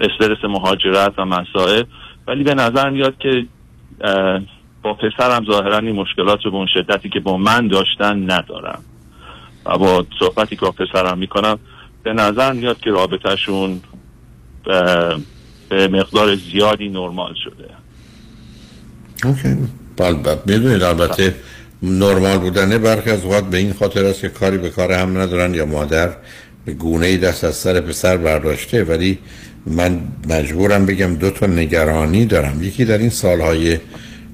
[0.00, 1.82] استرس مهاجرت و مسائل
[2.28, 3.46] ولی به نظر میاد که
[4.84, 8.82] با پسرم ظاهرا این مشکلات رو به اون شدتی که با من داشتن ندارم.
[9.66, 11.58] و با صحبتی که با پسرم می‌کنم
[12.02, 13.80] به نظر میاد که رابطهشون
[14.64, 15.08] به,
[15.68, 17.68] به مقدار زیادی نرمال شده.
[19.24, 19.56] اوکی.
[20.46, 21.34] می‌دونید البته
[21.82, 25.54] نرمال بودنه برخی از اوقات به این خاطر است که کاری به کار هم ندارن
[25.54, 26.10] یا مادر
[26.64, 28.84] به گونه ای دست از سر پسر برداشته.
[28.84, 29.18] ولی
[29.66, 32.62] من مجبورم بگم دو تا نگرانی دارم.
[32.62, 33.78] یکی در این سالهای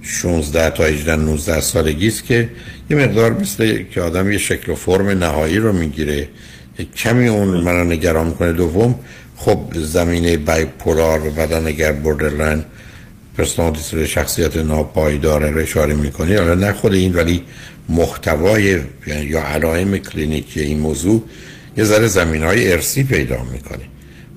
[0.02, 2.48] 16 تا 18 19 سالگی است که
[2.90, 6.28] یه مقدار مثل که آدم یه شکل و فرم نهایی رو می‌گیره.
[6.96, 8.52] کمی اون منو نگران می‌کنه.
[8.52, 8.94] دوم
[9.36, 12.64] خب زمینه bipolar و بعدا اگر borderline
[13.38, 17.42] personality disorder شخصیت ناپایدار رو اشاره می‌کنی حالا نه خود این ولی
[17.88, 21.22] محتوای یا علائم کلینیکی این موضوع
[21.76, 23.84] یه ذره زمینه های ارثی پیدا می‌کنه.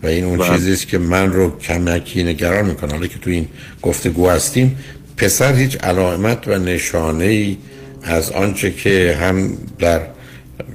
[0.03, 0.49] و این اون بله.
[0.49, 2.91] چیزی است که من رو کمکی نگران می‌کنه.
[2.91, 3.47] حالا که تو این
[3.81, 4.77] گفتگو هستیم
[5.17, 7.57] پسر هیچ علامت و نشانه ای
[8.03, 10.01] از آنچه که هم در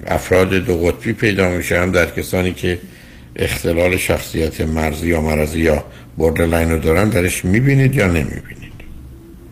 [0.06, 2.78] افراد دو قطبی پیدا میشه هم در کسانی که
[3.36, 5.84] اختلال شخصیت مرزی یا مرزی یا
[6.16, 8.72] borderline رو دارن درش می‌بینید یا نمی‌بینید؟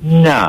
[0.02, 0.48] نه.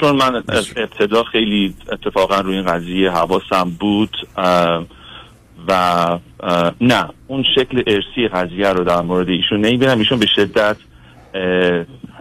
[0.00, 0.34] چون من
[0.76, 4.86] ابتدا خیلی اتفاقا روی این قضیه حواسم بود اه،
[5.68, 5.72] و
[6.40, 7.08] اه، نه.
[7.26, 9.98] اون شکل ارسی قضیه رو در مورد ایشون نمی‌بینم.
[9.98, 10.76] ایشون به شدت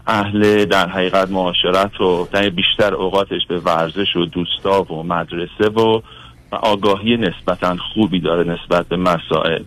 [0.08, 6.02] اهل در حقیقت معاشرت و در بیشتر اوقاتش به ورزش و دوستا و مدرسه و
[6.52, 9.64] و آگاهی نسبتا خوبی داره نسبت به مسائل.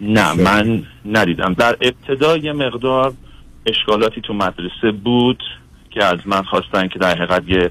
[0.00, 1.52] نه من ندیدم.
[1.52, 3.12] در ابتدا یه مقدار
[3.66, 5.42] اشکالاتی تو مدرسه بود
[5.90, 7.70] که از من خواستن که در حقیقت یه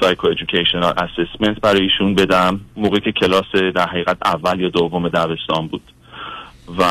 [0.00, 5.82] psychoeducational assessment برای ایشون بدم موقعی که کلاس در حقیقت اول یا دوم دبستان بود.
[6.78, 6.84] و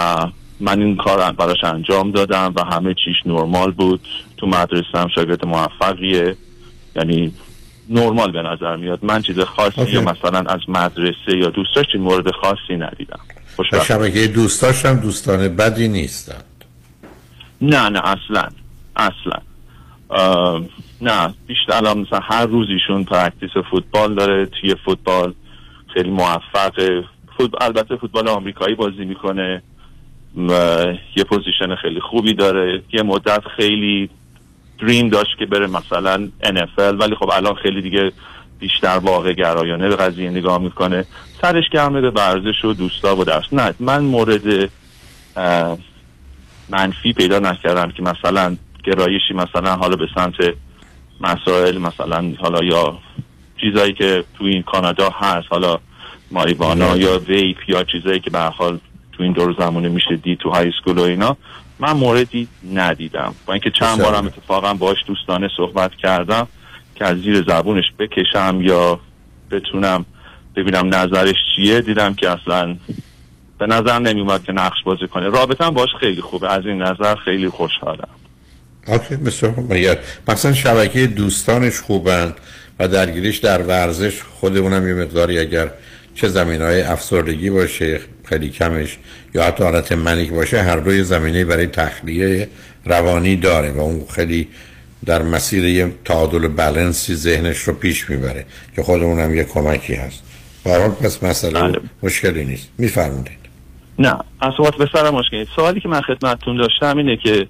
[0.60, 4.02] من این کار براش انجام دادم و همه چیش نرمال بود.
[4.38, 6.36] تو مدرسه هم شاگرد موفقیه.
[6.96, 7.34] یعنی
[7.90, 9.06] نرمال به نظر میاد.
[9.06, 9.92] من چیز خاصی OK.
[9.92, 13.20] یا مثلا از مدرسه یا دوستاش چیز مورد خاصی ندیدم.
[13.84, 16.42] شبکه دوستاش هم دوستان بدی نیستن
[17.62, 18.50] نه نه اصلا
[18.96, 19.42] اصلا.
[21.02, 25.34] نه بیشتر الان مثلا هر روز ایشون practice فوتبال داره توی فوتبال
[25.94, 27.04] خیلی موفقه.
[27.38, 29.62] فوتبال البته فوتبال آمریکایی بازی می‌کنه.
[31.16, 32.84] یه position خیلی خوبی داره.
[32.94, 34.10] یه مدت خیلی
[34.80, 38.12] dream داشت که بره مثلا NFL ولی خب الان خیلی دیگه
[38.60, 41.06] بیشتر واقع گرایانه به قضیه نگاه می‌کنه.
[41.42, 43.54] سرش گرمه به ورزش و دوستا و درس.
[43.54, 44.70] نه من مورد
[46.70, 50.36] منفی پیدا نکردم که مثلا گرایشی مثلا حالا به سمت
[51.22, 53.00] مسائل مثلا حالا یا
[53.62, 55.80] چیزایی که تو این کانادا هست حالا
[56.32, 58.80] ماریوانا یا ویپ یا چیزایی که به حال
[59.18, 61.38] تو این دور زمانه میشه دید تو های اسکول و اینا.
[61.80, 63.36] من موردی ندیدم.
[63.46, 66.48] با اینکه چند بارم اتفاقا باش دوستانه صحبت کردم.
[66.96, 69.00] که از زیر زبونش بکشم یا
[69.52, 70.06] بتونم
[70.56, 71.82] ببینم نظرش چیه.
[71.82, 72.76] دیدم که اصلا
[73.60, 75.30] به نظر نمیومد که نقش بازی کنه.
[75.30, 76.52] رابطه باش خیلی خوبه.
[76.54, 78.10] از این نظر خیلی خوشحالم.
[78.88, 82.34] اوکی مثل مگر مثلا شبکه دوستانش خوبن
[82.80, 85.72] و درگیریش در ورزش خودمونم یه مقداری اگر
[86.16, 88.98] چه زمین های افسردگی باشه خیلی کمش
[89.34, 92.50] یا حتی حالت منیک باشه هر دوی زمینه برای تخلیه
[92.86, 94.48] روانی داره و اون خیلی
[95.06, 98.46] در مسیر یه تعادل بلنسی ذهنش رو پیش می‌بره
[98.76, 100.24] که خودمون هم یه کمکی هست.
[100.66, 101.80] برحال پس مسئله بله.
[102.04, 102.70] مشکلی نیست.
[102.78, 103.48] میفرمودید
[104.00, 107.48] نه اصابات به سر مشکلی سوالی که من خدمتتون داشتم اینه که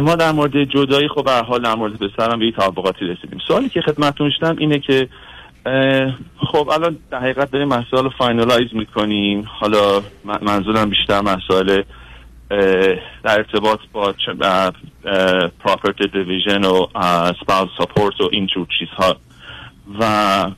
[0.00, 3.38] ما در مورد جدایی خب به حال در مورد پسرم به یه توافقاتی رسیدیم.
[3.48, 5.08] سوالی که خدمتتون داشتم اینه که
[6.52, 9.44] خب الان در حقیقت داریم مسائل رو finalize می‌کنیم.
[9.60, 11.82] حالا من- منظورم بیشتر مسائل
[13.24, 14.14] در ارتباط با
[15.60, 16.86] property division و
[17.40, 19.16] spousal support و این جور چیزها.
[20.00, 20.04] و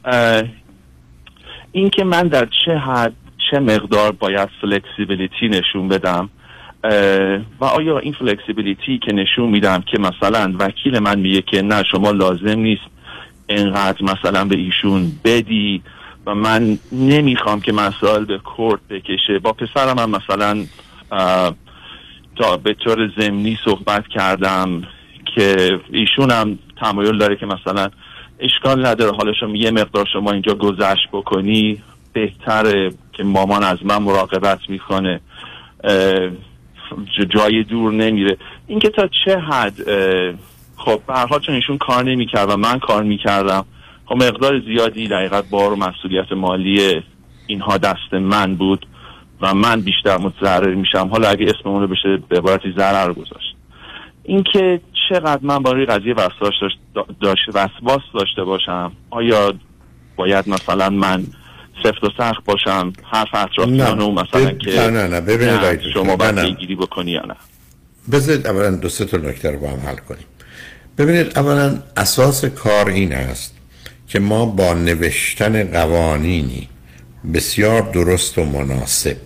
[0.05, 0.43] اه،
[1.73, 3.13] این که من در چه حد
[3.51, 6.31] چه مقدار باید flexibility نشون بدم
[7.61, 12.11] و آیا این flexibility که نشون میدم که مثلا وکیل من میگه که نه شما
[12.11, 12.92] لازم نیست
[13.59, 15.83] انقدر مثلا به ایشون بدی
[16.27, 19.39] و من نمی‌خوام که مسائل به court بکشه.
[19.39, 20.65] با پسرم هم مثلا
[22.37, 24.83] تا به طور زمینی صحبت کردم
[25.35, 27.91] که ایشون هم تمایل داره که مثلا
[28.41, 33.99] اشکال نداره حالا شما یه مقدار شما اینجا گذشت بکنی بهتره که مامان از من
[33.99, 35.21] مراقبت می‌کنه.
[37.29, 38.37] جای دور نمیره.
[38.67, 39.75] اینکه تا چه حد
[40.85, 43.65] خب به هر حال چون ایشون کار نمی‌کرد و من کار می‌کردم
[44.07, 47.03] خب مقدار زیادی در حقیقت بار و مسئولیت مالی
[47.47, 48.87] اینها دست من بود
[49.41, 51.09] و من بیشتر متضرر میشم.
[51.09, 53.57] حالا اگه اسم اون رو بشه به عبارتی ضرر گذاشت.
[54.25, 56.79] اینکه چقدر من با روی قضیه وسواس داشت,
[57.21, 59.55] داشت وسواس داشته باشم آیا
[60.17, 61.27] باید مثلا من
[61.83, 65.21] سفت و سخت باشم حرف اطرافیانو مثلا بب- که نه نه نه.
[65.21, 66.35] ببینید شما باید.
[66.43, 67.35] پیگیری بکنی یا نه.
[68.13, 70.25] بذارید اولا دو سه تا نکته رو با هم حل کنیم.
[70.99, 73.53] ببینید اولا اساس کار این است
[74.09, 76.69] که ما با نوشتن قوانینی
[77.35, 79.17] بسیار درست و مناسب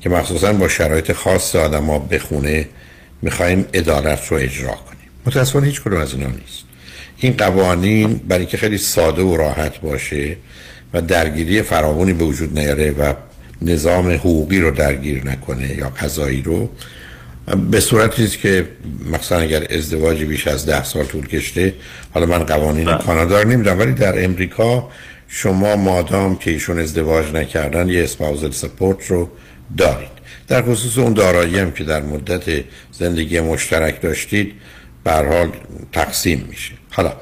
[0.00, 2.68] که مخصوصا با شرایط خاص آدم ها بخونه
[3.22, 5.10] می‌خوایم عدالت رو اجرا کنیم.
[5.26, 6.64] متاسفانه هیچ کدوم از اینا نیست.
[7.16, 10.36] این قوانین برای که خیلی ساده و راحت باشه
[10.94, 13.12] و درگیری فراوانی به وجود نیاره و
[13.62, 16.70] نظام حقوقی رو درگیر نکنه یا قضایی رو
[17.56, 18.68] به صورتی است که
[19.12, 21.74] مثلا اگر ازدواجی بیش از ده سال طول کشته
[22.14, 24.90] حالا من قوانین کانادا رو نمی‌دونم ولی در امریکا
[25.28, 29.28] شما مادام که ایشون ازدواج نکردن یه اسپاوزل سپورت رو
[29.76, 30.18] دارید.
[30.48, 34.52] در خصوص اون دارایی هم که در مدت زندگی مشترک داشتید
[35.04, 35.52] به حال
[35.92, 36.72] تقسیم میشه.
[36.90, 37.12] حالا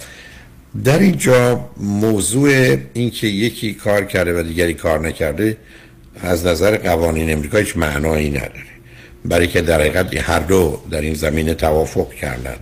[0.85, 5.57] در اینجا موضوع اینکه یکی کار کرده و دیگری کار نکرده
[6.21, 8.76] از نظر قوانین امریکا هیچ معنایی نداره.
[9.29, 12.57] برای که در حقیقت هر دو در این زمینه توافق کردن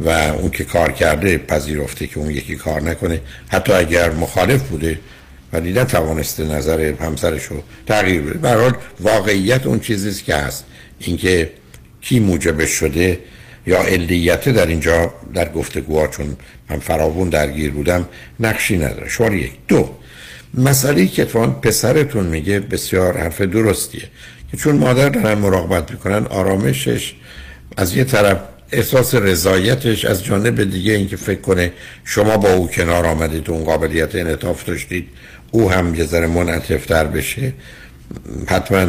[0.00, 3.20] و اون که کار کرده پذیرفته که اون یکی کار نکنه.
[3.48, 4.98] حتی اگر مخالف بوده
[5.52, 8.38] ولی نتوانسته نظر همسرش رو تغییر بده.
[8.38, 10.64] به حال واقعیت اون چیزیست که هست.
[10.98, 11.50] اینکه
[12.00, 13.18] کی موجبش شده
[13.66, 16.36] یا علیته در اینجا در گفتگوها چون
[16.70, 18.08] من فراوون درگیر بودم
[18.40, 19.08] نقشی نداره.
[19.08, 19.52] شماره یک.
[19.68, 19.90] دو.
[20.54, 24.02] مسئله که اتفاقا پسرتون میگه بسیار حرف درستیه.
[24.56, 27.14] چون مادر دارن مراقبت می‌کنن آرامشش
[27.76, 28.38] از یه طرف
[28.72, 31.72] احساس رضایتش از جانب دیگه اینکه فکر کنه
[32.04, 35.08] شما با او کنار آمدید اون قابلیت انعطاف داشتید
[35.50, 37.52] او هم یه ذره منعطفتر بشه
[38.46, 38.86] حتما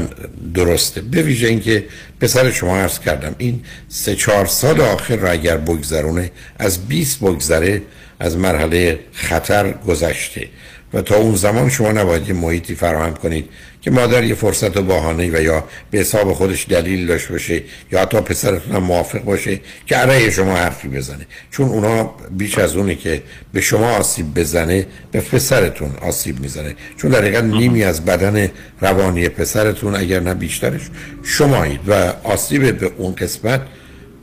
[0.54, 1.02] درسته.
[1.02, 1.84] به ویژه اینکه
[2.22, 7.82] پسر شما عرض کردم این سه چهار سال آخر را اگر بگذرونه از 20 بگذره
[8.20, 10.48] از مرحله خطر گذشته.
[10.96, 13.50] و تا اون زمان شما نباید یه محیطی فراهم کنید
[13.82, 18.02] که مادر یه فرصت و بهانه و یا به حساب خودش دلیل داشته باشه یا
[18.02, 21.28] حتی پسرتون هم موافق باشه که علیه شما حرفی بزنه.
[21.52, 22.04] چون اونا
[22.38, 23.22] بیش از اونی که
[23.54, 26.76] به شما آسیب بزنه به پسرتون آسیب می‌زنه.
[26.98, 28.52] چون در حقیقت نیمی از بدن
[28.82, 30.82] روانی پسرتون اگر نه بیشترش
[31.24, 33.62] شمایید و آسیب به اون قسمت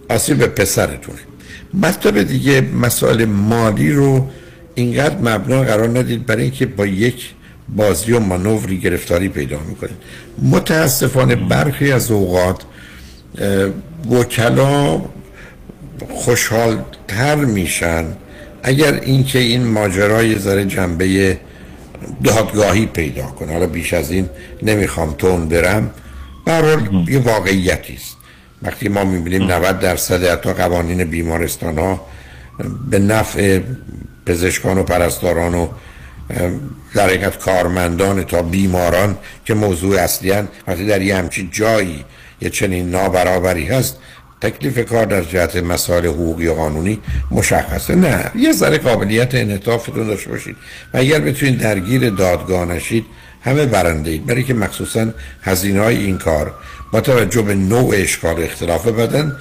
[0.09, 1.19] آسیب به پسرتونه.
[1.75, 4.31] مطلب دیگه مسائل مالی رو
[4.75, 7.31] اینقدر مبنا قرار ندید برای اینکه با یک
[7.77, 9.97] بازی و مانوری گرفتاری پیدا می‌کنید.
[10.43, 12.63] متاسفانه برخی از اوقات
[14.11, 15.03] وکلا
[16.11, 18.05] خوشحال تر میشن
[18.63, 21.39] اگر اینکه این ماجرا یه ذره جنبه
[22.25, 23.53] دادگاهی پیدا کنه.
[23.53, 24.29] حالا بیش از این
[24.63, 25.91] نمی‌خوام تون برم.
[26.47, 28.17] به هر حال یه واقعیتی است.
[28.63, 32.07] وقتی ما می‌بینیم 90 درصد حتی قوانین بیمارستان ها
[32.91, 33.61] به نفع
[34.27, 35.69] پزشکان و پرستاران و
[36.95, 40.33] در حقیقت کارمندان تا بیماران که موضوع اصلی
[40.69, 42.05] وقتی در یه همچین جایی
[42.41, 43.99] یه چنین نابرابری هست
[44.41, 46.99] تکلیف کار در جهت مسائل حقوقی و قانونی
[47.31, 47.95] مشخصه.
[47.95, 50.57] نه یه ذره قابلیت انعطافتون داشته باشید.
[50.95, 53.05] و اگر بتونید درگیر دادگاه نشید
[53.45, 54.27] همه برنده اید.
[54.27, 55.07] برای که مخصوصا
[55.43, 56.55] هزینه های این کار
[56.93, 59.37] با توجه به نوع اشکال اختلاف بدن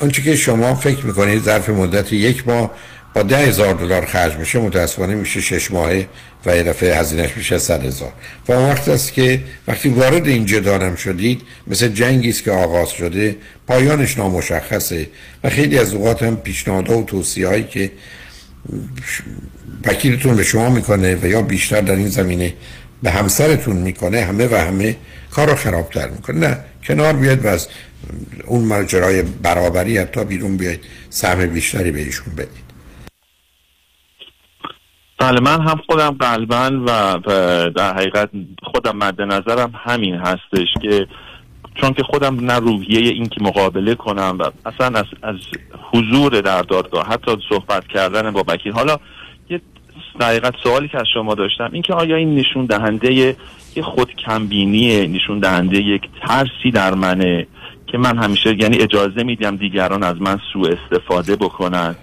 [0.00, 2.70] آنچه که شما فکر می‌کنید ظرف مدت یک ماه
[3.16, 6.06] با ده هزار دلار خرج بشه متاسفانه میشه شش ماهه
[6.46, 8.12] و یه دفعه هزینهش میشه صد هزار.
[8.48, 13.36] و وقت است که وقتی وارد این جدالم شدید مثل جنگی است که آغاز شده
[13.66, 15.08] پایانش نامشخصه
[15.44, 17.90] و خیلی از اوقات هم پیشنهادها و توصیه هایی که
[19.84, 22.54] وکیلتون به شما می‌کنه و یا بیشتر در این زمینه
[23.02, 24.96] به همسرتون می‌کنه همه و همه
[25.30, 26.48] کار رو خرابتر می‌کنه.
[26.48, 27.68] نه کنار بیاد و از
[28.46, 30.80] اون ماجرای برابری حتی بیرون بیاید
[31.10, 32.65] سهم بیشتری به ایشون بدید.
[35.18, 37.18] بله من هم خودم قلبا و
[37.70, 38.30] در حقیقت
[38.62, 41.06] خودم مد نظرم همین هستش که
[41.74, 45.36] چون که خودم نه روحیه این که مقابله کنم و اصلا از, از
[45.92, 48.72] حضور در دادگاه حتی صحبت کردن با وکیل.
[48.72, 48.96] حالا
[49.50, 49.60] یه
[50.20, 53.36] دقیقت سوالی که از شما داشتم این که آیا این نشون دهنده یه
[53.82, 57.46] خود کمبینی نشون دهنده یک ترسی در منه
[57.86, 61.94] که من همیشه یعنی اجازه میدم دیگران از من سوء استفاده بکنن؟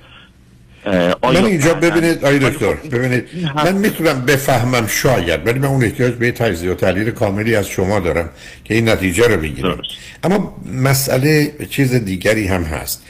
[1.24, 3.24] من اینجا ببینید آی دکتر ببینید
[3.56, 8.00] من می‌تونم بفهمم شاید ولی من اون احتیاج به تجزیه و تحلیل کاملی از شما
[8.00, 8.30] دارم
[8.64, 9.82] که این نتیجه رو بگیرم.
[10.24, 13.04] اما مسئله چیز دیگری هم هست.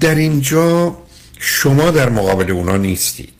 [0.00, 0.96] در اینجا
[1.38, 3.32] شما در مقابل اونا نیستید.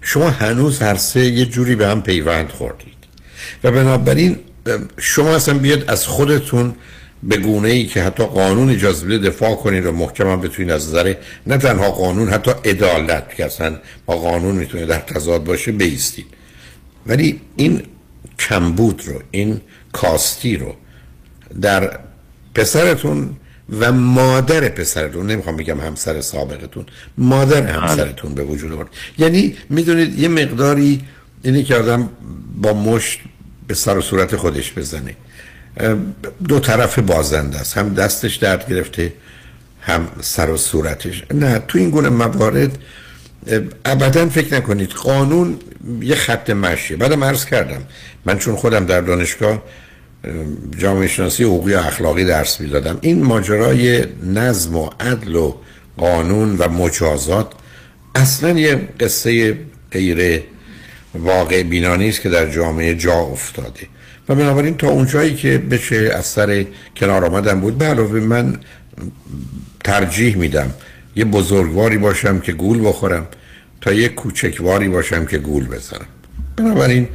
[0.00, 2.94] شما هنوز هر سه یه جوری به هم پیوند خوردید.
[3.64, 4.38] و بنابراین
[4.98, 6.74] شما اصلا بیاد از خودتون
[7.28, 10.88] به گونه ای که حتی قانون اجازه بده دفاع کنید و محکم هم بتونید از
[10.88, 11.14] نظر
[11.46, 16.26] نه تنها قانون حتی عدالت که اصلا با قانون می‌تونه در تضاد باشه بیستید
[17.06, 17.82] ولی این
[18.38, 19.60] کمبود رو این
[19.92, 20.74] کاستی رو
[21.60, 21.98] در
[22.54, 23.36] پسرتون
[23.80, 26.86] و مادر پسرتون نمی‌خوام بگم همسر سابقتون
[27.18, 28.88] مادر همسرتون به وجود آورد.
[29.18, 31.00] یعنی می‌دونید یه مقداری
[31.42, 32.08] اینه که آدم
[32.62, 33.20] با مشت
[33.66, 35.16] به سر و صورت خودش بزنه.
[36.48, 37.78] دو طرف بازنده است.
[37.78, 39.12] هم دستش درد گرفته
[39.80, 41.24] هم سر و صورتش.
[41.34, 42.78] نه تو این گونه موارد
[43.84, 44.90] ابدا فکر نکنید.
[44.90, 45.58] قانون
[46.00, 46.96] یه خط مشیه.
[46.96, 47.82] بعدم عرض کردم
[48.24, 49.62] من چون خودم در دانشگاه
[50.78, 52.98] جامعه شناسی حقوقی و اخلاقی درس می‌دادم.
[53.00, 55.54] این ماجرای نظم و عدل و
[55.96, 57.52] قانون و مجازات
[58.14, 59.58] اصلا یه قصه
[59.92, 60.42] غیر
[61.14, 63.80] واقع بینانی است که در جامعه جا افتاده.
[64.28, 68.58] و بنابراین تا اونجایی که بشه از سر کنار آمدن بود به علاوه من
[69.84, 70.70] ترجیح میدم
[71.16, 73.26] یه بزرگواری باشم که گول بخورم
[73.80, 76.06] تا یه کوچکواری باشم که گول بزنم.
[76.56, 77.08] بنابراین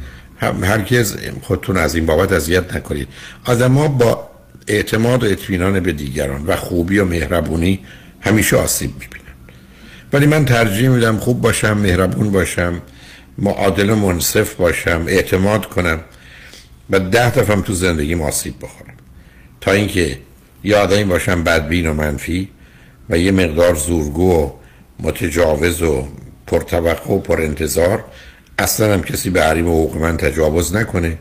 [0.62, 3.08] هرگز خودتون از این بابت اذیت نکنید.
[3.44, 4.30] آدما با
[4.66, 7.80] اعتماد و اطمینان به دیگران و خوبی و مهربونی
[8.20, 9.20] همیشه آسیب می‌بینن.
[10.12, 12.82] ولی من ترجیح میدم خوب باشم مهربون باشم
[13.38, 16.00] معادل منصف باشم اعتماد کنم.
[16.90, 18.94] و ده دفعه تو زندگی آسیب بخورم.
[19.60, 20.18] تا اینکه
[20.64, 22.48] یاد این باشم بدبین و منفی
[23.10, 24.50] و یه مقدار زورگو و
[25.00, 26.08] متجاوز و
[26.46, 28.04] پرتوقع و پرانتظار
[28.58, 31.18] اصلا هم کسی به حریم حقوق من تجاوز نکنه.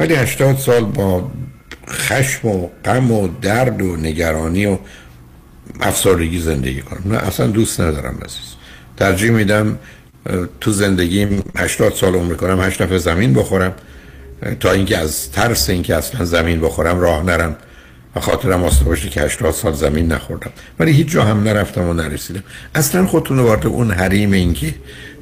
[0.00, 1.30] ولی هشتاد سال با
[1.88, 4.78] خشم و غم و درد و نگرانی و
[5.80, 7.12] افسردگی زندگی کنم.
[7.12, 8.54] نه اصلا دوست ندارم عزیز.
[8.96, 9.78] ترجیح میدم
[10.60, 13.74] تو زندگیم هشتاد سال عمر کنم هشت دفعه زمین بخورم.
[14.60, 17.56] تا اینکه از ترس اینکه اصلا زمین بخورم راه نرم
[18.16, 20.50] و خاطرم آسته باشه که 80 سال زمین نخوردم.
[20.78, 22.42] ولی هیچ جا هم نرفتم و نرسیدم.
[22.74, 24.74] اصلا خودتون وارد اون حریم اینکه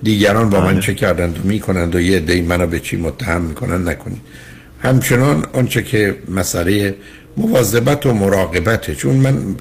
[0.02, 0.80] دیگران با من بله.
[0.80, 4.20] چه کردند و می‌کنند و یه دی منو به چی متهم می‌کنن نکنید.
[4.82, 6.94] همچنان آنچه که مسئله
[7.36, 8.94] مواظبت و مراقبته.
[8.94, 9.56] چون من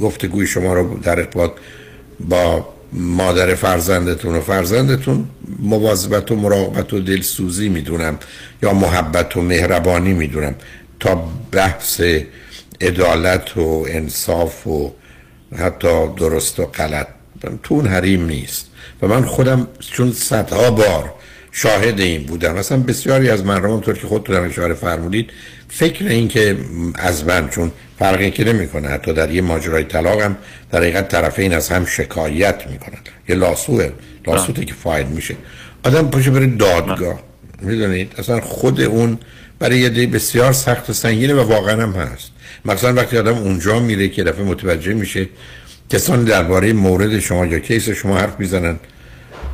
[0.00, 1.50] گفتگوی شما رو در ارتباط
[2.20, 5.28] با مادر فرزندتون و فرزندتون
[5.58, 8.18] مواظبت و مراقبت و دلسوزی می‌دونم
[8.62, 10.54] یا محبت و مهربانی می‌دونم
[11.00, 12.00] تا بحث
[12.80, 14.92] عدالت و انصاف و
[15.58, 17.06] حتی درست و غلط.
[17.62, 18.66] تو اون حریم نیست.
[19.02, 21.14] و من خودم چون صدها بار
[21.52, 25.30] شاهد این بودم مثلا بسیاری از من رو که خودتون اشاره فرمودید
[25.68, 26.56] فکر این که
[26.94, 30.36] از من چون فرقی که نمی‌کنه حتی در یه ماجرای طلاق هم
[30.70, 32.98] در حقیقت طرفین از هم شکایت می‌کنن.
[33.28, 33.90] یه لاسوه
[34.26, 35.36] لاسوته که فاید میشه.
[35.82, 37.22] آدم پاشه بره دادگاه.
[37.60, 39.18] می‌دونید؟ اصلا خود اون
[39.58, 42.30] برای یه بسیار سخت و سنگینه و واقعا هم هست.
[42.64, 45.28] مثلا وقتی آدم اونجا میره که دفعه متوجه میشه
[45.90, 48.76] کسان درباره مورد شما یا کیس شما حرف می‌زنن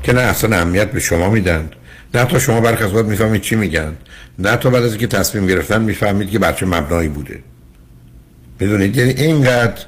[0.02, 1.70] که نه اصلا اهمیت به شما میدن.
[2.14, 3.96] نه تا شما برخ از می‌فهمید چی میگن
[4.38, 7.42] نه تا بعد از اینکه تصمیم گرفتن می‌فهمید که بچه مبنایی بوده.
[8.60, 9.82] می‌دونید؟ یعنی اینقدر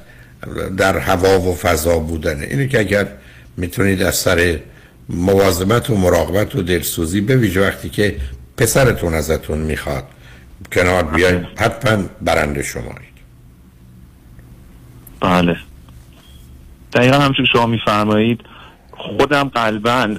[0.77, 2.43] در هوا و فضا بودنه.
[2.43, 3.07] اینه که اگر
[3.57, 4.59] می‌تونید از سر
[5.09, 8.15] مواظبت و مراقبت و دلسوزی به ویژه وقتی که
[8.57, 10.03] پسرتون ازتون می‌خواد
[10.71, 13.17] کنار بیاید حتما برنده شمایید.
[15.21, 15.57] بله.
[16.93, 18.39] دقیقا همچون شما میفرمایید
[18.97, 20.15] خودم قلبا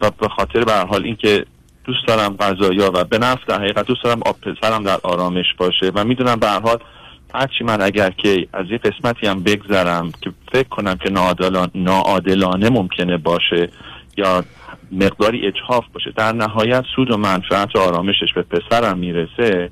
[0.00, 1.46] و به خاطر به حال اینکه
[1.84, 5.92] دوست دارم غذایا و به نفع در حقیقت دوست دارم آب پسرم در آرامش باشه
[5.94, 6.78] و می‌دونم به حال
[7.34, 11.10] هرچی من اگر که از یه قسمتی هم بگذرم که فکر کنم که
[11.74, 13.68] ناعادلانه ممکنه باشه
[14.16, 14.44] یا
[14.92, 19.70] مقداری اجحاف باشه در نهایت سود و منفعت و آرامشش به پسرم می‌رسه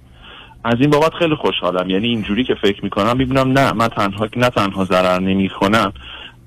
[0.64, 1.90] از این بابت خیلی خوشحالم.
[1.90, 5.92] یعنی اینجوری که فکر می‌کنم می‌بینم نه من تنها نه تنها ضرر نمی‌کنم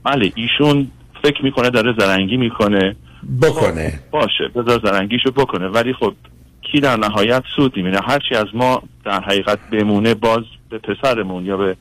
[0.03, 0.91] بله ایشون
[1.23, 2.95] فکر می‌کنه داره زرنگی می‌کنه.
[3.41, 3.89] بکنه.
[3.89, 5.68] خب، باشه بذار زرنگیشو بکنه.
[5.68, 6.14] ولی خب
[6.61, 11.57] کی در نهایت سود می‌بینه؟ هرچی از ما در حقیقت بمونه باز به پسرمون یا
[11.57, 11.76] به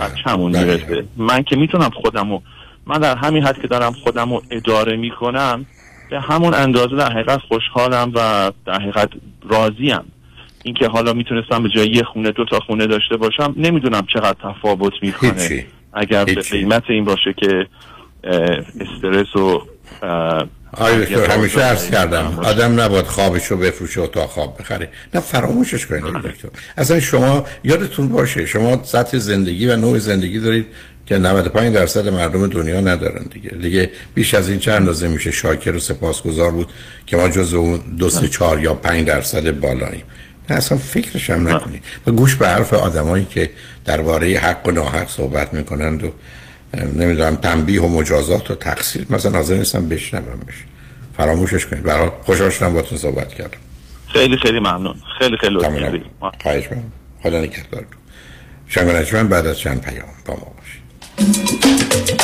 [0.00, 1.04] بچه‌مون می‌رسه.
[1.16, 2.40] من که می‌تونم خودمو
[2.86, 5.66] من در همین حد که دارم خودمو اداره می‌کنم
[6.10, 9.08] به همون اندازه در حقیقت خوشحالم و در حقیقت
[9.48, 10.00] راضیم.
[10.64, 14.92] اینکه حالا می‌تونستم به جای یه خونه دو تا خونه داشته باشم نمی‌دونم چقدر تفاوت
[15.02, 15.66] می‌کنه.
[15.92, 17.66] اگر به قیمت این باشه که
[18.80, 19.62] استرس و
[20.76, 24.88] آره دکتر همیشه عرض کردم آدم نباید خوابش رو بفروشه و تا خواب بخره.
[25.14, 26.48] نه فراموشش کنید دکتر.
[26.76, 30.66] اصلا شما یادتون باشه شما سطح زندگی و نوع زندگی دارید
[31.06, 33.50] که 95 درصد مردم دنیا ندارن دیگه.
[33.50, 36.68] دیگه بیش از این چند اندازه میشه شاکر و سپاسگزار بود
[37.06, 40.04] که ما جز اون دو سه چهار یا 5 درصد بالاییم.
[40.50, 41.82] نه اصلا فکرش هم نکنید.
[42.06, 43.50] و گوش به حرف آدمایی که
[43.84, 46.12] درباره حق و ناحق صحبت می‌کنند و
[46.74, 49.06] نمی‌دونم تنبیه و مجازات و تقصیر.
[49.10, 50.64] مثلا حاضر نیستم بشنوم بشه
[51.16, 51.82] فراموشش کنید.
[51.82, 53.58] برای خوشحال شدم باتون صحبت کردم.
[54.08, 54.94] خیلی خیلی ممنون.
[55.18, 56.02] خیلی خیلی لطفی
[56.42, 56.92] خواهش می‌کنم.
[57.22, 57.84] خدا نگهدار.
[58.66, 62.23] شنگ بعد از چند پیام با ما باشید.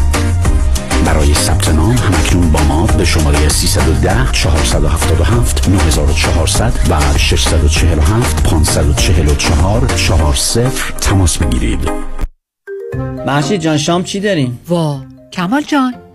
[1.05, 10.69] برای ثبت نام همکنون با ما به شماره 310 477 9400 و 647 544 40
[11.01, 11.91] تماس بگیرید.
[13.25, 15.01] محشید جان شام چی داریم؟ وا
[15.31, 16.00] کمال جان.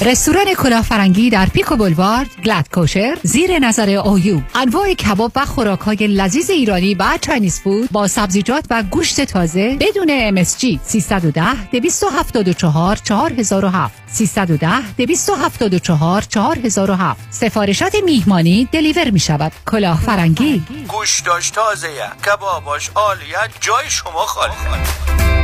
[0.00, 5.80] رستوران کلاه فرنگی در Pico Boulevard glatt kosher زیر نظر اویو انواع کباب و خوراک
[5.80, 12.96] های لذیذ ایرانی و Chinese food با سبزیجات و گوشت تازه بدون MSG 310 274
[12.96, 20.62] 4007 310 274 4007 سفارشات میهمانی deliver می شود کلاه فرنگی.
[20.88, 21.88] گوشتاش تازه
[22.26, 25.43] کباباش عالیه جای شما خالی.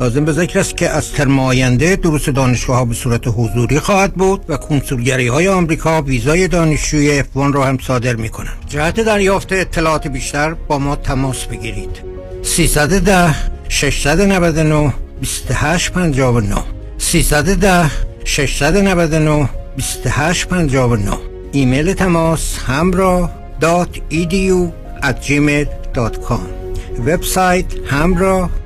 [0.00, 4.14] لازم به ذکر است که از ترم آینده دروس دانشگاه ها به صورت حضوری خواهد
[4.14, 8.64] بود و کنسولگری های آمریکا ویزای دانشجوی F1 را هم صادر می کنند.
[8.68, 11.90] جهت دریافت اطلاعات بیشتر با ما تماس بگیرید.
[12.42, 13.34] 310
[13.68, 16.56] 699 2859
[16.98, 17.90] 310
[18.24, 21.18] 699 2859
[21.52, 23.30] ایمیل تماس همراه
[25.22, 26.40] gmail.com
[27.06, 28.65] وبسایت dash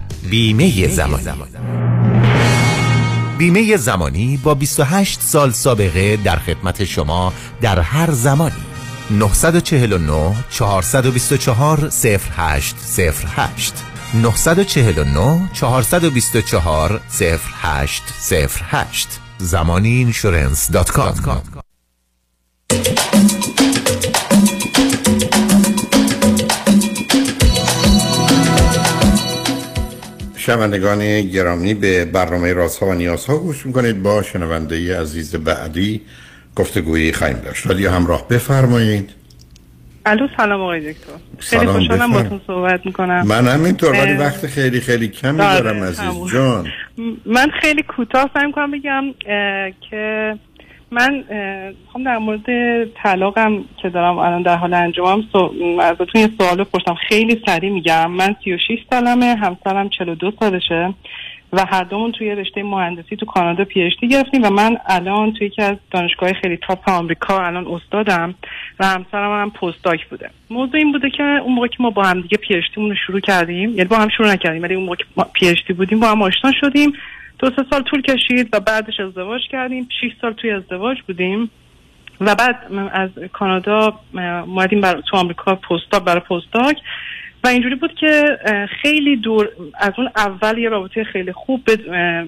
[0.29, 1.23] بیمه زمانی.
[3.37, 8.55] بیمه زمانی با 28 سال سابقه در خدمت شما در هر زمانی.
[9.11, 21.41] 949 424 0808 949 424 0808 زمانی اینشورنس دات کام
[30.41, 34.03] شنوندگان گرامی به برنامه رازها و نیازها گوش می‌کنید.
[34.03, 36.01] با شنونده عزیز بعدی
[36.55, 37.67] گفتگویی خواهیم داشت.
[37.67, 39.09] ولی همراه بفرمایید.
[40.05, 41.11] الو سلام آقای دکتر.
[41.39, 42.11] خیلی سلام، خوشحالم.
[42.11, 43.27] باتون صحبت می‌کنم.
[43.27, 46.29] من همینطور ولی وقت خیلی خیلی کمی بله، دارم عزیز همون.
[46.29, 46.67] جان.
[47.25, 49.03] من خیلی کوتاه سعی می‌کنم بگم
[49.89, 50.33] که
[50.91, 51.23] من
[51.85, 52.45] می‌خوام در مورد
[52.85, 55.23] طلاقم که دارم الان در حال انجامم
[55.79, 56.93] ازتون یه سوال بپرسم.
[56.93, 58.11] خیلی سریع میگم.
[58.11, 60.93] من 36 سالمه همسرم 42 سالشه
[61.53, 65.61] و هر دومون توی رشته مهندسی تو کانادا PhD گرفتیم و من الان توی یکی
[65.61, 68.35] از دانشگاه خیلی تاپ آمریکا الان استادم
[68.79, 70.29] و همسرم هم postdoc بوده.
[70.49, 73.69] موضوع این بوده که اون موقع که ما با هم دیگه PhD رو شروع کردیم
[73.69, 74.97] یعنی با هم شروع نکردیم ولی اون موقع
[75.35, 76.93] که PhD بودیم با هم آشنا شدیم.
[77.41, 79.87] دو سه سال طول کشید و بعدش ازدواج کردیم.
[80.01, 81.51] 6 سال توی ازدواج بودیم.
[82.21, 82.55] و بعد
[82.91, 86.77] از کانادا اومدیم بر تو آمریکا پستاک برای پستاک
[87.43, 88.37] و اینجوری بود که
[88.81, 91.79] خیلی دور از اون اول یه رابطه خیلی خوب بد...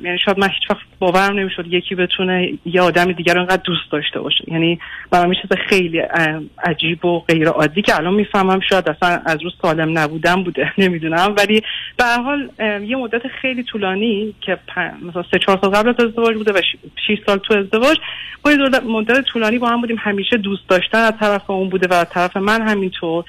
[0.03, 3.91] یعنی شاید من هیچ وقت باورم نمی‌شد یکی بتونه یه آدم دیگر رو انقدر دوست
[3.91, 4.43] داشته باشه.
[4.47, 4.79] یعنی
[5.11, 5.99] برام یه چیز خیلی
[6.63, 10.71] عجیب و غیر عادی که الان می‌فهمم شاید اصلا از روز سالم نبودم بوده.
[10.77, 11.33] نمی‌دونم.
[11.37, 11.61] ولی
[11.97, 15.95] به هر حال یه مدت خیلی طولانی که پ- مثلا سه چهار سال قبل از
[15.99, 16.61] ازدواج بوده و
[17.07, 17.97] 6 سال تو ازدواج
[18.43, 19.97] با یه مدت طولانی با هم بودیم.
[19.99, 23.23] همیشه دوست داشتن از طرف اون بوده و از طرف من همینطور.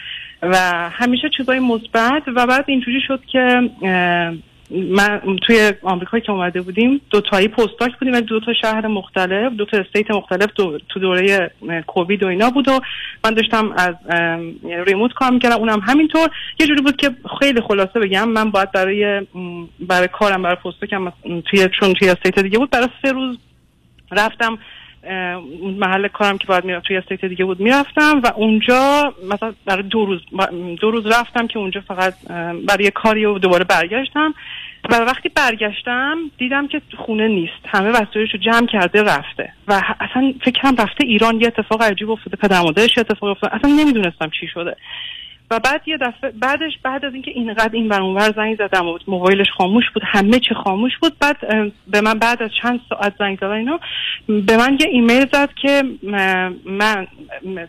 [0.50, 3.70] و همیشه چیزای مثبت و بعد اینجوری شد که
[4.70, 9.64] من توی آمریکا که اومده بودیم دو تایی پستاک بودیم دو تا شهر مختلف دو
[9.64, 11.50] تا استیت مختلف دو تو دوره
[11.86, 12.80] کووید و اینا بود و
[13.24, 14.38] من داشتم از اه،
[14.86, 16.30] ریموت کار می‌کردم اونم همینطور.
[16.60, 17.10] یه جوری بود که
[17.40, 19.26] خیلی خلاصه بگم من باید برای
[19.80, 21.12] برای کارم برای پستاکم
[21.50, 23.38] توی چون توی استیت دیگه بود برای سه روز
[24.10, 24.58] رفتم
[25.62, 30.06] محل کارم که باید میرم توی استیت دیگه بود می‌رفتم و اونجا مثلا برای دو
[30.06, 30.20] روز
[30.81, 32.14] دو روز رفتم که اونجا فقط
[32.68, 34.35] برای کاری و دوباره برگشتم.
[34.90, 39.52] و وقتی برگشتم دیدم که خونه نیست همه وسایلش جمع کرده رفته.
[39.68, 43.70] و اصلا فکرم رفته ایران یه اتفاق عجیب افتاده پدر مادرش یه اتفاق افتاده اصلا
[43.70, 44.76] نمی‌دونستم چی شده.
[45.50, 49.46] و بعد یه دفعه بعدش بعد از اینکه اینقدر این ور زنگ زدم و موبایلش
[49.56, 51.12] خاموش بود همه چی خاموش بود.
[51.20, 51.36] بعد
[51.86, 53.80] به من بعد از چند ساعت زنگ زدن اینا
[54.28, 55.82] به من یه ایمیل زد که
[56.64, 57.06] من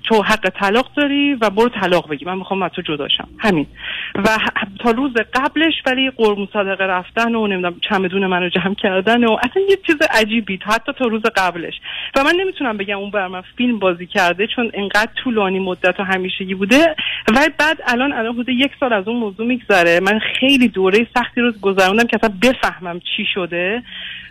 [0.04, 2.26] تو حق طلاق داری و برو طلاق بگی.
[2.26, 3.68] من می‌خوام از تو جداشم همین.
[4.16, 4.38] و
[4.80, 9.64] تا روز قبلش ولی قربون صادقه رفتن و نمی‌دونم چمدون منو جمع کردن و اصلا
[9.70, 11.74] یه چیز عجیبی حتی تا روز قبلش.
[12.16, 16.04] و من نمی‌تونم بگم اون بر من فیلم بازی کرده چون انقدر طولانی مدت و
[16.04, 16.96] همیشگی بوده.
[17.28, 20.00] و بعد الان الان حدود یک سال از اون موضوع میگذره.
[20.00, 23.84] من خیلی دوره سختی رو گذروندم که اصلا بفهمم چی شده.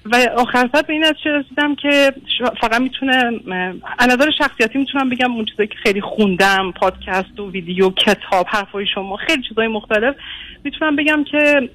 [0.04, 2.12] و آخر سر به این نتیجه رسیدم که
[2.60, 3.30] فقط می‌تونه
[3.98, 9.16] از شخصیتی می‌تونم بگم اون چیزایی که خیلی خوندم پادکست و ویدیو کتاب حرفای شما
[9.16, 10.14] خیلی چیزای مختلف.
[10.64, 11.68] می‌تونم بگم که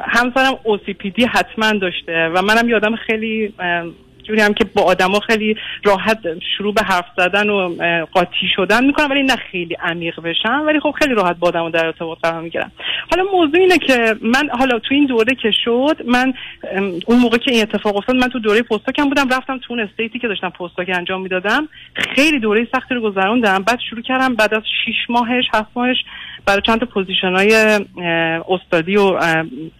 [0.00, 3.54] همسرم OCPD حتما داشته و منم یادم خیلی
[4.24, 6.18] جوری هم که با آدما خیلی راحت
[6.56, 7.76] شروع به حرف زدن و
[8.12, 11.86] قاطی شدن می‌کنم ولی نه خیلی عمیق بشم ولی خب خیلی راحت با آدم در
[11.86, 12.72] ارتباط قرار می‌گیرم
[13.10, 16.34] حالا موضوع اینه که من حالا تو این دوره که شد من
[17.06, 19.80] اون موقع که این اتفاق افتاد من تو دوره postdoc م بودم رفتم تو اون
[19.80, 21.68] state ی که داشتم postdoc انجام می‌دادم.
[21.94, 25.96] خیلی دوره سختی رو گذروندم بعد شروع کردم بعد از شیش ماهش هفت ماهش
[26.46, 27.80] برای چند تا position های
[28.48, 29.18] استادی و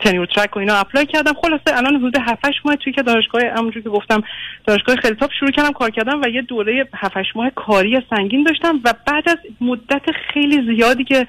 [0.00, 1.32] tenure track و اینا apply کردم.
[1.42, 4.22] خلاصه الان حدود 7 ماه توی که دانشگاه همونجور که گفتم
[4.66, 8.80] دانشگاه خیلی تاپ شروع کردم کار کردم و یه دوره 7 ماه کاری سنگین داشتم
[8.84, 11.26] و بعد از مدت خیلی زیادی که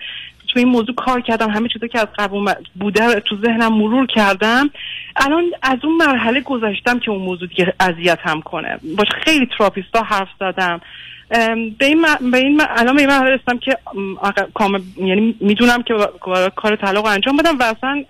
[0.47, 4.69] تو این موضوع کار کردم همه چیزا که از قبل بوده تو ذهنم مرور کردم
[5.15, 8.79] الان از اون مرحله گذشتم که اون موضوع دیگه اذیت هم کنه.
[8.97, 10.81] باش خیلی تراپیستا حرف زدم.
[11.29, 14.81] به این, م- به این م- الان به این مرحله رسیدم که م، آقا- کامل
[14.97, 15.93] یعنی می‌دونم که
[16.55, 18.03] کار طلاق انجام بدم و اصلا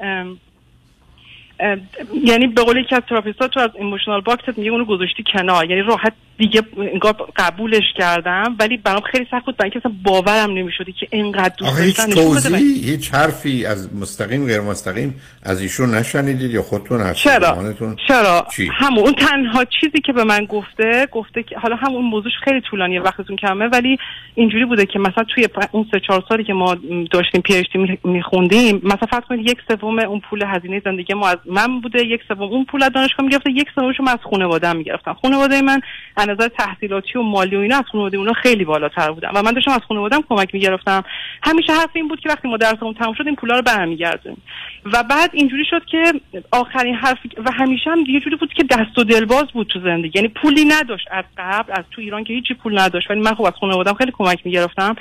[2.24, 5.70] یعنی به قول یکی از تراپیستا تو از emotional box ت میگه اونو گذاشتی کنار
[5.70, 10.52] یعنی راحت دیگه انگار قبولش کردم ولی برام خیلی سخت بود برای اینکه اصلا باورم
[10.52, 15.62] نمی‌شده که اینقدر دوست هیچ داشتن و- توضیحی هیچ حرفی از مستقیم غیر مستقیم از
[15.62, 17.74] ایشون نشنیدید یا خودتون از چرا؟
[18.08, 22.34] چرا چی؟ همون اون تنها چیزی که به من گفته گفته که حالا همون موضوعش
[22.44, 23.98] خیلی طولانیه وقتتون کمه ولی
[24.36, 26.78] اینجوری بوده که مثلا توی اون سه چهار سالی که ما
[27.12, 31.82] داشتیم PhD میخوندیم مثلا فرض کنید یک سوم اون پول هزینه زندگی ما از من
[31.82, 35.82] بوده یک سوم اون پول از دانشگاه می‌گرفته یک سومش از خانواده می‌گرفتم خانواده من
[36.26, 39.30] نظر تحصیلاتی و مالی و اینا از خانواده اونا خیلی بالاتر بودن.
[39.36, 41.04] و من داشتم از خانواده‌ام کمک می‌گرفتم.
[41.44, 44.42] همیشه حرف این بود که وقتی ما درسمون تموم شد این پولا رو برمیگردونیم.
[44.86, 46.14] و بعد اینجوری شد که
[46.52, 50.20] آخرین حرفی و همیشه هم یه جوری بود که دست و دلباز بود تو زندگی.
[50.20, 53.12] یعنی پولی نداشت از قبل از تو ایران که هیچی پول نداشت.
[53.12, 54.96] ولی من خب از خانواده‌ام خیلی کمک می‌گرفتم.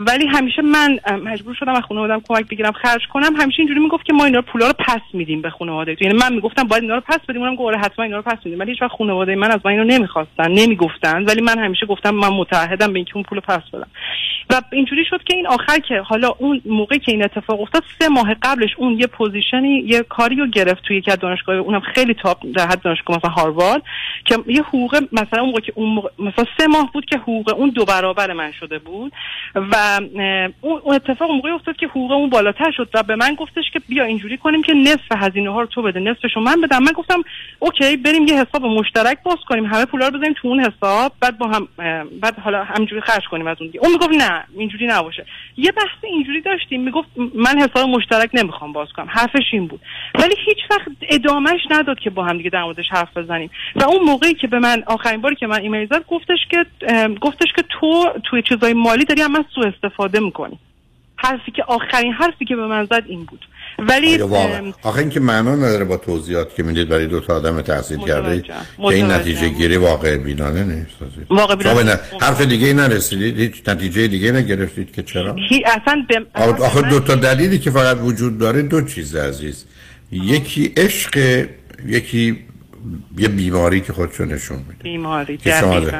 [0.00, 3.36] ولی همیشه من مجبور شدم از خانواده‌ام کمک بگیرم خرج کنم.
[3.36, 5.96] همیشه اینجوری می‌گفت که ما اینا پولا رو پس میدیم به خانواده.
[6.00, 7.42] یعنی من می‌گفتم باید اینا رو پس بدیم.
[7.42, 8.60] اونم گفت آره، حتما اینا رو پس میدیم.
[8.60, 12.28] ولی هیچ وقت خانواده من از من اینو نمی‌خواستن نمی‌گفتن ولی من همیشه گفتم من
[12.28, 13.88] متعهدم به اینکه اون پول پس بدم.
[14.50, 18.08] و اینجوری شد که این آخر که حالا اون موقعی که این اتفاق افتاد سه
[18.08, 21.80] ماه قبلش اون یه position ی یه کاری رو گرفت توی یکی از دانشگاه اونم
[21.80, 23.82] خیلی تاپ در حد دانشگاه مثلا هاروارد
[24.24, 27.54] که یه حقوق مثلا اون موقع که اون موقع مثلا سه ماه بود که حقوق
[27.56, 29.12] اون دو برابر من شده بود
[29.54, 30.00] و
[30.60, 34.04] اون اتفاق موقعی افتاد که حقوق اون بالاتر شد و به من گفتش که بیا
[34.04, 36.78] اینجوری کنیم که نصف هزینه ها رو تو بده نصفش رو من بدم.
[36.78, 37.22] من گفتم
[37.58, 41.38] okay بریم یه حساب مشترک باز کنیم همه پولا رو بذاریم تو اون حساب بعد
[41.38, 41.68] با هم
[42.20, 43.72] بعد حالا همینجوری خرج کنیم از اون.
[43.80, 45.26] اون می‌گفت نه اینجوری نباشه.
[45.56, 49.06] یه بحث اینجوری داشتیم می‌گفت من حساب مشترک نمی‌خوام باز کنم.
[49.10, 49.80] حرفش این بود.
[50.14, 53.50] ولی هیچ وقت ادامهش نداد که با هم دیگه در موردش حرف بزنیم.
[53.76, 56.66] و اون موقعی که به من آخرین باری که من ایمیل زد گفتش که
[57.20, 60.58] گفتش که تو توی چیزای مالی داری از من سوء استفاده می‌کنی.
[61.16, 63.46] حرفی که آخرین حرفی که به من زد این بود.
[63.78, 67.98] ولی واقعا آخه اینکه معنا نداره با توضیحات که می‌دید برای دو تا آدم تحصیل
[67.98, 69.10] کرده که این.
[69.10, 70.90] نتیجه گیری واقع بینانه نیست.
[71.30, 71.98] واقع بینانه.
[72.20, 77.14] حرف دیگه نرسیدید هیچ نتیجه دیگه نگرفتید که چرا هی اصلا به آخه دو تا
[77.14, 79.64] دلیلی که فقط وجود داره دو چیز عزیز
[80.12, 81.46] یکی عشق
[81.86, 82.38] یکی
[83.18, 85.38] یه بیماری که خودشو نشون میده بیماری.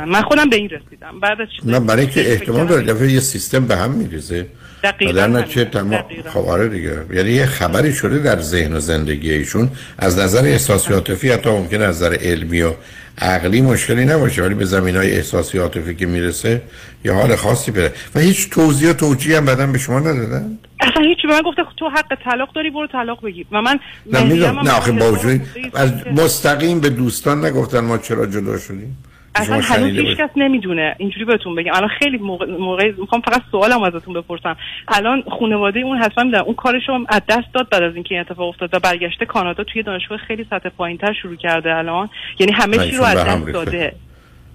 [0.08, 2.66] من خودم به این رسیدم بعد نه برای که احتمال.
[2.66, 4.46] داره دفعه یه سیستم به هم میریزه
[4.82, 5.28] دقیقاً در.
[5.28, 6.30] نتیجه تمام دقیقاً.
[6.30, 6.96] خب آره دیگه.
[7.12, 11.82] یعنی یه خبری شده در ذهن و زندگی ایشون از نظر احساسی عاطفی حتی ممکن
[11.82, 12.72] از نظر علمی و
[13.18, 16.62] عقلی مشکلی نباشه ولی به زمین های احساسی عاطفی که می‌رسه
[17.04, 17.92] یه حال خاصی بره.
[18.14, 21.62] و هیچ توضیح و توجیه هم بعدم به شما ندادن؟ اصلا هیچی به من گفته
[21.76, 23.46] تو حق طلاق داری برو طلاق بگیر.
[23.52, 24.58] و من نه می‌دونم.
[24.58, 25.40] هم نه آخه با وجود
[25.74, 28.98] از مستقیم به دوستان نگفتن ما چرا جدا شدیم.
[29.34, 30.18] اصلا هنوز هیچ.
[30.18, 30.94] کس نمی‌دونه.
[30.98, 31.72] اینجوری بهتون بگم.
[31.74, 34.56] الان خیلی موقع, موقع می‌خوام فقط سوالم ازتون بپرسم.
[34.88, 36.44] الان خانواده اون حتما می‌دونن.
[36.44, 39.64] اون کارش رو از دست داد بعد از اینکه این اتفاق افتاد و برگشته کانادا
[39.64, 42.10] توی دانشگاه خیلی سطح پایینتر شروع کرده الان.
[42.38, 43.52] یعنی همه چی رو از هم دست.
[43.52, 43.92] داده.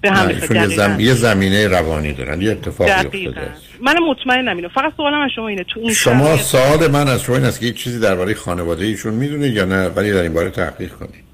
[0.02, 1.00] به ایشون یه, زم...
[1.00, 2.42] یه زمینه روانی دارن.
[2.42, 2.92] یه اتفاقی.
[2.92, 3.50] افتاده
[3.82, 4.70] من مطمئنم اینو.
[4.70, 5.64] فقط سوالم از شما اینه.
[5.64, 9.48] تو این شما سوال من از شما این است که چیزی درباره خانواده ایشون می‌دونه
[9.48, 11.25] یا نه؟ ولی در این باره تحقیق کنید.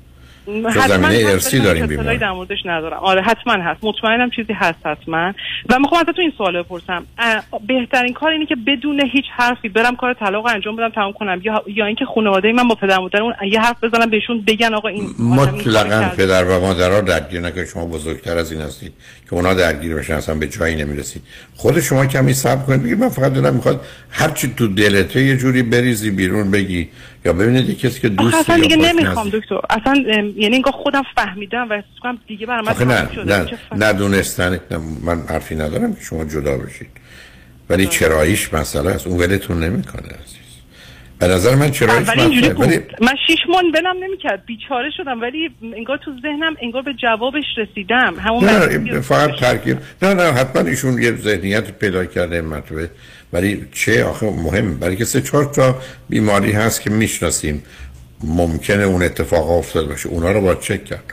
[0.70, 2.16] حتما زمینه ولی داریم بیمار.
[2.16, 2.98] در موردش ندارم.
[2.98, 3.80] آره حتما هست.
[3.84, 5.34] مطمئنم چیزی هست حتما.
[5.70, 7.04] و می‌خوام ازتون این سوال بپرسم.
[7.68, 11.42] بهترین کار اینه که بدون هیچ حرفی برم کار طلاق انجام بدم تمام کنم.
[11.44, 14.88] یا یا اینکه خانواده من با پدر مادر اون یه حرف بزنم بهشون بگن آقا
[14.88, 16.10] این مطلقا.
[16.18, 17.68] پدر و مادرها درگیر نکنید.
[17.68, 18.94] شما بزرگتر از این هستید
[19.30, 21.22] که اونا درگیر بشن اصلا به جایی نمی‌رسید.
[21.56, 22.84] خود شما کمی صبر کنید.
[22.84, 26.90] بگید من فقط دلم می‌خواد هر چی تو دلته یه جوری بریزی بیرون بگی.
[27.26, 29.30] یا ببینید یه کسی که دوست اصلا دیگه نمی‌خوام.
[29.30, 29.60] دکتر.
[29.70, 29.96] اصلا
[30.36, 34.60] یعنی انگار خودم فهمیدم و کنم دیگه برام نه نه ندونستن
[35.04, 36.88] من حرفی ندارم که شما جدا بشید.
[37.70, 39.08] ولی چراییش مسئله است.
[39.08, 40.42] اون ولتون نمی‌کنه عزیز.
[41.20, 44.46] به نظر من چراییش مسئله ولی من شیش ماه ولم نمی‌کرد.
[44.46, 45.22] بیچاره شدم.
[45.22, 48.16] ولی انگار تو ذهنم انگار به جوابش رسیدم.
[48.20, 49.78] همون نه فقط ترکیب.
[50.02, 52.90] نه نه حتما ایشون یه ذهنیت پیدا کرده مرتبه
[53.34, 57.64] ولی چه آخه مهم برای که سه چهار تا بیماری هست که می‌شناسیم.
[58.24, 60.10] ممکنه اون اتفاق افتاد باشه.
[60.10, 61.04] اونا رو باید چک کرد.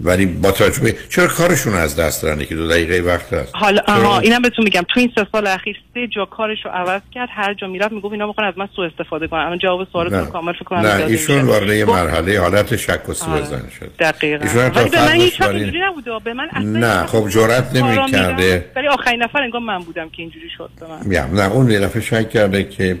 [0.00, 3.52] ولی با توجه به چرا کارشون از دست دارن که دو دقیقه وقت هست.
[3.54, 4.82] حالا؟ آها اینم بهتون میگم.
[4.88, 8.12] تو این سه سال اخیر سه جا کارش رو عوض کرد هر جا می‌رفت می‌گفت
[8.12, 9.40] اینا می‌خوان از من سوء استفاده کنن.
[9.40, 11.40] الان جواب سوالتون رو کامل فکر کنم نه ایشون.
[11.42, 13.44] وارد یه مرحله حالت شک و سوء آره.
[13.44, 13.90] زن شد.
[13.98, 14.46] دقیقاً.
[14.70, 16.10] ولی به من هیچ وقت اینجوری نبوده.
[16.24, 18.64] به من اصلا نه خب کارا نمی‌کرده.
[18.76, 21.26] ولی آخرین نفر انگار من بودم که اینجوری شد به من.
[21.26, 22.96] نه اون یه دفعه شک کرده که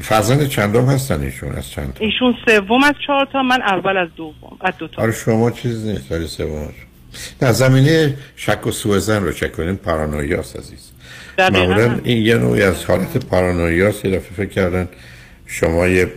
[0.00, 4.08] فرزند چندم هستن ایشون از چند تا؟ ایشون سوم از چهار تا من اول از
[4.16, 5.02] دوم از دو تا.
[5.02, 6.68] آره شما چیز نیست ولی سوم
[7.40, 10.90] در زمینه شک و سوء زن رو چک کنین پارانویاست عزیز.
[11.38, 14.88] معمولا این یه نوعی از حالت پارانویاست یه دفعه فکر کردن
[15.46, 16.12] شما یه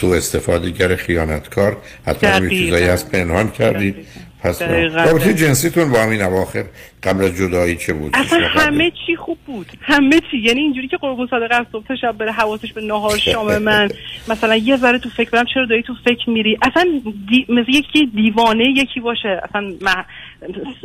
[0.00, 1.76] سوء استفادهگر خیانتکار
[2.06, 2.50] حتی یه.
[2.50, 3.96] چیزایی از پنهان کردید
[4.44, 5.02] پس دقیقاً.
[5.02, 6.64] رابطه جنسیتون با همین اواخر
[7.02, 9.66] قبل از جدایی چه بود؟ اصلا همه چی خوب بود.
[9.82, 10.38] همه چی.
[10.38, 13.88] یعنی اینجوری که قربون صادقه از صبح تا شب بره حواسش به نهار شام من.
[14.30, 16.84] مثلا یه ذره تو فکر برم چرا داری تو فکر میری؟ اصلا
[17.28, 17.46] دی...
[17.48, 19.40] مثل یکی دیوانه یکی باشه.
[19.48, 20.04] اصلا مح...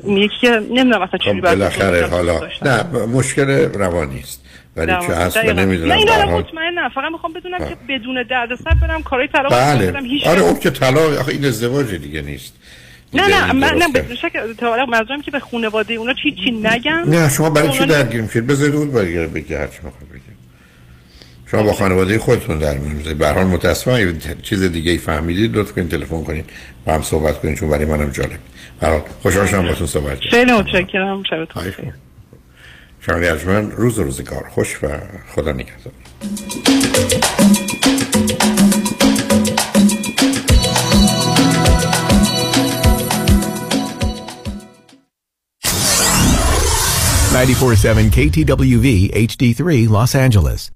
[0.07, 2.07] یکی که نمی‌دونم اصلا چجوری خب بالاخره.
[2.07, 2.40] حالا.
[2.61, 4.45] نه مشکل روانی است
[4.76, 5.61] ولی چه دقیقاً.
[5.61, 5.91] نمی‌دونم.
[5.91, 6.38] نه اینو.
[6.38, 6.90] مطمئنم.
[6.95, 9.99] فقط می‌خوام بدونم که بدون دردسر برم کارهای طلاق بله.
[10.02, 12.56] هیچ آره اون که طلاق آخه این ازدواج دیگه نیست.
[13.14, 13.88] نه نه من نه.
[13.88, 14.36] بدون شک
[14.90, 17.03] منظورم که به خانواده اونا چی چی نگم.
[17.07, 20.22] نه شما برای چی درگیر میشید؟ بذارید اون برگره بگه هر چی می‌خواد بگه.
[21.52, 23.60] شما با خانواده خودتون در میونید به هر حال
[24.44, 25.57] چیز دیگه ای فهمیدید.
[25.57, 26.45] لطف کنید تلفن کنید.
[26.86, 28.40] با هم صحبت کنید چون برای منم جالب.
[28.81, 30.38] به حال خوشحال شدم باهاتون صحبت کردم.
[30.38, 31.23] خیلی متشکرم.
[31.23, 31.94] شبتون بخیر.
[32.99, 34.45] شما روز روزگار.
[34.49, 34.88] خوش و
[35.36, 35.94] خدا نگهدار.
[47.40, 48.88] KTWV
[49.28, 50.72] HD3 Los Angeles.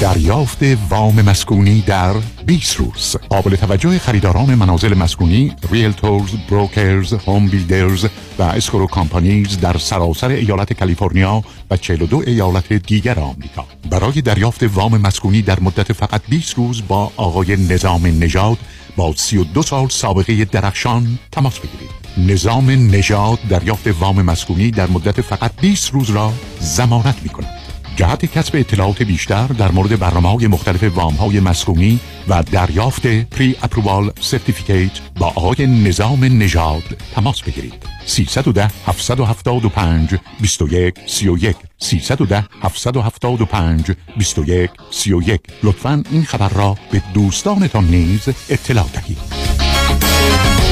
[0.00, 2.14] دریافت وام مسکونی در
[2.46, 8.06] 20 روز قابل توجه خریداران منازل مسکونی ریلتورز، بروکرز، هوم بیلدرز
[8.38, 13.66] و escrow companies در سراسر ایالت کالیفرنیا و 42 ایالت دیگر آمریکا.
[13.90, 18.58] برای دریافت وام مسکونی در مدت فقط 20 روز با آقای نظام نژاد
[18.96, 22.07] با 32 سال سابقه درخشان تماس بگیرید.
[22.26, 27.58] نظام نژاد دریافت وام مسکونی در مدت فقط 20 روز را ضمانت می کند
[27.96, 34.12] جهت کسب اطلاعات بیشتر در مورد برنامه های مختلف وام های مسکونی و دریافت pre-approval
[34.20, 36.82] certificate با آقای نظام نژاد
[37.14, 37.74] تماس بگیرید.
[38.06, 48.28] 310 775 21 31 310 775 21 31 لطفا این خبر را به دوستانتان نیز
[48.50, 49.18] اطلاع دهید.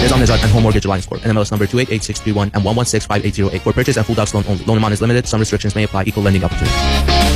[0.02, 1.20] Nizam Nizad and Home Mortgage Alliance Corp.
[1.22, 3.60] NMLS number 288631 and 1165808.
[3.62, 4.64] For purchase and full docs loan only.
[4.64, 5.26] Loan amount is limited.
[5.26, 6.04] Some restrictions may apply.
[6.04, 7.35] Equal lending opportunity.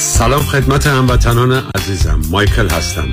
[0.00, 2.20] سلام خدمت هموطنان عزیزم.
[2.30, 3.08] مایکل هستم.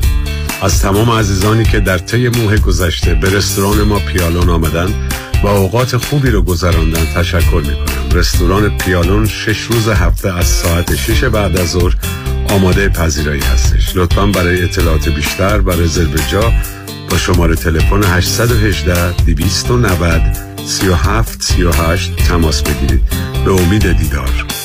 [0.62, 4.94] از تمام عزیزانی که در طی موه گذشته به رستوران ما پیالون آمدن
[5.44, 10.96] و اوقات خوبی رو گذراندن تشکر می کنم رستوران پیالون شش روز هفته از ساعت
[10.96, 11.96] 6 بعد از ظهر
[12.50, 13.96] آماده پذیرایی هستش.
[13.96, 16.54] لطفا برای اطلاعات بیشتر و رزرو جا
[17.10, 20.22] با شماره تلفن 818 290
[20.66, 23.02] 37 38 تماس بگیرید.
[23.46, 24.65] به امید دیدار.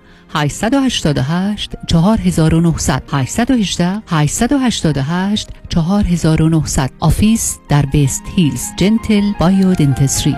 [0.33, 8.63] 888 4900 818 888 4900 آفیس در بیست هیلز.
[8.77, 10.35] جنتل بایو دنتسری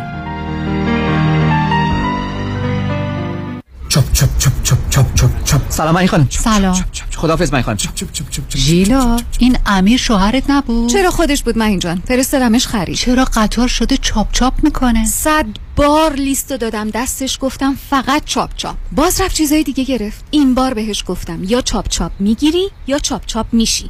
[3.90, 4.53] چپ چپ چپ.
[4.64, 5.62] چپ چپ چپ چپ.
[5.70, 6.28] سلام علی خانم.
[6.30, 6.86] سلام.
[7.16, 7.78] خداحافظ من خانم.
[7.78, 12.68] چپ چپ چپ چپ ژیلا این امیر شوهرت نبود؟ چرا خودش بود من جان؟ فرستادمش
[12.68, 12.96] خرید.
[12.96, 15.46] چرا قطار شده چاپ چاپ می‌کنه؟ صد
[15.76, 18.76] بار لیستو دادم دستش گفتم فقط چاپ چاپ.
[18.96, 20.26] باز رفت چیزای دیگه گرفت.
[20.32, 23.90] این بار بهش گفتم یا چاپ چاپ می‌گیری یا چاپ چاپ میشی.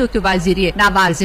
[0.01, 1.19] دکتر وزیریه نه ورزش